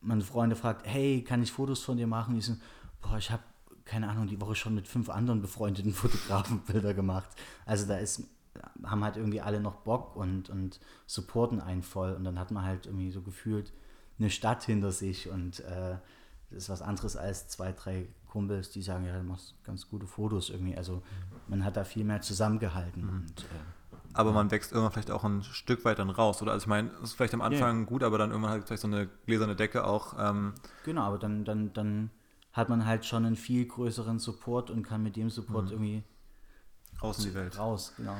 meine 0.00 0.22
Freunde 0.22 0.56
fragt, 0.56 0.86
hey, 0.86 1.22
kann 1.22 1.42
ich 1.42 1.52
Fotos 1.52 1.82
von 1.82 1.96
dir 1.96 2.06
machen? 2.06 2.38
Ich 2.38 2.46
so, 2.46 2.56
boah, 3.02 3.18
ich 3.18 3.30
habe 3.30 3.42
keine 3.84 4.08
Ahnung, 4.08 4.28
die 4.28 4.40
Woche 4.40 4.54
schon 4.54 4.74
mit 4.74 4.86
fünf 4.86 5.10
anderen 5.10 5.42
befreundeten 5.42 5.92
Fotografen 5.94 6.60
Bilder 6.60 6.94
gemacht. 6.94 7.28
Also 7.66 7.86
da 7.86 7.98
ist, 7.98 8.22
haben 8.84 9.02
halt 9.02 9.16
irgendwie 9.16 9.40
alle 9.40 9.60
noch 9.60 9.76
Bock 9.76 10.14
und, 10.16 10.48
und 10.48 10.78
supporten 11.06 11.60
einen 11.60 11.82
voll. 11.82 12.12
Und 12.12 12.24
dann 12.24 12.38
hat 12.38 12.52
man 12.52 12.64
halt 12.64 12.86
irgendwie 12.86 13.10
so 13.10 13.20
gefühlt 13.20 13.72
eine 14.18 14.30
Stadt 14.30 14.62
hinter 14.62 14.92
sich 14.92 15.28
und 15.28 15.60
äh, 15.60 15.96
das 16.50 16.64
ist 16.64 16.68
was 16.68 16.82
anderes 16.82 17.16
als 17.16 17.48
zwei, 17.48 17.72
drei 17.72 18.08
Kumpels, 18.26 18.70
die 18.70 18.82
sagen, 18.82 19.04
ja, 19.04 19.16
du 19.16 19.24
machst 19.24 19.54
ganz 19.64 19.88
gute 19.88 20.06
Fotos 20.06 20.50
irgendwie. 20.50 20.76
Also 20.76 21.02
man 21.48 21.64
hat 21.64 21.76
da 21.76 21.84
viel 21.84 22.04
mehr 22.04 22.20
zusammengehalten. 22.20 23.02
Mhm. 23.02 23.08
Und, 23.10 23.40
äh, 23.42 24.12
aber 24.12 24.32
man 24.32 24.50
wächst 24.50 24.72
irgendwann 24.72 24.92
vielleicht 24.92 25.10
auch 25.10 25.24
ein 25.24 25.42
Stück 25.42 25.84
weit 25.84 26.00
dann 26.00 26.10
raus, 26.10 26.42
oder? 26.42 26.52
Also 26.52 26.64
ich 26.64 26.68
meine, 26.68 26.90
es 27.02 27.10
ist 27.10 27.12
vielleicht 27.14 27.34
am 27.34 27.40
Anfang 27.40 27.80
ja. 27.80 27.86
gut, 27.86 28.02
aber 28.02 28.18
dann 28.18 28.30
irgendwann 28.30 28.50
halt 28.50 28.66
vielleicht 28.66 28.82
so 28.82 28.88
eine 28.88 29.08
gläserne 29.26 29.54
Decke 29.54 29.84
auch. 29.84 30.14
Ähm 30.18 30.54
genau, 30.84 31.02
aber 31.02 31.18
dann, 31.18 31.44
dann, 31.44 31.72
dann 31.72 32.10
hat 32.52 32.68
man 32.68 32.86
halt 32.86 33.06
schon 33.06 33.24
einen 33.24 33.36
viel 33.36 33.66
größeren 33.66 34.18
Support 34.18 34.70
und 34.70 34.82
kann 34.82 35.02
mit 35.02 35.16
dem 35.16 35.30
Support 35.30 35.66
mhm. 35.66 35.72
irgendwie 35.72 36.02
raus 37.02 37.18
in 37.18 37.30
die 37.30 37.34
Welt. 37.34 37.58
Raus, 37.58 37.92
genau. 37.96 38.16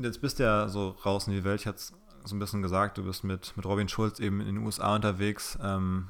Jetzt 0.00 0.20
bist 0.20 0.38
du 0.38 0.44
ja 0.44 0.68
so 0.68 0.90
raus 1.04 1.26
in 1.26 1.32
die 1.32 1.42
Welt. 1.42 1.60
Ich 1.60 1.66
hatte 1.66 1.78
es 1.78 1.92
so 2.24 2.36
ein 2.36 2.38
bisschen 2.38 2.62
gesagt, 2.62 2.98
du 2.98 3.04
bist 3.04 3.24
mit, 3.24 3.56
mit 3.56 3.66
Robin 3.66 3.88
Schulz 3.88 4.20
eben 4.20 4.40
in 4.40 4.46
den 4.46 4.58
USA 4.58 4.94
unterwegs, 4.94 5.58
ähm, 5.62 6.08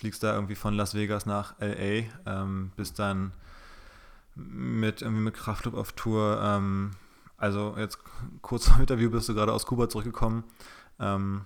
fliegst 0.00 0.22
da 0.22 0.34
irgendwie 0.34 0.54
von 0.54 0.72
Las 0.72 0.94
Vegas 0.94 1.26
nach 1.26 1.54
LA, 1.60 2.04
ähm, 2.24 2.72
bist 2.74 2.98
dann 2.98 3.32
mit 4.34 5.02
irgendwie 5.02 5.22
mit 5.22 5.34
Kraftclub 5.34 5.74
auf 5.74 5.92
Tour. 5.92 6.40
Ähm, 6.42 6.92
also 7.36 7.74
jetzt 7.76 7.98
kurz 8.40 8.68
vor 8.68 8.80
Interview 8.80 9.10
bist 9.10 9.28
du 9.28 9.34
gerade 9.34 9.52
aus 9.52 9.66
Kuba 9.66 9.90
zurückgekommen. 9.90 10.44
Ähm, 10.98 11.44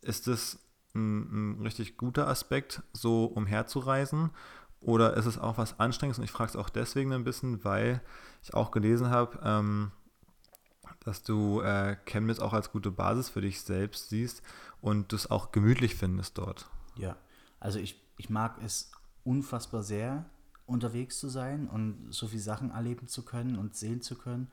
ist 0.00 0.26
es 0.26 0.58
ein, 0.94 1.58
ein 1.58 1.62
richtig 1.62 1.98
guter 1.98 2.28
Aspekt, 2.28 2.82
so 2.94 3.26
umherzureisen? 3.26 4.30
Oder 4.80 5.14
ist 5.14 5.26
es 5.26 5.36
auch 5.38 5.58
was 5.58 5.78
Anstrengendes? 5.78 6.18
Und 6.18 6.24
ich 6.24 6.32
frage 6.32 6.50
es 6.50 6.56
auch 6.56 6.70
deswegen 6.70 7.12
ein 7.12 7.24
bisschen, 7.24 7.62
weil 7.62 8.00
ich 8.42 8.54
auch 8.54 8.70
gelesen 8.70 9.10
habe, 9.10 9.38
ähm, 9.44 9.90
dass 11.00 11.22
du 11.22 11.60
äh, 11.60 11.96
Chemnitz 12.06 12.38
auch 12.38 12.54
als 12.54 12.72
gute 12.72 12.90
Basis 12.90 13.28
für 13.28 13.42
dich 13.42 13.60
selbst 13.60 14.08
siehst 14.08 14.40
und 14.80 15.12
das 15.12 15.30
auch 15.30 15.52
gemütlich 15.52 15.94
findest 15.94 16.38
dort. 16.38 16.70
Ja, 16.98 17.16
also 17.60 17.78
ich, 17.78 18.00
ich 18.18 18.28
mag 18.28 18.60
es 18.62 18.92
unfassbar 19.24 19.82
sehr, 19.82 20.26
unterwegs 20.66 21.18
zu 21.18 21.28
sein 21.28 21.66
und 21.66 22.08
so 22.10 22.28
viele 22.28 22.42
Sachen 22.42 22.70
erleben 22.70 23.08
zu 23.08 23.24
können 23.24 23.56
und 23.56 23.74
sehen 23.74 24.02
zu 24.02 24.16
können. 24.16 24.50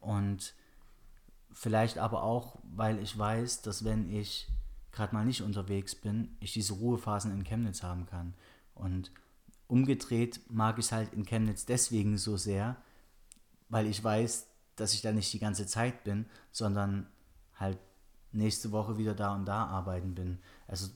Und 0.00 0.54
vielleicht 1.52 1.98
aber 1.98 2.24
auch, 2.24 2.58
weil 2.74 2.98
ich 2.98 3.16
weiß, 3.16 3.62
dass 3.62 3.84
wenn 3.84 4.12
ich 4.12 4.48
gerade 4.90 5.14
mal 5.14 5.24
nicht 5.24 5.42
unterwegs 5.42 5.94
bin, 5.94 6.36
ich 6.40 6.52
diese 6.52 6.74
Ruhephasen 6.74 7.32
in 7.32 7.44
Chemnitz 7.44 7.82
haben 7.82 8.06
kann. 8.06 8.34
Und 8.74 9.12
umgedreht 9.68 10.40
mag 10.50 10.78
ich 10.78 10.86
es 10.86 10.92
halt 10.92 11.14
in 11.14 11.24
Chemnitz 11.24 11.64
deswegen 11.64 12.18
so 12.18 12.36
sehr, 12.36 12.76
weil 13.68 13.86
ich 13.86 14.02
weiß, 14.02 14.48
dass 14.76 14.94
ich 14.94 15.00
da 15.00 15.12
nicht 15.12 15.32
die 15.32 15.38
ganze 15.38 15.66
Zeit 15.66 16.04
bin, 16.04 16.26
sondern 16.50 17.06
halt 17.54 17.78
nächste 18.32 18.72
Woche 18.72 18.98
wieder 18.98 19.14
da 19.14 19.34
und 19.34 19.46
da 19.46 19.66
arbeiten 19.66 20.14
bin. 20.14 20.40
Also 20.66 20.88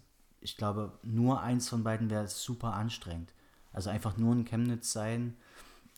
ich 0.47 0.57
glaube, 0.57 0.99
nur 1.03 1.41
eins 1.43 1.69
von 1.69 1.83
beiden 1.85 2.09
wäre 2.09 2.29
super 2.29 2.73
anstrengend. 2.75 3.33
Also 3.73 3.91
einfach 3.91 4.17
nur 4.17 4.33
in 4.33 4.45
Chemnitz 4.45 4.93
sein, 4.93 5.37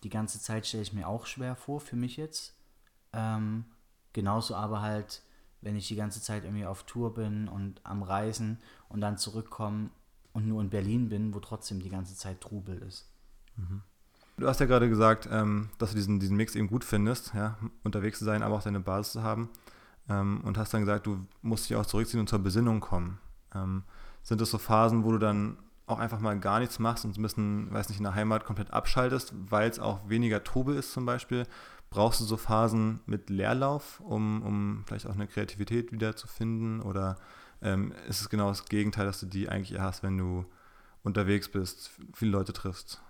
die 0.03 0.09
ganze 0.09 0.41
Zeit 0.41 0.67
stelle 0.67 0.83
ich 0.83 0.93
mir 0.93 1.07
auch 1.07 1.27
schwer 1.27 1.55
vor, 1.55 1.81
für 1.81 1.97
mich 1.97 2.17
jetzt. 2.17 2.55
Ähm, 3.13 3.65
genauso 4.13 4.55
aber 4.55 4.83
halt 4.83 5.23
wenn 5.61 5.77
ich 5.77 5.89
die 5.89 5.97
ganze 5.97 6.23
Zeit 6.23 6.45
irgendwie 6.45 6.67
auf 6.67 6.85
Tour 6.85 7.15
bin 7.15 7.49
und 7.49 7.81
am 7.85 8.03
Reisen 8.03 8.59
und 8.89 9.01
dann 9.01 9.19
zurückkomme 9.19 9.91
und 10.33 10.47
nur 10.47 10.61
in 10.61 10.71
Berlin 10.71 11.09
bin, 11.09 11.35
wo 11.35 11.41
trotzdem 11.41 11.81
die 11.81 11.89
ganze 11.89 12.15
Zeit 12.15 12.41
Trubel 12.41 12.79
ist. 12.83 13.09
Mhm. 13.57 13.83
Du 14.37 14.47
hast 14.47 14.61
ja 14.61 14.67
gerade 14.67 14.89
gesagt, 14.89 15.29
ähm, 15.33 15.71
dass 15.79 15.91
du 15.91 15.97
diesen, 15.97 16.21
diesen 16.21 16.37
Mix 16.37 16.55
eben 16.55 16.69
gut 16.69 16.85
findest, 16.85 17.35
ja, 17.35 17.59
unterwegs 17.83 18.21
zu 18.21 18.25
sein, 18.25 18.45
aber 18.45 18.55
auch 18.55 18.63
deine 18.63 18.79
Basis 18.79 19.15
zu 19.15 19.23
haben. 19.23 19.51
Ähm, 20.09 20.43
und 20.45 20.57
hast 20.57 20.73
dann 20.73 20.83
gesagt, 20.83 21.07
du 21.07 21.27
musst 21.43 21.69
dich 21.69 21.77
auch 21.77 21.85
zurückziehen 21.85 22.21
und 22.21 22.29
zur 22.29 22.39
Besinnung 22.39 22.79
kommen. 22.79 23.19
Ähm, 23.53 23.83
sind 24.29 24.43
das 24.43 24.51
so 24.51 24.59
Phasen, 24.59 25.05
wo 25.05 25.13
du 25.13 25.19
dann 25.19 25.57
auch 25.87 25.99
einfach 25.99 26.21
mal 26.21 26.39
gar 26.39 26.61
nichts 26.61 26.79
machst 26.79 27.07
und 27.07 27.17
ein 27.17 27.23
bisschen, 27.23 27.73
weiß 27.73 27.89
nicht, 27.89 27.97
in 27.97 28.05
der 28.05 28.15
Heimat 28.15 28.45
komplett 28.45 28.75
abschaltest, 28.75 29.33
weil 29.49 29.71
es 29.71 29.79
auch 29.79 30.07
weniger 30.07 30.45
Trubel 30.45 30.77
ist 30.77 30.93
zum 30.93 31.07
Beispiel? 31.07 31.47
Brauchst 31.89 32.21
du 32.21 32.25
so 32.25 32.37
Phasen 32.37 33.01
mit 33.07 33.31
Leerlauf, 33.31 34.01
um, 34.01 34.43
um 34.43 34.85
vielleicht 34.87 35.07
auch 35.07 35.15
eine 35.15 35.29
Kreativität 35.29 35.93
wieder 35.93 36.15
zu 36.15 36.27
finden? 36.27 36.83
Oder 36.83 37.17
ähm, 37.63 37.95
ist 38.07 38.21
es 38.21 38.29
genau 38.29 38.49
das 38.49 38.67
Gegenteil, 38.67 39.07
dass 39.07 39.21
du 39.21 39.25
die 39.25 39.49
eigentlich 39.49 39.73
eher 39.73 39.83
hast, 39.83 40.03
wenn 40.03 40.19
du 40.19 40.45
unterwegs 41.03 41.49
bist, 41.49 41.91
viele 42.13 42.33
Leute 42.33 42.53
triffst? 42.53 43.01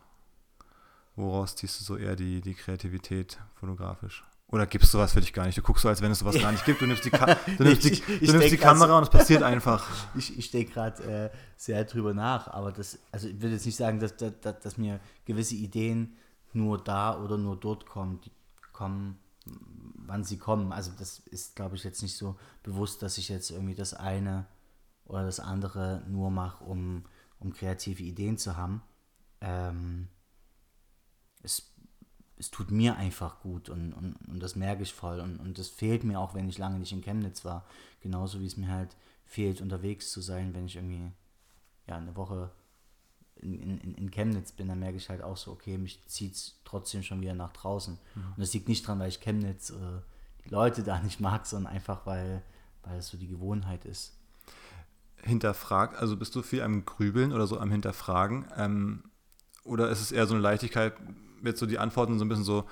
Woraus 1.17 1.57
ziehst 1.57 1.81
du 1.81 1.85
so 1.85 1.97
eher 1.97 2.15
die, 2.15 2.41
die 2.41 2.55
Kreativität 2.55 3.41
fotografisch? 3.57 4.23
Oder 4.51 4.67
gibt 4.67 4.85
es 4.85 4.91
sowas 4.91 5.13
für 5.13 5.21
dich 5.21 5.33
gar 5.33 5.45
nicht? 5.45 5.59
Du 5.59 5.63
guckst 5.63 5.83
so, 5.83 5.89
als 5.89 6.01
wenn 6.01 6.11
es 6.11 6.21
sowas 6.21 6.39
gar 6.41 6.51
nicht 6.51 6.65
gibt. 6.65 6.81
Du 6.81 6.87
nimmst 6.87 7.05
die, 7.05 7.11
Ka 7.11 7.35
du 7.59 7.65
nimmst 7.65 7.85
die, 7.85 8.01
du 8.01 8.33
nimmst 8.33 8.51
die 8.51 8.57
Kamera 8.57 8.97
und 8.97 9.05
es 9.05 9.11
passiert 9.11 9.43
einfach. 9.43 9.87
Ich, 10.17 10.39
ich 10.39 10.51
denke 10.51 10.73
gerade 10.73 11.03
äh, 11.03 11.31
sehr 11.57 11.85
drüber 11.85 12.15
nach, 12.15 12.49
aber 12.49 12.73
das, 12.73 12.99
also 13.13 13.29
ich 13.29 13.41
will 13.43 13.53
jetzt 13.53 13.67
nicht 13.67 13.77
sagen, 13.77 14.01
dass, 14.01 14.17
dass, 14.17 14.33
dass 14.41 14.79
mir 14.79 15.01
gewisse 15.27 15.55
Ideen 15.55 16.17
nur 16.55 16.83
da 16.83 17.23
oder 17.23 17.37
nur 17.37 17.57
dort 17.57 17.87
kommen. 17.87 18.21
Die 18.23 18.31
kommen, 18.79 19.19
wann 20.07 20.25
sie 20.25 20.39
kommen. 20.39 20.73
Also 20.73 20.93
das 20.97 21.19
ist, 21.19 21.57
glaube 21.57 21.77
ich, 21.77 21.85
jetzt 21.85 22.01
nicht 22.01 22.17
so 22.17 22.37
bewusst, 22.63 23.03
dass 23.03 23.19
ich 23.19 23.29
jetzt 23.29 23.51
irgendwie 23.51 23.75
das 23.75 23.93
eine 23.93 24.47
oder 25.05 25.25
das 25.25 25.41
andere 25.41 26.05
nur 26.07 26.31
mache, 26.31 26.63
um, 26.65 27.05
um 27.41 27.53
kreative 27.53 28.03
Ideen 28.03 28.39
zu 28.39 28.57
haben. 28.57 28.83
Ähm, 29.41 30.09
es, 31.43 31.75
es 32.39 32.51
tut 32.51 32.71
mir 32.71 32.97
einfach 32.97 33.41
gut 33.41 33.69
und, 33.69 33.93
und, 33.93 34.15
und 34.29 34.41
das 34.41 34.55
merke 34.55 34.83
ich 34.83 34.93
voll. 34.93 35.21
Und, 35.21 35.39
und 35.39 35.59
das 35.59 35.69
fehlt 35.69 36.05
mir 36.05 36.21
auch, 36.21 36.35
wenn 36.35 36.49
ich 36.49 36.59
lange 36.59 36.79
nicht 36.79 36.93
in 36.93 37.03
Chemnitz 37.03 37.45
war. 37.45 37.65
Genauso 38.01 38.41
wie 38.41 38.47
es 38.47 38.57
mir 38.57 38.69
halt 38.69 38.97
fehlt, 39.27 39.61
unterwegs 39.61 40.13
zu 40.13 40.21
sein, 40.21 40.55
wenn 40.55 40.67
ich 40.67 40.77
irgendwie 40.77 41.11
ja, 41.87 41.97
eine 41.97 42.15
Woche 42.17 42.51
in, 43.37 43.79
in, 43.79 43.95
in 43.95 44.11
Chemnitz 44.11 44.53
bin, 44.53 44.69
dann 44.69 44.79
merke 44.79 44.97
ich 44.97 45.09
halt 45.09 45.23
auch 45.23 45.37
so, 45.37 45.53
okay, 45.53 45.79
mich 45.79 46.05
zieht 46.07 46.35
es 46.35 46.61
trotzdem 46.65 47.03
schon 47.03 47.21
wieder 47.21 47.35
nach 47.35 47.53
draußen. 47.53 47.99
Mhm. 48.15 48.23
Und 48.23 48.39
das 48.39 48.53
liegt 48.55 48.69
nicht 48.69 48.87
dran, 48.87 48.99
weil 48.99 49.09
ich 49.09 49.21
Chemnitz, 49.21 49.71
äh, 49.71 50.01
die 50.45 50.51
Leute 50.51 50.83
da 50.83 51.01
nicht 51.01 51.21
mag, 51.21 51.47
sondern 51.47 51.73
einfach, 51.73 52.07
weil, 52.07 52.43
weil 52.85 52.99
es 52.99 53.09
so 53.09 53.17
die 53.17 53.29
Gewohnheit 53.29 53.85
ist. 53.85 54.15
Hinterfragt, 55.23 55.97
also 55.97 56.17
bist 56.17 56.35
du 56.37 56.43
viel 56.43 56.63
am 56.63 56.85
Grübeln 56.85 57.33
oder 57.33 57.47
so 57.49 57.59
am 57.59 57.73
Hinterfragen? 57.73 58.47
Ähm, 58.57 59.03
oder 59.65 59.91
ist 59.91 60.01
es 60.01 60.13
eher 60.13 60.27
so 60.27 60.35
eine 60.35 60.43
Leichtigkeit, 60.43 60.95
jetzt 61.43 61.61
so 61.61 61.67
die 61.67 61.79
Antworten 61.79 62.19
so 62.19 62.25
ein 62.25 62.29
bisschen 62.29 62.45
so, 62.45 62.65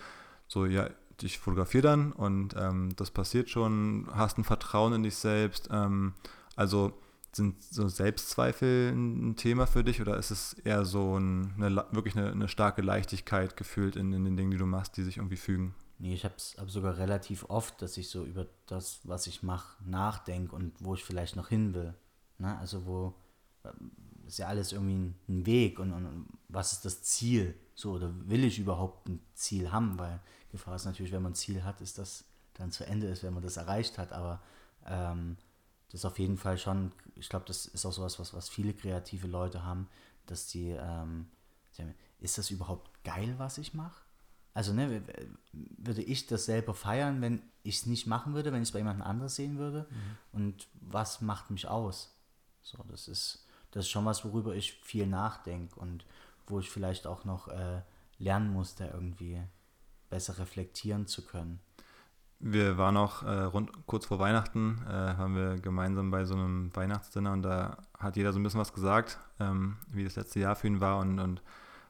so 0.48 0.66
ja, 0.66 0.88
ich 1.22 1.38
fotografiere 1.38 1.82
dann 1.82 2.12
und 2.12 2.54
ähm, 2.58 2.90
das 2.96 3.10
passiert 3.10 3.48
schon, 3.48 4.08
hast 4.12 4.38
ein 4.38 4.44
Vertrauen 4.44 4.92
in 4.92 5.02
dich 5.02 5.16
selbst. 5.16 5.68
Ähm, 5.72 6.14
also 6.56 6.92
sind 7.36 7.62
so 7.62 7.86
Selbstzweifel 7.88 8.92
ein 8.92 9.36
Thema 9.36 9.66
für 9.66 9.84
dich 9.84 10.00
oder 10.00 10.16
ist 10.16 10.30
es 10.30 10.54
eher 10.54 10.84
so 10.84 11.16
eine, 11.16 11.84
wirklich 11.90 12.16
eine, 12.16 12.32
eine 12.32 12.48
starke 12.48 12.82
Leichtigkeit 12.82 13.56
gefühlt 13.56 13.94
in, 13.94 14.12
in, 14.12 14.24
den 14.24 14.36
Dingen, 14.36 14.50
die 14.50 14.56
du 14.56 14.66
machst, 14.66 14.96
die 14.96 15.02
sich 15.02 15.18
irgendwie 15.18 15.36
fügen? 15.36 15.74
Nee, 15.98 16.14
ich 16.14 16.24
habe 16.24 16.34
hab 16.58 16.70
sogar 16.70 16.98
relativ 16.98 17.44
oft, 17.48 17.80
dass 17.80 17.96
ich 17.96 18.08
so 18.08 18.24
über 18.24 18.46
das, 18.66 19.00
was 19.04 19.26
ich 19.26 19.42
mache, 19.42 19.82
nachdenke 19.84 20.54
und 20.54 20.72
wo 20.80 20.94
ich 20.94 21.04
vielleicht 21.04 21.36
noch 21.36 21.48
hin 21.48 21.74
will. 21.74 21.94
Ne? 22.38 22.58
Also 22.58 22.86
wo 22.86 23.14
ist 24.26 24.38
ja 24.38 24.46
alles 24.46 24.72
irgendwie 24.72 24.94
ein, 24.94 25.14
ein 25.28 25.46
Weg 25.46 25.78
und, 25.78 25.92
und, 25.92 26.26
was 26.48 26.72
ist 26.72 26.84
das 26.84 27.02
Ziel? 27.02 27.54
So, 27.74 27.92
oder 27.92 28.12
will 28.28 28.44
ich 28.44 28.58
überhaupt 28.58 29.08
ein 29.08 29.20
Ziel 29.34 29.70
haben? 29.70 29.98
Weil 29.98 30.20
Gefahr 30.50 30.76
ist 30.76 30.84
natürlich, 30.84 31.12
wenn 31.12 31.22
man 31.22 31.32
ein 31.32 31.36
Ziel 31.36 31.64
hat, 31.64 31.80
ist 31.80 31.98
das 31.98 32.24
dann 32.54 32.72
zu 32.72 32.86
Ende 32.86 33.06
ist, 33.08 33.22
wenn 33.22 33.34
man 33.34 33.42
das 33.42 33.56
erreicht 33.56 33.98
hat. 33.98 34.12
Aber 34.12 34.40
ähm, 34.86 35.36
das 35.90 36.00
ist 36.00 36.04
auf 36.04 36.18
jeden 36.18 36.38
Fall 36.38 36.58
schon, 36.58 36.92
ich 37.14 37.28
glaube, 37.28 37.44
das 37.46 37.66
ist 37.66 37.84
auch 37.84 37.92
sowas, 37.92 38.18
was, 38.18 38.34
was 38.34 38.48
viele 38.48 38.72
kreative 38.74 39.26
Leute 39.26 39.64
haben, 39.64 39.88
dass 40.26 40.48
die, 40.48 40.70
ähm, 40.70 41.26
ist 42.18 42.38
das 42.38 42.50
überhaupt 42.50 43.04
geil, 43.04 43.34
was 43.38 43.58
ich 43.58 43.74
mache? 43.74 44.00
Also, 44.54 44.72
ne, 44.72 45.02
würde 45.52 46.02
ich 46.02 46.26
das 46.26 46.46
selber 46.46 46.72
feiern, 46.72 47.20
wenn 47.20 47.42
ich 47.62 47.76
es 47.76 47.86
nicht 47.86 48.06
machen 48.06 48.32
würde, 48.32 48.52
wenn 48.52 48.62
ich 48.62 48.70
es 48.70 48.72
bei 48.72 48.78
jemand 48.78 49.02
anderes 49.02 49.36
sehen 49.36 49.58
würde? 49.58 49.86
Mhm. 49.90 50.16
Und 50.32 50.68
was 50.80 51.20
macht 51.20 51.50
mich 51.50 51.68
aus? 51.68 52.16
So, 52.62 52.78
das 52.88 53.06
ist, 53.06 53.45
das 53.70 53.84
ist 53.84 53.90
schon 53.90 54.04
was, 54.04 54.24
worüber 54.24 54.54
ich 54.54 54.74
viel 54.82 55.06
nachdenke 55.06 55.78
und 55.78 56.04
wo 56.46 56.60
ich 56.60 56.70
vielleicht 56.70 57.06
auch 57.06 57.24
noch 57.24 57.48
äh, 57.48 57.82
lernen 58.18 58.52
muss, 58.52 58.74
da 58.74 58.86
irgendwie 58.86 59.42
besser 60.08 60.38
reflektieren 60.38 61.06
zu 61.06 61.26
können. 61.26 61.60
wir 62.38 62.78
waren 62.78 62.96
auch 62.96 63.22
äh, 63.22 63.42
rund, 63.42 63.70
kurz 63.86 64.06
vor 64.06 64.18
Weihnachten, 64.18 64.82
äh, 64.88 64.92
haben 64.92 65.34
wir 65.34 65.56
gemeinsam 65.56 66.10
bei 66.10 66.24
so 66.24 66.34
einem 66.34 66.74
Weihnachtsdinner 66.74 67.32
und 67.32 67.42
da 67.42 67.78
hat 67.98 68.16
jeder 68.16 68.32
so 68.32 68.38
ein 68.38 68.42
bisschen 68.42 68.60
was 68.60 68.72
gesagt, 68.72 69.18
ähm, 69.40 69.76
wie 69.88 70.04
das 70.04 70.16
letzte 70.16 70.40
Jahr 70.40 70.56
für 70.56 70.66
ihn 70.66 70.80
war 70.80 70.98
und, 70.98 71.18
und 71.18 71.42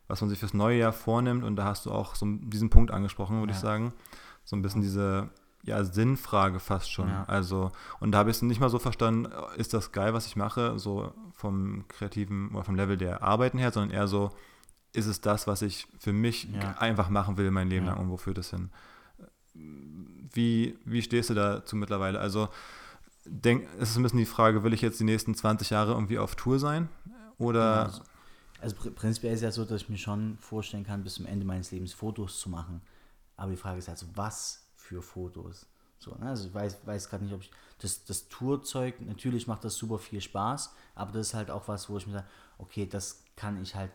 was 0.08 0.20
man 0.20 0.30
sich 0.30 0.38
fürs 0.38 0.54
neue 0.54 0.78
Jahr 0.78 0.92
vornimmt. 0.92 1.44
Und 1.44 1.56
da 1.56 1.64
hast 1.64 1.86
du 1.86 1.92
auch 1.92 2.14
so 2.14 2.26
diesen 2.26 2.70
Punkt 2.70 2.90
angesprochen, 2.90 3.40
würde 3.40 3.52
ja. 3.52 3.56
ich 3.56 3.62
sagen. 3.62 3.92
So 4.44 4.56
ein 4.56 4.62
bisschen 4.62 4.82
diese 4.82 5.28
ja, 5.66 5.82
Sinnfrage 5.84 6.60
fast 6.60 6.90
schon. 6.90 7.08
Ja. 7.08 7.24
Also, 7.24 7.72
und 8.00 8.12
da 8.12 8.18
habe 8.18 8.30
ich 8.30 8.36
es 8.36 8.42
nicht 8.42 8.60
mal 8.60 8.70
so 8.70 8.78
verstanden, 8.78 9.28
ist 9.56 9.74
das 9.74 9.92
geil, 9.92 10.14
was 10.14 10.26
ich 10.26 10.36
mache, 10.36 10.78
so 10.78 11.12
vom 11.32 11.84
kreativen 11.88 12.50
oder 12.52 12.64
vom 12.64 12.76
Level 12.76 12.96
der 12.96 13.22
Arbeiten 13.22 13.58
her, 13.58 13.72
sondern 13.72 13.90
eher 13.90 14.06
so, 14.06 14.30
ist 14.92 15.06
es 15.06 15.20
das, 15.20 15.46
was 15.46 15.62
ich 15.62 15.86
für 15.98 16.12
mich 16.12 16.48
ja. 16.52 16.76
einfach 16.78 17.10
machen 17.10 17.36
will, 17.36 17.50
mein 17.50 17.68
Leben 17.68 17.86
lang 17.86 17.98
und 17.98 18.08
wo 18.08 18.16
führt 18.16 18.38
es 18.38 18.50
hin? 18.50 18.70
Wie, 19.54 20.78
wie 20.84 21.02
stehst 21.02 21.30
du 21.30 21.34
dazu 21.34 21.76
mittlerweile? 21.76 22.20
Also, 22.20 22.48
denk, 23.24 23.66
es 23.78 23.90
ist 23.90 23.96
ein 23.96 24.04
bisschen 24.04 24.20
die 24.20 24.24
Frage, 24.24 24.62
will 24.62 24.72
ich 24.72 24.82
jetzt 24.82 25.00
die 25.00 25.04
nächsten 25.04 25.34
20 25.34 25.70
Jahre 25.70 25.92
irgendwie 25.92 26.18
auf 26.18 26.36
Tour 26.36 26.58
sein? 26.60 26.88
Oder. 27.38 27.86
Also, 27.86 28.02
also 28.60 28.76
prinzipiell 28.94 29.34
ist 29.34 29.40
es 29.40 29.44
ja 29.44 29.50
so, 29.50 29.64
dass 29.64 29.82
ich 29.82 29.88
mir 29.88 29.98
schon 29.98 30.38
vorstellen 30.38 30.84
kann, 30.84 31.02
bis 31.02 31.14
zum 31.14 31.26
Ende 31.26 31.44
meines 31.44 31.72
Lebens 31.72 31.92
Fotos 31.92 32.38
zu 32.38 32.48
machen. 32.48 32.80
Aber 33.36 33.50
die 33.50 33.56
Frage 33.56 33.78
ist 33.78 33.88
also, 33.88 34.06
was 34.14 34.65
für 34.86 35.02
Fotos? 35.02 35.66
So, 35.98 36.14
ne? 36.16 36.28
Also 36.28 36.48
ich 36.48 36.54
weiß, 36.54 36.86
weiß 36.86 37.08
gerade 37.08 37.24
nicht, 37.24 37.34
ob 37.34 37.40
ich. 37.42 37.50
Das, 37.78 38.04
das 38.04 38.28
Tourzeug, 38.28 39.00
natürlich 39.02 39.46
macht 39.46 39.64
das 39.64 39.76
super 39.76 39.98
viel 39.98 40.20
Spaß, 40.20 40.74
aber 40.94 41.12
das 41.12 41.28
ist 41.28 41.34
halt 41.34 41.50
auch 41.50 41.68
was, 41.68 41.90
wo 41.90 41.98
ich 41.98 42.06
mir 42.06 42.14
sage, 42.14 42.26
okay, 42.58 42.86
das 42.86 43.22
kann 43.34 43.60
ich 43.60 43.74
halt, 43.74 43.90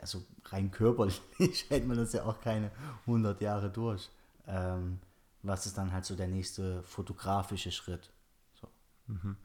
also 0.00 0.24
rein 0.44 0.70
körperlich 0.70 1.20
hält 1.68 1.86
man 1.86 1.96
das 1.96 2.12
ja 2.12 2.24
auch 2.24 2.40
keine 2.40 2.70
100 3.06 3.40
Jahre 3.40 3.70
durch. 3.70 4.08
Ähm, 4.46 5.00
was 5.42 5.66
ist 5.66 5.76
dann 5.76 5.92
halt 5.92 6.04
so 6.04 6.14
der 6.14 6.28
nächste 6.28 6.82
fotografische 6.84 7.72
Schritt? 7.72 8.10
So. 8.60 8.68
Mhm. 9.08 9.36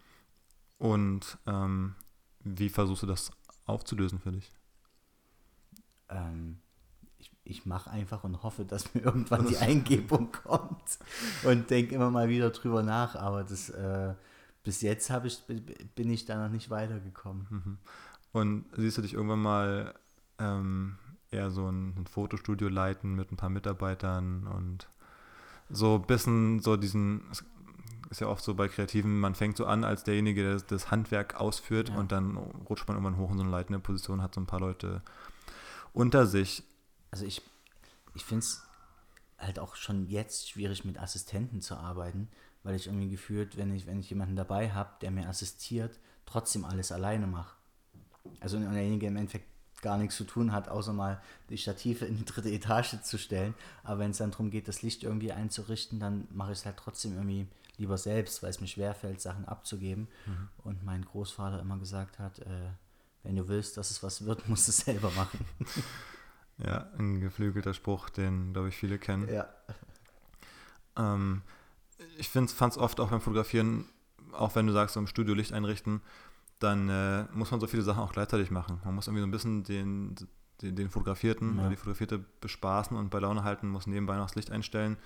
Und 0.77 1.37
ähm, 1.47 1.95
wie 2.41 2.69
versuchst 2.69 3.03
du 3.03 3.07
das 3.07 3.31
aufzulösen 3.65 4.19
für 4.19 4.31
dich? 4.31 4.51
Ähm, 6.09 6.59
ich, 7.49 7.65
mache 7.65 7.89
einfach 7.89 8.23
und 8.23 8.43
hoffe, 8.43 8.65
dass 8.65 8.93
mir 8.93 9.01
irgendwann 9.01 9.47
die 9.47 9.57
Eingebung 9.57 10.31
kommt 10.31 10.99
und 11.43 11.69
denke 11.69 11.95
immer 11.95 12.11
mal 12.11 12.29
wieder 12.29 12.49
drüber 12.51 12.83
nach, 12.83 13.15
aber 13.15 13.43
das 13.43 13.69
äh, 13.69 14.13
bis 14.63 14.81
jetzt 14.81 15.11
ich, 15.23 15.43
bin 15.95 16.09
ich 16.11 16.25
da 16.25 16.41
noch 16.41 16.51
nicht 16.51 16.69
weitergekommen. 16.69 17.47
Mhm. 17.49 17.77
Und 18.31 18.65
siehst 18.75 18.97
du 18.97 19.01
dich 19.01 19.13
irgendwann 19.13 19.41
mal 19.41 19.95
ähm, 20.37 20.97
eher 21.31 21.51
so 21.51 21.67
ein, 21.67 21.95
ein, 21.97 22.07
Fotostudio 22.07 22.69
leiten 22.69 23.15
mit 23.15 23.31
ein 23.31 23.37
paar 23.37 23.49
Mitarbeitern 23.49 24.47
und 24.47 24.87
so 25.69 25.95
ein 25.95 26.07
bisschen 26.07 26.59
so 26.59 26.77
diesen, 26.77 27.21
ist 28.09 28.21
ja 28.21 28.27
oft 28.27 28.43
so 28.43 28.53
bei 28.55 28.67
Kreativen, 28.67 29.19
man 29.19 29.35
fängt 29.35 29.57
so 29.57 29.65
an 29.65 29.83
als 29.83 30.03
derjenige, 30.03 30.43
der 30.43 30.59
das 30.61 30.91
Handwerk 30.91 31.39
ausführt 31.39 31.89
ja. 31.89 31.95
und 31.95 32.11
dann 32.11 32.37
rutscht 32.37 32.87
man 32.87 32.97
irgendwann 32.97 33.17
hoch 33.17 33.31
in 33.31 33.37
so 33.37 33.43
eine 33.43 33.51
leitende 33.51 33.79
Position, 33.79 34.21
hat 34.21 34.35
so 34.35 34.41
ein 34.41 34.47
paar 34.47 34.59
Leute 34.59 35.01
unter 35.93 36.25
sich. 36.25 36.63
Also 37.11 37.25
ich, 37.25 37.41
ich 38.13 38.23
finde 38.23 38.43
es 38.43 38.63
halt 39.37 39.59
auch 39.59 39.75
schon 39.75 40.07
jetzt 40.07 40.49
schwierig 40.49 40.85
mit 40.85 40.99
Assistenten 40.99 41.61
zu 41.61 41.75
arbeiten, 41.75 42.29
weil 42.63 42.75
ich 42.75 42.87
irgendwie 42.87 43.09
gefühlt, 43.09 43.57
wenn 43.57 43.73
ich, 43.73 43.87
wenn 43.87 43.99
ich 43.99 44.09
jemanden 44.09 44.35
dabei 44.35 44.71
habe, 44.71 44.91
der 45.01 45.11
mir 45.11 45.27
assistiert, 45.27 45.97
trotzdem 46.25 46.65
alles 46.65 46.91
alleine 46.91 47.27
mache. 47.27 47.55
Also 48.41 48.59
derjenige 48.59 49.07
im 49.07 49.15
Endeffekt 49.15 49.47
gar 49.81 49.97
nichts 49.97 50.17
zu 50.17 50.25
tun 50.25 50.51
hat, 50.51 50.67
außer 50.67 50.93
mal 50.93 51.21
die 51.49 51.57
Stative 51.57 52.05
in 52.05 52.17
die 52.17 52.25
dritte 52.25 52.49
Etage 52.49 53.01
zu 53.01 53.17
stellen. 53.17 53.53
Aber 53.83 53.99
wenn 53.99 54.11
es 54.11 54.17
dann 54.17 54.31
darum 54.31 54.51
geht, 54.51 54.67
das 54.67 54.81
Licht 54.81 55.03
irgendwie 55.03 55.31
einzurichten, 55.31 55.99
dann 55.99 56.27
mache 56.31 56.51
ich 56.51 56.59
es 56.59 56.65
halt 56.65 56.77
trotzdem 56.77 57.13
irgendwie 57.13 57.47
lieber 57.77 57.97
selbst, 57.97 58.43
weil 58.43 58.49
es 58.49 58.59
mir 58.59 58.67
schwerfällt, 58.67 59.21
Sachen 59.21 59.45
abzugeben. 59.45 60.07
Mhm. 60.25 60.49
Und 60.63 60.83
mein 60.83 61.05
Großvater 61.05 61.61
immer 61.61 61.77
gesagt 61.77 62.19
hat, 62.19 62.39
äh, 62.39 62.69
wenn 63.23 63.35
du 63.35 63.47
willst, 63.47 63.77
dass 63.77 63.89
es 63.89 64.03
was 64.03 64.25
wird, 64.25 64.47
musst 64.49 64.67
du 64.67 64.71
es 64.71 64.77
selber 64.77 65.11
machen. 65.11 65.45
ja, 66.65 66.89
ein 66.97 67.21
geflügelter 67.21 67.73
Spruch, 67.73 68.09
den, 68.09 68.53
glaube 68.53 68.69
ich, 68.69 68.75
viele 68.75 68.99
kennen. 68.99 69.27
Ja. 69.29 69.47
Ähm, 70.97 71.41
ich 72.17 72.29
fand 72.29 72.51
es 72.51 72.77
oft 72.77 72.99
auch 72.99 73.09
beim 73.09 73.21
Fotografieren, 73.21 73.85
auch 74.33 74.55
wenn 74.55 74.67
du 74.67 74.73
sagst, 74.73 74.93
so 74.93 74.99
im 74.99 75.07
Studio 75.07 75.33
Licht 75.33 75.53
einrichten, 75.53 76.01
dann 76.59 76.89
äh, 76.89 77.23
muss 77.33 77.51
man 77.51 77.59
so 77.59 77.67
viele 77.67 77.83
Sachen 77.83 78.01
auch 78.01 78.11
gleichzeitig 78.11 78.51
machen. 78.51 78.81
Man 78.83 78.95
muss 78.95 79.07
irgendwie 79.07 79.21
so 79.21 79.27
ein 79.27 79.31
bisschen 79.31 79.63
den, 79.63 80.15
den, 80.61 80.75
den 80.75 80.89
Fotografierten 80.89 81.55
ja. 81.55 81.61
oder 81.61 81.69
die 81.69 81.77
Fotografierte 81.77 82.23
bespaßen 82.41 82.95
und 82.97 83.09
bei 83.09 83.19
Laune 83.19 83.43
halten, 83.43 83.69
muss 83.69 83.87
nebenbei 83.87 84.17
noch 84.17 84.27
das 84.27 84.35
Licht 84.35 84.51
einstellen. 84.51 84.97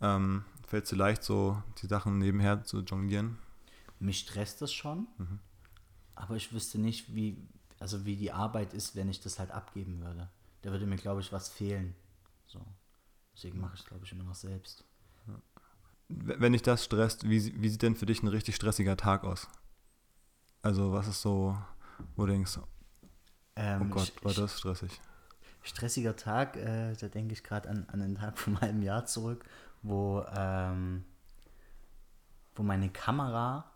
Ähm, 0.00 0.44
Fällt 0.66 0.84
es 0.84 0.90
dir 0.90 0.96
leicht, 0.96 1.24
so 1.24 1.62
die 1.80 1.86
Sachen 1.86 2.18
nebenher 2.18 2.62
zu 2.62 2.80
jonglieren? 2.80 3.38
Mich 4.00 4.18
stresst 4.18 4.60
das 4.60 4.72
schon, 4.72 5.08
mhm. 5.16 5.38
aber 6.14 6.36
ich 6.36 6.52
wüsste 6.52 6.78
nicht, 6.78 7.14
wie, 7.14 7.38
also 7.80 8.04
wie 8.04 8.16
die 8.16 8.32
Arbeit 8.32 8.74
ist, 8.74 8.94
wenn 8.94 9.08
ich 9.08 9.20
das 9.20 9.38
halt 9.38 9.50
abgeben 9.50 10.00
würde. 10.02 10.28
Da 10.62 10.70
würde 10.70 10.86
mir, 10.86 10.96
glaube 10.96 11.20
ich, 11.20 11.32
was 11.32 11.48
fehlen. 11.48 11.94
So. 12.46 12.60
Deswegen 13.34 13.60
mache 13.60 13.74
ich 13.74 13.80
es, 13.80 13.86
glaube 13.86 14.04
ich, 14.04 14.12
immer 14.12 14.24
noch 14.24 14.34
selbst. 14.34 14.84
Wenn 16.08 16.52
dich 16.52 16.62
das 16.62 16.84
stresst, 16.84 17.28
wie, 17.28 17.60
wie 17.60 17.68
sieht 17.68 17.82
denn 17.82 17.94
für 17.94 18.06
dich 18.06 18.22
ein 18.22 18.28
richtig 18.28 18.56
stressiger 18.56 18.96
Tag 18.96 19.24
aus? 19.24 19.46
Also 20.62 20.92
was 20.92 21.06
ist 21.06 21.20
so, 21.20 21.56
wo 22.16 22.24
du 22.26 22.32
denkst, 22.32 22.58
ähm, 23.56 23.82
oh 23.82 23.94
Gott, 23.94 24.12
war 24.22 24.32
das 24.32 24.58
stressig? 24.58 25.00
Stressiger 25.62 26.16
Tag, 26.16 26.56
äh, 26.56 26.94
da 26.94 27.08
denke 27.08 27.34
ich 27.34 27.44
gerade 27.44 27.68
an, 27.68 27.86
an 27.92 28.00
einen 28.00 28.14
Tag 28.14 28.38
von 28.38 28.56
einem 28.56 28.82
Jahr 28.82 29.04
zurück, 29.04 29.44
wo, 29.82 30.24
ähm, 30.34 31.04
wo 32.54 32.62
meine 32.62 32.88
Kamera 32.88 33.70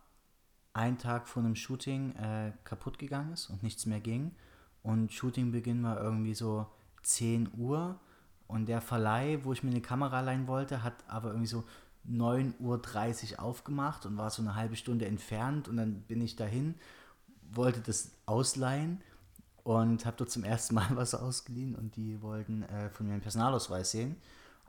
einen 0.72 0.98
Tag 0.98 1.28
vor 1.28 1.42
einem 1.42 1.54
Shooting 1.54 2.16
äh, 2.16 2.52
kaputt 2.64 2.98
gegangen 2.98 3.32
ist 3.32 3.50
und 3.50 3.62
nichts 3.62 3.84
mehr 3.84 4.00
ging. 4.00 4.34
Und 4.82 5.12
Shootingbeginn 5.12 5.82
war 5.82 6.00
irgendwie 6.00 6.34
so 6.34 6.66
10 7.02 7.50
Uhr. 7.56 7.98
Und 8.46 8.66
der 8.66 8.80
Verleih, 8.80 9.40
wo 9.44 9.52
ich 9.52 9.62
mir 9.62 9.70
eine 9.70 9.80
Kamera 9.80 10.20
leihen 10.20 10.46
wollte, 10.46 10.82
hat 10.82 10.94
aber 11.08 11.28
irgendwie 11.28 11.46
so 11.46 11.64
9.30 12.10 13.32
Uhr 13.32 13.42
aufgemacht 13.42 14.04
und 14.06 14.16
war 14.18 14.30
so 14.30 14.42
eine 14.42 14.54
halbe 14.54 14.76
Stunde 14.76 15.06
entfernt. 15.06 15.68
Und 15.68 15.76
dann 15.76 16.02
bin 16.02 16.20
ich 16.20 16.36
dahin, 16.36 16.74
wollte 17.50 17.80
das 17.80 18.12
ausleihen 18.26 19.00
und 19.62 20.04
habe 20.04 20.16
dort 20.16 20.30
zum 20.30 20.44
ersten 20.44 20.74
Mal 20.74 20.88
was 20.96 21.14
ausgeliehen. 21.14 21.74
Und 21.74 21.96
die 21.96 22.20
wollten 22.20 22.64
äh, 22.64 22.90
von 22.90 23.06
mir 23.06 23.12
einen 23.12 23.22
Personalausweis 23.22 23.92
sehen. 23.92 24.16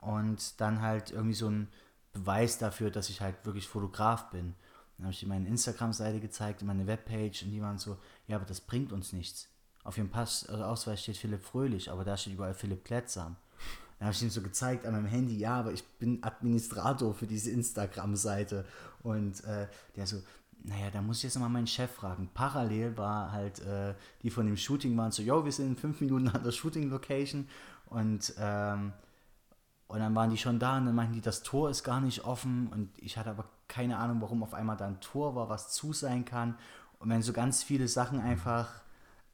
Und 0.00 0.60
dann 0.60 0.80
halt 0.82 1.10
irgendwie 1.10 1.34
so 1.34 1.48
ein 1.48 1.68
Beweis 2.12 2.58
dafür, 2.58 2.90
dass 2.90 3.10
ich 3.10 3.20
halt 3.20 3.44
wirklich 3.44 3.66
Fotograf 3.66 4.30
bin. 4.30 4.54
Dann 4.96 5.06
habe 5.06 5.12
ich 5.12 5.22
ihm 5.22 5.28
meine 5.28 5.48
Instagram-Seite 5.48 6.20
gezeigt 6.20 6.62
meine 6.62 6.86
Webpage 6.86 7.42
und 7.42 7.50
die 7.50 7.60
waren 7.60 7.78
so, 7.78 7.98
ja, 8.28 8.36
aber 8.36 8.44
das 8.44 8.60
bringt 8.60 8.92
uns 8.92 9.12
nichts. 9.12 9.48
Auf 9.84 9.98
ihrem 9.98 10.08
Pass, 10.08 10.46
also 10.48 10.64
Ausweis 10.64 11.02
steht 11.02 11.18
Philipp 11.18 11.42
Fröhlich, 11.42 11.90
aber 11.90 12.04
da 12.04 12.16
steht 12.16 12.32
überall 12.32 12.54
Philipp 12.54 12.84
Klettsam. 12.84 13.36
Dann 13.98 14.06
habe 14.06 14.16
ich 14.16 14.22
ihm 14.22 14.30
so 14.30 14.42
gezeigt 14.42 14.86
an 14.86 14.92
meinem 14.92 15.06
Handy, 15.06 15.36
ja, 15.36 15.60
aber 15.60 15.72
ich 15.72 15.84
bin 15.98 16.22
Administrator 16.22 17.14
für 17.14 17.26
diese 17.26 17.50
Instagram-Seite. 17.50 18.64
Und 19.02 19.44
äh, 19.44 19.68
der 19.94 20.06
so, 20.06 20.16
naja, 20.62 20.90
da 20.90 21.02
muss 21.02 21.18
ich 21.18 21.24
jetzt 21.24 21.38
mal 21.38 21.48
meinen 21.48 21.66
Chef 21.66 21.90
fragen. 21.90 22.30
Parallel 22.32 22.96
war 22.96 23.30
halt, 23.32 23.60
äh, 23.60 23.94
die 24.22 24.30
von 24.30 24.46
dem 24.46 24.56
Shooting 24.56 24.96
waren 24.96 25.12
so, 25.12 25.22
yo, 25.22 25.44
wir 25.44 25.52
sind 25.52 25.68
in 25.68 25.76
fünf 25.76 26.00
Minuten 26.00 26.28
an 26.28 26.42
der 26.42 26.52
Shooting-Location. 26.52 27.48
Und, 27.86 28.34
ähm, 28.38 28.92
und 29.86 30.00
dann 30.00 30.14
waren 30.14 30.30
die 30.30 30.38
schon 30.38 30.58
da 30.58 30.78
und 30.78 30.86
dann 30.86 30.94
meinten 30.94 31.14
die, 31.14 31.20
das 31.20 31.42
Tor 31.42 31.70
ist 31.70 31.84
gar 31.84 32.00
nicht 32.00 32.24
offen. 32.24 32.68
Und 32.68 32.90
ich 32.98 33.16
hatte 33.18 33.30
aber 33.30 33.44
keine 33.68 33.98
Ahnung, 33.98 34.20
warum 34.22 34.42
auf 34.42 34.54
einmal 34.54 34.76
da 34.76 34.86
ein 34.86 35.00
Tor 35.00 35.34
war, 35.34 35.48
was 35.48 35.72
zu 35.72 35.92
sein 35.92 36.24
kann. 36.24 36.56
Und 36.98 37.10
wenn 37.10 37.22
so 37.22 37.32
ganz 37.32 37.62
viele 37.62 37.86
Sachen 37.86 38.20
einfach 38.20 38.83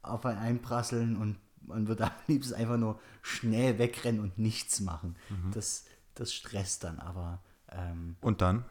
auf 0.03 0.25
einen 0.27 0.39
einprasseln 0.39 1.17
und 1.17 1.37
man 1.63 1.89
würde 1.89 2.05
am 2.05 2.13
liebsten 2.27 2.55
einfach 2.55 2.79
nur 2.79 2.99
schnell 3.23 3.79
wegrennen 3.79 4.21
und 4.21 4.39
nichts 4.39 4.81
machen. 4.81 5.17
Mhm. 5.29 5.53
Das, 5.53 5.85
das 6.15 6.33
stresst 6.33 6.85
dann 6.85 6.99
aber. 6.99 7.41
Ähm, 7.71 8.17
und 8.21 8.41
dann? 8.41 8.65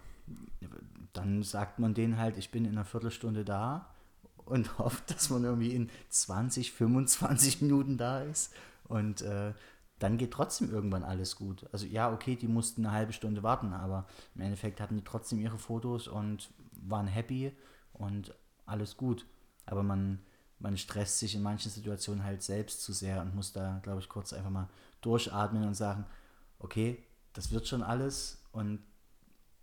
Dann 1.13 1.43
sagt 1.43 1.79
man 1.79 1.93
denen 1.93 2.17
halt, 2.17 2.37
ich 2.37 2.51
bin 2.51 2.65
in 2.65 2.71
einer 2.71 2.85
Viertelstunde 2.85 3.45
da 3.45 3.93
und 4.45 4.77
hofft, 4.79 5.11
dass 5.11 5.29
man 5.29 5.43
irgendwie 5.43 5.73
in 5.73 5.89
20, 6.09 6.71
25 6.71 7.61
Minuten 7.61 7.97
da 7.97 8.21
ist. 8.21 8.53
Und 8.85 9.21
äh, 9.21 9.53
dann 9.99 10.17
geht 10.17 10.31
trotzdem 10.31 10.71
irgendwann 10.71 11.03
alles 11.03 11.35
gut. 11.35 11.67
Also 11.71 11.85
ja, 11.85 12.11
okay, 12.11 12.35
die 12.35 12.47
mussten 12.47 12.85
eine 12.85 12.95
halbe 12.95 13.13
Stunde 13.13 13.43
warten, 13.43 13.73
aber 13.73 14.05
im 14.33 14.41
Endeffekt 14.41 14.81
hatten 14.81 14.97
die 14.97 15.03
trotzdem 15.03 15.39
ihre 15.39 15.57
Fotos 15.57 16.07
und 16.07 16.49
waren 16.71 17.07
happy 17.07 17.51
und 17.93 18.33
alles 18.65 18.97
gut. 18.97 19.25
Aber 19.65 19.83
man, 19.83 20.19
man 20.59 20.77
stresst 20.77 21.19
sich 21.19 21.35
in 21.35 21.41
manchen 21.41 21.71
Situationen 21.71 22.23
halt 22.23 22.43
selbst 22.43 22.81
zu 22.81 22.93
sehr 22.93 23.21
und 23.21 23.35
muss 23.35 23.53
da, 23.53 23.79
glaube 23.83 23.99
ich, 23.99 24.09
kurz 24.09 24.33
einfach 24.33 24.49
mal 24.49 24.67
durchatmen 25.01 25.63
und 25.65 25.73
sagen, 25.73 26.05
okay, 26.59 27.03
das 27.33 27.51
wird 27.51 27.67
schon 27.67 27.83
alles 27.83 28.43
und 28.51 28.79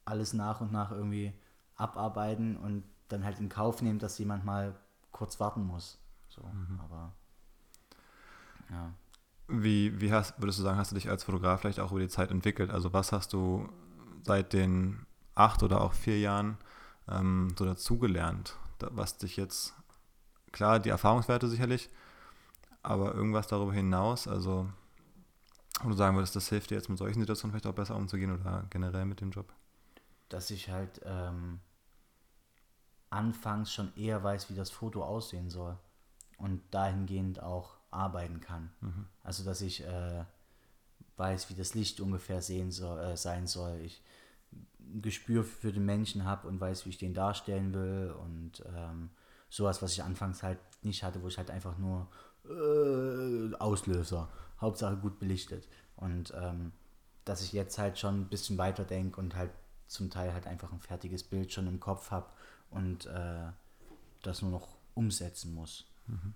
alles 0.04 0.32
nach 0.32 0.60
und 0.60 0.72
nach 0.72 0.92
irgendwie 0.92 1.32
abarbeiten 1.74 2.56
und 2.56 2.84
dann 3.08 3.24
halt 3.24 3.38
in 3.38 3.48
Kauf 3.48 3.82
nehmen, 3.82 3.98
dass 3.98 4.18
jemand 4.18 4.44
mal 4.44 4.74
kurz 5.12 5.38
warten 5.40 5.64
muss. 5.64 5.98
So, 6.28 6.42
mhm. 6.42 6.80
aber 6.80 7.12
ja. 8.70 8.92
Wie, 9.48 10.00
wie 10.00 10.12
hast, 10.12 10.40
würdest 10.40 10.58
du 10.58 10.62
sagen, 10.62 10.78
hast 10.78 10.90
du 10.90 10.96
dich 10.96 11.08
als 11.08 11.24
Fotograf 11.24 11.60
vielleicht 11.60 11.78
auch 11.78 11.92
über 11.92 12.00
die 12.00 12.08
Zeit 12.08 12.30
entwickelt? 12.30 12.70
Also 12.70 12.92
was 12.92 13.12
hast 13.12 13.32
du 13.32 13.68
seit 14.24 14.52
den 14.52 15.06
acht 15.34 15.62
oder 15.62 15.82
auch 15.82 15.92
vier 15.92 16.18
Jahren 16.18 16.58
ähm, 17.08 17.54
so 17.56 17.64
dazugelernt, 17.64 18.56
da, 18.78 18.88
was 18.92 19.18
dich 19.18 19.36
jetzt, 19.36 19.74
klar, 20.56 20.80
die 20.80 20.88
Erfahrungswerte 20.88 21.48
sicherlich, 21.48 21.90
aber 22.82 23.14
irgendwas 23.14 23.46
darüber 23.46 23.74
hinaus, 23.74 24.26
also 24.26 24.68
wo 25.82 25.90
du 25.90 25.94
sagen 25.94 26.16
würdest, 26.16 26.34
das 26.34 26.48
hilft 26.48 26.70
dir 26.70 26.76
jetzt 26.76 26.88
mit 26.88 26.96
solchen 26.96 27.20
Situationen 27.20 27.52
vielleicht 27.52 27.66
auch 27.66 27.76
besser 27.76 27.94
umzugehen 27.94 28.32
oder 28.32 28.64
generell 28.70 29.04
mit 29.04 29.20
dem 29.20 29.30
Job? 29.30 29.52
Dass 30.30 30.50
ich 30.50 30.70
halt 30.70 31.02
ähm, 31.04 31.60
anfangs 33.10 33.70
schon 33.70 33.94
eher 33.96 34.24
weiß, 34.24 34.48
wie 34.48 34.54
das 34.54 34.70
Foto 34.70 35.04
aussehen 35.04 35.50
soll 35.50 35.76
und 36.38 36.62
dahingehend 36.70 37.42
auch 37.42 37.76
arbeiten 37.90 38.40
kann. 38.40 38.70
Mhm. 38.80 39.06
Also 39.22 39.44
dass 39.44 39.60
ich 39.60 39.84
äh, 39.84 40.24
weiß, 41.18 41.50
wie 41.50 41.54
das 41.54 41.74
Licht 41.74 42.00
ungefähr 42.00 42.40
sehen 42.40 42.70
soll, 42.70 42.98
äh, 42.98 43.16
sein 43.18 43.46
soll. 43.46 43.80
Ich 43.80 44.02
ein 44.80 45.02
Gespür 45.02 45.44
für 45.44 45.72
den 45.72 45.84
Menschen 45.84 46.24
habe 46.24 46.48
und 46.48 46.60
weiß, 46.60 46.86
wie 46.86 46.90
ich 46.90 46.98
den 46.98 47.12
darstellen 47.12 47.74
will 47.74 48.14
und 48.18 48.64
ähm, 48.74 49.10
sowas, 49.48 49.82
was 49.82 49.92
ich 49.92 50.02
anfangs 50.02 50.42
halt 50.42 50.58
nicht 50.82 51.02
hatte, 51.02 51.22
wo 51.22 51.28
ich 51.28 51.38
halt 51.38 51.50
einfach 51.50 51.78
nur 51.78 52.08
äh, 52.44 53.54
Auslöser, 53.56 54.28
Hauptsache 54.60 54.96
gut 54.96 55.18
belichtet. 55.18 55.68
Und 55.96 56.32
ähm, 56.36 56.72
dass 57.24 57.42
ich 57.42 57.52
jetzt 57.52 57.78
halt 57.78 57.98
schon 57.98 58.20
ein 58.20 58.28
bisschen 58.28 58.58
weiter 58.58 58.84
denke 58.84 59.20
und 59.20 59.34
halt 59.34 59.50
zum 59.88 60.10
Teil 60.10 60.32
halt 60.32 60.46
einfach 60.46 60.72
ein 60.72 60.80
fertiges 60.80 61.22
Bild 61.22 61.52
schon 61.52 61.66
im 61.66 61.80
Kopf 61.80 62.10
habe 62.10 62.26
und 62.70 63.06
äh, 63.06 63.50
das 64.22 64.42
nur 64.42 64.50
noch 64.50 64.76
umsetzen 64.94 65.54
muss. 65.54 65.86
Mhm. 66.06 66.34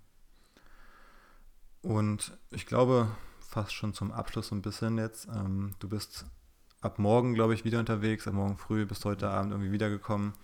Und 1.83 2.37
ich 2.51 2.67
glaube, 2.67 3.09
fast 3.41 3.73
schon 3.73 3.95
zum 3.95 4.13
Abschluss 4.13 4.49
so 4.49 4.55
ein 4.55 4.63
bisschen 4.63 4.99
jetzt, 4.99 5.29
ähm, 5.29 5.75
du 5.79 5.89
bist 5.89 6.27
ab 6.81 6.99
morgen, 6.99 7.35
glaube 7.35 7.55
ich, 7.55 7.65
wieder 7.65 7.79
unterwegs, 7.79 8.27
ab 8.29 8.35
morgen 8.35 8.57
früh 8.57 8.87
bis 8.87 9.05
heute 9.05 9.29
Abend 9.29 9.53
irgendwie 9.53 9.73
wiedergekommen. 9.73 10.35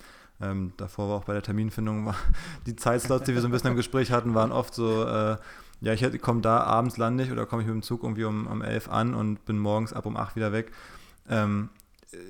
Ähm, 0.41 0.73
davor 0.77 1.09
war 1.09 1.17
auch 1.17 1.25
bei 1.25 1.33
der 1.33 1.43
Terminfindung, 1.43 2.15
die 2.67 2.77
Zeitslots, 2.77 3.25
die 3.25 3.35
wir 3.35 3.41
so 3.41 3.49
ein 3.49 3.51
bisschen 3.51 3.71
im 3.71 3.77
Gespräch 3.77 4.13
hatten, 4.13 4.35
waren 4.35 4.53
oft 4.53 4.75
so, 4.75 5.05
äh, 5.05 5.37
ja, 5.81 5.93
ich 5.93 6.21
komme 6.21 6.41
da 6.41 6.61
abends 6.61 6.97
lande 6.97 7.25
ich 7.25 7.33
oder 7.33 7.47
komme 7.47 7.63
ich 7.63 7.69
mit 7.69 7.75
dem 7.75 7.83
Zug 7.83 8.03
irgendwie 8.03 8.25
um, 8.25 8.47
um 8.47 8.63
11 8.63 8.89
an 8.89 9.15
und 9.15 9.45
bin 9.45 9.59
morgens 9.59 9.93
ab 9.93 10.07
um 10.07 10.17
8 10.17 10.37
wieder 10.37 10.53
weg. 10.53 10.73
Ähm, 11.29 11.71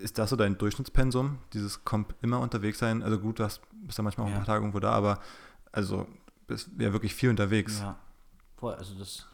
ist 0.03 0.19
das 0.19 0.31
so 0.31 0.37
dein 0.37 0.59
Durchschnittspensum? 0.59 1.39
Dieses 1.53 1.85
kommt 1.85 2.15
immer 2.23 2.41
unterwegs 2.41 2.79
sein? 2.79 3.03
Also 3.03 3.19
gut, 3.19 3.39
du 3.39 3.45
hast, 3.45 3.61
bist 3.73 3.99
ja 3.99 4.05
manchmal 4.05 4.27
auch 4.27 4.31
ja. 4.31 4.37
ein 4.37 4.41
paar 4.41 4.55
Tage 4.55 4.63
irgendwo 4.63 4.81
da, 4.81 4.93
aber 4.93 5.21
also 5.73 6.07
bist 6.47 6.71
ja 6.79 6.93
wirklich 6.93 7.15
viel 7.15 7.31
unterwegs. 7.31 7.81
Ja, 7.81 7.97
voll. 8.57 8.75
Also 8.75 8.95
das 8.99 9.27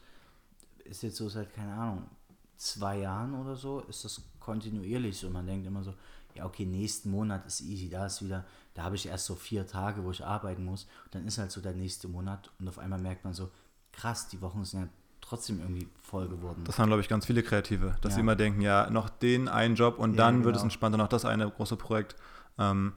ist 0.83 1.03
jetzt 1.03 1.17
so 1.17 1.29
seit, 1.29 1.53
keine 1.53 1.73
Ahnung, 1.73 2.09
zwei 2.57 2.99
Jahren 2.99 3.33
oder 3.33 3.55
so, 3.55 3.81
ist 3.81 4.03
das 4.03 4.21
kontinuierlich 4.43 5.17
so. 5.17 5.29
Man 5.29 5.47
denkt 5.47 5.65
immer 5.65 5.83
so, 5.83 5.93
ja, 6.35 6.45
okay, 6.45 6.65
nächsten 6.65 7.11
Monat 7.11 7.45
ist 7.45 7.61
easy, 7.61 7.89
da 7.89 8.05
ist 8.05 8.23
wieder, 8.23 8.45
da 8.73 8.83
habe 8.83 8.95
ich 8.95 9.07
erst 9.07 9.25
so 9.25 9.35
vier 9.35 9.67
Tage, 9.67 10.03
wo 10.03 10.11
ich 10.11 10.25
arbeiten 10.25 10.65
muss. 10.65 10.83
Und 11.05 11.15
dann 11.15 11.27
ist 11.27 11.37
halt 11.37 11.51
so 11.51 11.61
der 11.61 11.73
nächste 11.73 12.07
Monat 12.07 12.51
und 12.59 12.67
auf 12.67 12.79
einmal 12.79 12.99
merkt 12.99 13.23
man 13.23 13.33
so, 13.33 13.49
krass, 13.91 14.27
die 14.27 14.41
Wochen 14.41 14.65
sind 14.65 14.81
ja 14.81 14.87
trotzdem 15.21 15.59
irgendwie 15.59 15.87
voll 16.01 16.27
geworden. 16.27 16.63
Das 16.65 16.79
haben, 16.79 16.87
glaube 16.87 17.01
ich, 17.01 17.07
ganz 17.07 17.25
viele 17.25 17.43
Kreative, 17.43 17.95
dass 18.01 18.11
ja. 18.11 18.15
sie 18.15 18.21
immer 18.21 18.35
denken, 18.35 18.61
ja, 18.61 18.89
noch 18.89 19.09
den 19.09 19.47
einen 19.47 19.75
Job 19.75 19.99
und 19.99 20.11
ja, 20.11 20.17
dann 20.17 20.35
genau. 20.35 20.45
wird 20.45 20.57
es 20.57 20.63
entspannter, 20.63 20.97
noch 20.97 21.07
das 21.07 21.25
eine 21.25 21.49
große 21.49 21.77
Projekt. 21.77 22.15
Ähm, 22.57 22.93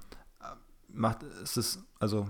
macht, 0.89 1.23
ist 1.23 1.57
es, 1.57 1.85
also 1.99 2.29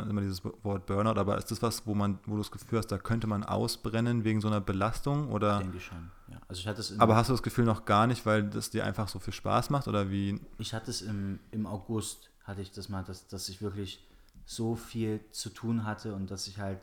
immer 0.00 0.20
dieses 0.20 0.42
Wort 0.44 0.86
Burnout, 0.86 1.18
aber 1.18 1.38
ist 1.38 1.50
das 1.50 1.62
was, 1.62 1.86
wo 1.86 1.94
man, 1.94 2.18
wo 2.26 2.32
du 2.32 2.38
das 2.38 2.50
Gefühl 2.50 2.78
hast, 2.78 2.88
da 2.88 2.98
könnte 2.98 3.26
man 3.26 3.44
ausbrennen 3.44 4.24
wegen 4.24 4.40
so 4.40 4.48
einer 4.48 4.60
Belastung? 4.60 5.30
Oder? 5.30 5.58
Ich 5.58 5.62
denke 5.62 5.80
schon, 5.80 6.10
ja. 6.28 6.38
Also 6.48 6.60
ich 6.60 6.66
hatte 6.66 6.80
es 6.80 6.98
aber 6.98 7.16
hast 7.16 7.28
du 7.28 7.32
das 7.32 7.42
Gefühl 7.42 7.64
noch 7.64 7.84
gar 7.84 8.06
nicht, 8.06 8.26
weil 8.26 8.44
das 8.44 8.70
dir 8.70 8.84
einfach 8.84 9.08
so 9.08 9.18
viel 9.18 9.32
Spaß 9.32 9.70
macht 9.70 9.88
oder 9.88 10.10
wie? 10.10 10.40
Ich 10.58 10.74
hatte 10.74 10.90
es 10.90 11.02
im, 11.02 11.40
im 11.50 11.66
August, 11.66 12.30
hatte 12.44 12.60
ich 12.60 12.72
das 12.72 12.88
mal, 12.88 13.04
dass, 13.04 13.26
dass 13.28 13.48
ich 13.48 13.62
wirklich 13.62 14.06
so 14.46 14.76
viel 14.76 15.20
zu 15.30 15.50
tun 15.50 15.84
hatte 15.84 16.14
und 16.14 16.30
dass 16.30 16.46
ich 16.46 16.58
halt 16.58 16.78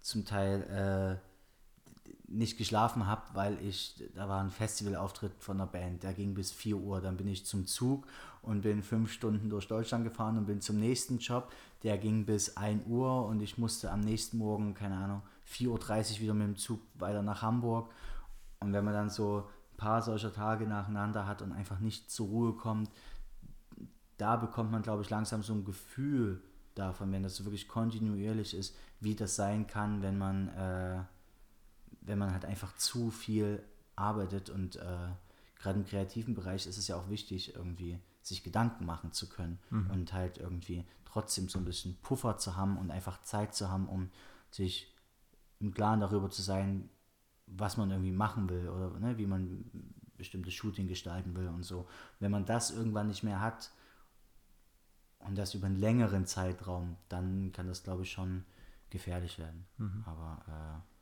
zum 0.00 0.24
Teil 0.24 1.20
äh, 1.20 1.35
nicht 2.28 2.58
geschlafen 2.58 3.06
habe, 3.06 3.22
weil 3.34 3.58
ich, 3.62 4.02
da 4.14 4.28
war 4.28 4.42
ein 4.42 4.50
Festivalauftritt 4.50 5.32
von 5.38 5.58
der 5.58 5.66
Band, 5.66 6.02
der 6.02 6.12
ging 6.12 6.34
bis 6.34 6.50
4 6.50 6.76
Uhr. 6.76 7.00
Dann 7.00 7.16
bin 7.16 7.28
ich 7.28 7.46
zum 7.46 7.66
Zug 7.66 8.06
und 8.42 8.62
bin 8.62 8.82
fünf 8.82 9.12
Stunden 9.12 9.48
durch 9.48 9.68
Deutschland 9.68 10.04
gefahren 10.04 10.36
und 10.36 10.46
bin 10.46 10.60
zum 10.60 10.78
nächsten 10.78 11.18
Job. 11.18 11.52
Der 11.82 11.98
ging 11.98 12.26
bis 12.26 12.56
1 12.56 12.86
Uhr 12.86 13.26
und 13.26 13.40
ich 13.42 13.58
musste 13.58 13.92
am 13.92 14.00
nächsten 14.00 14.38
Morgen, 14.38 14.74
keine 14.74 14.96
Ahnung, 14.96 15.22
4.30 15.48 16.14
Uhr 16.14 16.20
wieder 16.20 16.34
mit 16.34 16.46
dem 16.48 16.56
Zug 16.56 16.80
weiter 16.94 17.22
nach 17.22 17.42
Hamburg. 17.42 17.90
Und 18.58 18.72
wenn 18.72 18.84
man 18.84 18.94
dann 18.94 19.10
so 19.10 19.44
ein 19.72 19.76
paar 19.76 20.02
solcher 20.02 20.32
Tage 20.32 20.66
nacheinander 20.66 21.26
hat 21.26 21.42
und 21.42 21.52
einfach 21.52 21.78
nicht 21.78 22.10
zur 22.10 22.26
Ruhe 22.26 22.52
kommt, 22.54 22.90
da 24.16 24.36
bekommt 24.36 24.72
man, 24.72 24.82
glaube 24.82 25.02
ich, 25.02 25.10
langsam 25.10 25.42
so 25.42 25.52
ein 25.52 25.64
Gefühl 25.64 26.42
davon, 26.74 27.12
wenn 27.12 27.22
das 27.22 27.36
so 27.36 27.44
wirklich 27.44 27.68
kontinuierlich 27.68 28.54
ist, 28.54 28.74
wie 29.00 29.14
das 29.14 29.36
sein 29.36 29.68
kann, 29.68 30.02
wenn 30.02 30.18
man... 30.18 30.48
Äh, 30.48 31.04
wenn 32.06 32.18
man 32.18 32.32
halt 32.32 32.44
einfach 32.44 32.74
zu 32.76 33.10
viel 33.10 33.62
arbeitet 33.96 34.50
und 34.50 34.76
äh, 34.76 35.08
gerade 35.58 35.78
im 35.78 35.86
kreativen 35.86 36.34
Bereich 36.34 36.66
ist 36.66 36.78
es 36.78 36.88
ja 36.88 36.96
auch 36.96 37.08
wichtig, 37.08 37.54
irgendwie 37.54 37.98
sich 38.22 38.42
Gedanken 38.42 38.84
machen 38.84 39.12
zu 39.12 39.28
können 39.28 39.58
mhm. 39.70 39.90
und 39.90 40.12
halt 40.12 40.38
irgendwie 40.38 40.84
trotzdem 41.04 41.48
so 41.48 41.58
ein 41.58 41.64
bisschen 41.64 41.96
Puffer 42.02 42.38
zu 42.38 42.56
haben 42.56 42.76
und 42.76 42.90
einfach 42.90 43.22
Zeit 43.22 43.54
zu 43.54 43.70
haben, 43.70 43.88
um 43.88 44.10
sich 44.50 44.92
im 45.60 45.72
Klaren 45.72 46.00
darüber 46.00 46.30
zu 46.30 46.42
sein, 46.42 46.90
was 47.46 47.76
man 47.76 47.90
irgendwie 47.90 48.12
machen 48.12 48.48
will 48.48 48.68
oder 48.68 48.98
ne, 48.98 49.16
wie 49.18 49.26
man 49.26 49.70
bestimmtes 50.16 50.54
Shooting 50.54 50.88
gestalten 50.88 51.36
will 51.36 51.48
und 51.48 51.62
so. 51.62 51.88
Wenn 52.18 52.30
man 52.30 52.44
das 52.44 52.70
irgendwann 52.70 53.08
nicht 53.08 53.22
mehr 53.22 53.40
hat 53.40 53.70
und 55.20 55.36
das 55.36 55.54
über 55.54 55.66
einen 55.66 55.76
längeren 55.76 56.26
Zeitraum, 56.26 56.96
dann 57.08 57.52
kann 57.52 57.68
das, 57.68 57.82
glaube 57.82 58.02
ich, 58.02 58.10
schon 58.10 58.44
gefährlich 58.90 59.38
werden. 59.38 59.66
Mhm. 59.78 60.04
Aber 60.06 60.42
äh, 60.48 60.95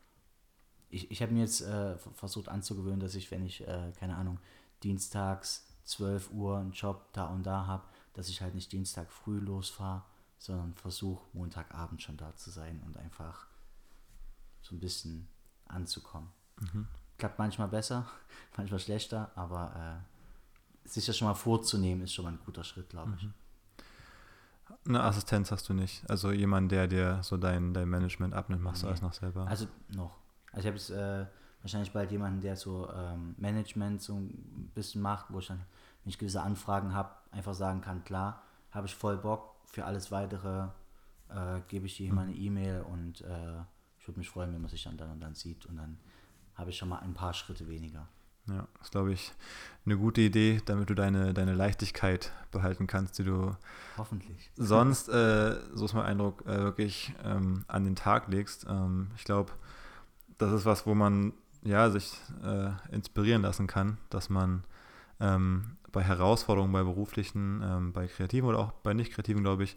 ich, 0.91 1.11
ich 1.11 1.23
habe 1.23 1.33
mir 1.33 1.41
jetzt 1.41 1.61
äh, 1.63 1.97
versucht 2.15 2.49
anzugewöhnen, 2.49 3.01
dass 3.01 3.15
ich, 3.15 3.31
wenn 3.31 3.45
ich, 3.45 3.67
äh, 3.67 3.93
keine 3.99 4.17
Ahnung, 4.17 4.39
dienstags 4.83 5.67
12 5.85 6.31
Uhr 6.31 6.59
einen 6.59 6.73
Job 6.73 7.13
da 7.13 7.27
und 7.27 7.45
da 7.45 7.67
habe, 7.67 7.85
dass 8.15 8.29
ich 8.29 8.41
halt 8.41 8.55
nicht 8.55 8.73
Dienstag 8.73 9.11
früh 9.11 9.39
losfahre, 9.39 10.03
sondern 10.39 10.75
versuche 10.75 11.25
Montagabend 11.33 12.03
schon 12.03 12.17
da 12.17 12.35
zu 12.37 12.51
sein 12.51 12.81
und 12.87 12.97
einfach 12.97 13.47
so 14.63 14.75
ein 14.75 14.81
bisschen 14.81 15.29
anzukommen. 15.67 16.29
Mhm. 16.61 16.87
Klappt 17.19 17.39
manchmal 17.39 17.69
besser, 17.69 18.07
manchmal 18.57 18.81
schlechter, 18.81 19.31
aber 19.35 20.03
äh, 20.85 20.89
sich 20.89 21.07
das 21.07 21.17
schon 21.17 21.29
mal 21.29 21.35
vorzunehmen, 21.35 22.03
ist 22.03 22.13
schon 22.13 22.25
mal 22.25 22.33
ein 22.33 22.41
guter 22.45 22.65
Schritt, 22.65 22.91
glaube 22.91 23.15
ich. 23.17 23.25
Mhm. 23.25 23.35
Eine 24.87 25.03
Assistenz 25.03 25.51
hast 25.51 25.69
du 25.69 25.75
nicht. 25.75 26.09
Also 26.11 26.31
jemand, 26.31 26.73
der 26.73 26.87
dir 26.87 27.23
so 27.23 27.37
dein, 27.37 27.75
dein 27.75 27.89
Management 27.89 28.35
abnimmt, 28.35 28.63
machst 28.63 28.83
nee. 28.83 28.87
du 28.87 28.89
alles 28.89 29.03
noch 29.03 29.13
selber. 29.13 29.47
Also 29.47 29.67
noch. 29.89 30.17
Also 30.55 30.61
ich 30.61 30.67
habe 30.67 30.77
jetzt 30.77 30.91
äh, 30.91 31.27
wahrscheinlich 31.63 31.93
bald 31.93 32.11
jemanden, 32.11 32.41
der 32.41 32.57
so 32.57 32.89
ähm, 32.91 33.35
Management 33.39 34.03
so 34.03 34.15
ein 34.15 34.71
bisschen 34.75 35.03
macht, 35.03 35.27
wo 35.31 35.39
ich 35.41 35.49
dann, 35.49 35.59
wenn 35.59 36.11
ich 36.11 36.19
gewisse 36.19 36.43
Anfragen 36.43 36.95
habe, 36.95 37.11
einfach 37.33 37.55
sagen 37.55 37.81
kann, 37.81 38.05
klar, 38.05 38.43
habe 38.71 38.87
ich 38.87 38.95
voll 38.95 39.17
Bock, 39.17 39.55
für 39.67 39.85
alles 39.85 40.11
weitere 40.13 40.69
äh, 41.29 41.61
gebe 41.69 41.87
ich 41.87 41.97
dir 41.97 42.13
mal 42.13 42.23
eine 42.23 42.35
E-Mail 42.35 42.83
und 42.83 43.23
äh, 43.23 43.61
ich 43.99 44.07
würde 44.07 44.19
mich 44.19 44.29
freuen, 44.29 44.53
wenn 44.53 44.61
man 44.61 44.71
sich 44.71 44.85
dann, 44.85 44.97
dann 44.97 45.11
und 45.11 45.21
dann 45.21 45.35
sieht 45.35 45.67
und 45.67 45.77
dann 45.77 45.99
habe 46.55 46.71
ich 46.71 46.77
schon 46.77 46.89
mal 46.89 46.99
ein 46.99 47.15
paar 47.15 47.35
Schritte 47.35 47.69
weniger. 47.69 48.07
Ja, 48.47 48.69
das 48.75 48.89
ist, 48.89 48.91
glaube 48.91 49.13
ich, 49.13 49.33
eine 49.87 49.97
gute 49.97 50.21
Idee, 50.21 50.61
damit 50.67 50.91
du 50.91 50.95
deine, 50.95 51.33
deine 51.33 51.55
Leichtigkeit 51.55 52.31
behalten 52.51 52.87
kannst, 52.87 53.19
die 53.19 53.25
du 53.25 53.57
hoffentlich 53.97 54.51
sonst, 54.57 55.09
äh, 55.09 55.57
so 55.73 55.87
ist 55.87 55.95
mein 55.95 56.05
Eindruck, 56.05 56.43
äh, 56.47 56.59
wirklich 56.59 57.15
ähm, 57.25 57.65
an 57.69 57.85
den 57.85 57.97
Tag 57.97 58.29
legst. 58.29 58.67
Ähm, 58.69 59.11
ich 59.17 59.25
glaube, 59.25 59.53
das 60.39 60.53
ist 60.53 60.67
was, 60.67 60.87
wo 60.87 60.95
man 60.95 61.33
ja, 61.63 61.91
sich 61.91 62.13
äh, 62.45 62.71
inspirieren 62.95 63.43
lassen 63.43 63.67
kann, 63.67 63.99
dass 64.11 64.29
man 64.29 64.65
ähm, 65.21 65.77
bei 65.93 66.03
Herausforderungen, 66.03 66.73
bei 66.73 66.83
beruflichen, 66.83 67.63
ähm, 67.65 67.93
bei 67.93 68.07
kreativen 68.07 68.49
oder 68.49 68.59
auch 68.59 68.73
bei 68.73 68.95
nicht 68.95 69.13
kreativen, 69.13 69.43
glaube 69.43 69.65
ich, 69.65 69.77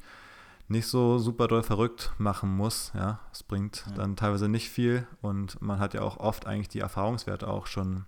nicht 0.67 0.87
so 0.87 1.17
super 1.17 1.47
doll 1.47 1.63
verrückt 1.63 2.11
machen 2.17 2.49
muss. 2.55 2.91
Ja, 2.93 3.19
es 3.31 3.43
bringt 3.43 3.85
ja. 3.87 3.93
dann 3.93 4.15
teilweise 4.15 4.49
nicht 4.49 4.69
viel 4.69 5.07
und 5.21 5.61
man 5.61 5.79
hat 5.79 5.93
ja 5.93 6.01
auch 6.01 6.17
oft 6.17 6.45
eigentlich 6.45 6.69
die 6.69 6.79
Erfahrungswerte 6.79 7.47
auch 7.47 7.67
schon 7.67 8.05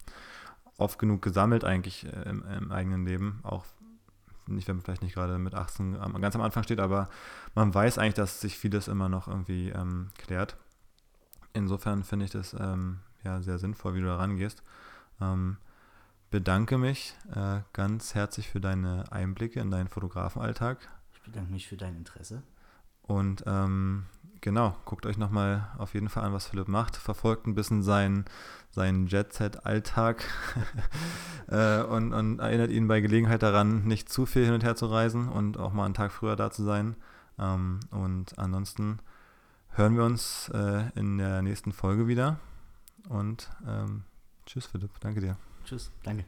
oft 0.77 0.99
genug 0.99 1.21
gesammelt 1.21 1.63
eigentlich 1.63 2.05
äh, 2.05 2.29
im, 2.29 2.43
im, 2.45 2.71
eigenen 2.71 3.05
Leben, 3.05 3.39
auch 3.43 3.65
nicht, 4.47 4.67
wenn 4.67 4.77
man 4.77 4.83
vielleicht 4.83 5.03
nicht 5.03 5.13
gerade 5.13 5.37
mit 5.37 5.53
18 5.53 5.99
ganz 6.19 6.35
am 6.35 6.41
Anfang 6.41 6.63
steht, 6.63 6.79
aber 6.79 7.09
man 7.53 7.73
weiß 7.73 7.97
eigentlich, 7.97 8.15
dass 8.15 8.41
sich 8.41 8.57
vieles 8.57 8.87
immer 8.87 9.07
noch 9.07 9.27
irgendwie 9.27 9.69
ähm, 9.69 10.09
klärt. 10.17 10.57
Insofern 11.53 12.03
finde 12.03 12.25
ich 12.25 12.31
das 12.31 12.53
ähm, 12.53 12.99
ja 13.23 13.41
sehr 13.41 13.57
sinnvoll, 13.57 13.95
wie 13.95 14.01
du 14.01 14.07
da 14.07 14.17
rangehst. 14.17 14.63
Ähm, 15.21 15.57
bedanke 16.31 16.77
mich 16.77 17.15
äh, 17.35 17.61
ganz 17.73 18.15
herzlich 18.15 18.49
für 18.49 18.61
deine 18.61 19.11
Einblicke 19.11 19.59
in 19.59 19.71
deinen 19.71 19.87
Fotografenalltag. 19.87 20.77
Ich 21.13 21.21
bedanke 21.21 21.51
mich 21.51 21.67
für 21.67 21.77
dein 21.77 21.95
Interesse. 21.95 22.43
Und 23.01 23.43
ähm, 23.47 24.05
genau, 24.41 24.75
guckt 24.85 25.05
euch 25.05 25.17
nochmal 25.17 25.67
auf 25.77 25.95
jeden 25.95 26.09
Fall 26.09 26.23
an, 26.23 26.33
was 26.33 26.47
Philipp 26.47 26.67
macht. 26.67 26.95
Verfolgt 26.95 27.47
ein 27.47 27.55
bisschen 27.55 27.81
seinen, 27.81 28.25
seinen 28.69 29.07
Jet-Set-Alltag 29.07 30.23
äh, 31.47 31.81
und, 31.81 32.13
und 32.13 32.39
erinnert 32.39 32.69
ihn 32.69 32.87
bei 32.87 33.01
Gelegenheit 33.01 33.41
daran, 33.41 33.85
nicht 33.85 34.09
zu 34.09 34.27
viel 34.27 34.45
hin 34.45 34.53
und 34.53 34.63
her 34.63 34.75
zu 34.75 34.85
reisen 34.85 35.27
und 35.27 35.57
auch 35.57 35.73
mal 35.73 35.85
einen 35.85 35.95
Tag 35.95 36.11
früher 36.11 36.35
da 36.35 36.51
zu 36.51 36.63
sein. 36.63 36.95
Ähm, 37.39 37.79
und 37.89 38.37
ansonsten 38.37 38.99
hören 39.79 39.95
wir 39.95 40.03
uns 40.03 40.49
äh, 40.53 40.89
in 40.95 41.17
der 41.17 41.41
nächsten 41.41 41.71
Folge 41.71 42.07
wieder. 42.07 42.37
Und 43.07 43.49
ähm, 43.65 44.03
tschüss, 44.45 44.65
Philipp. 44.65 44.91
Danke 44.99 45.21
dir. 45.21 45.37
Tschüss. 45.63 45.89
Danke. 46.03 46.25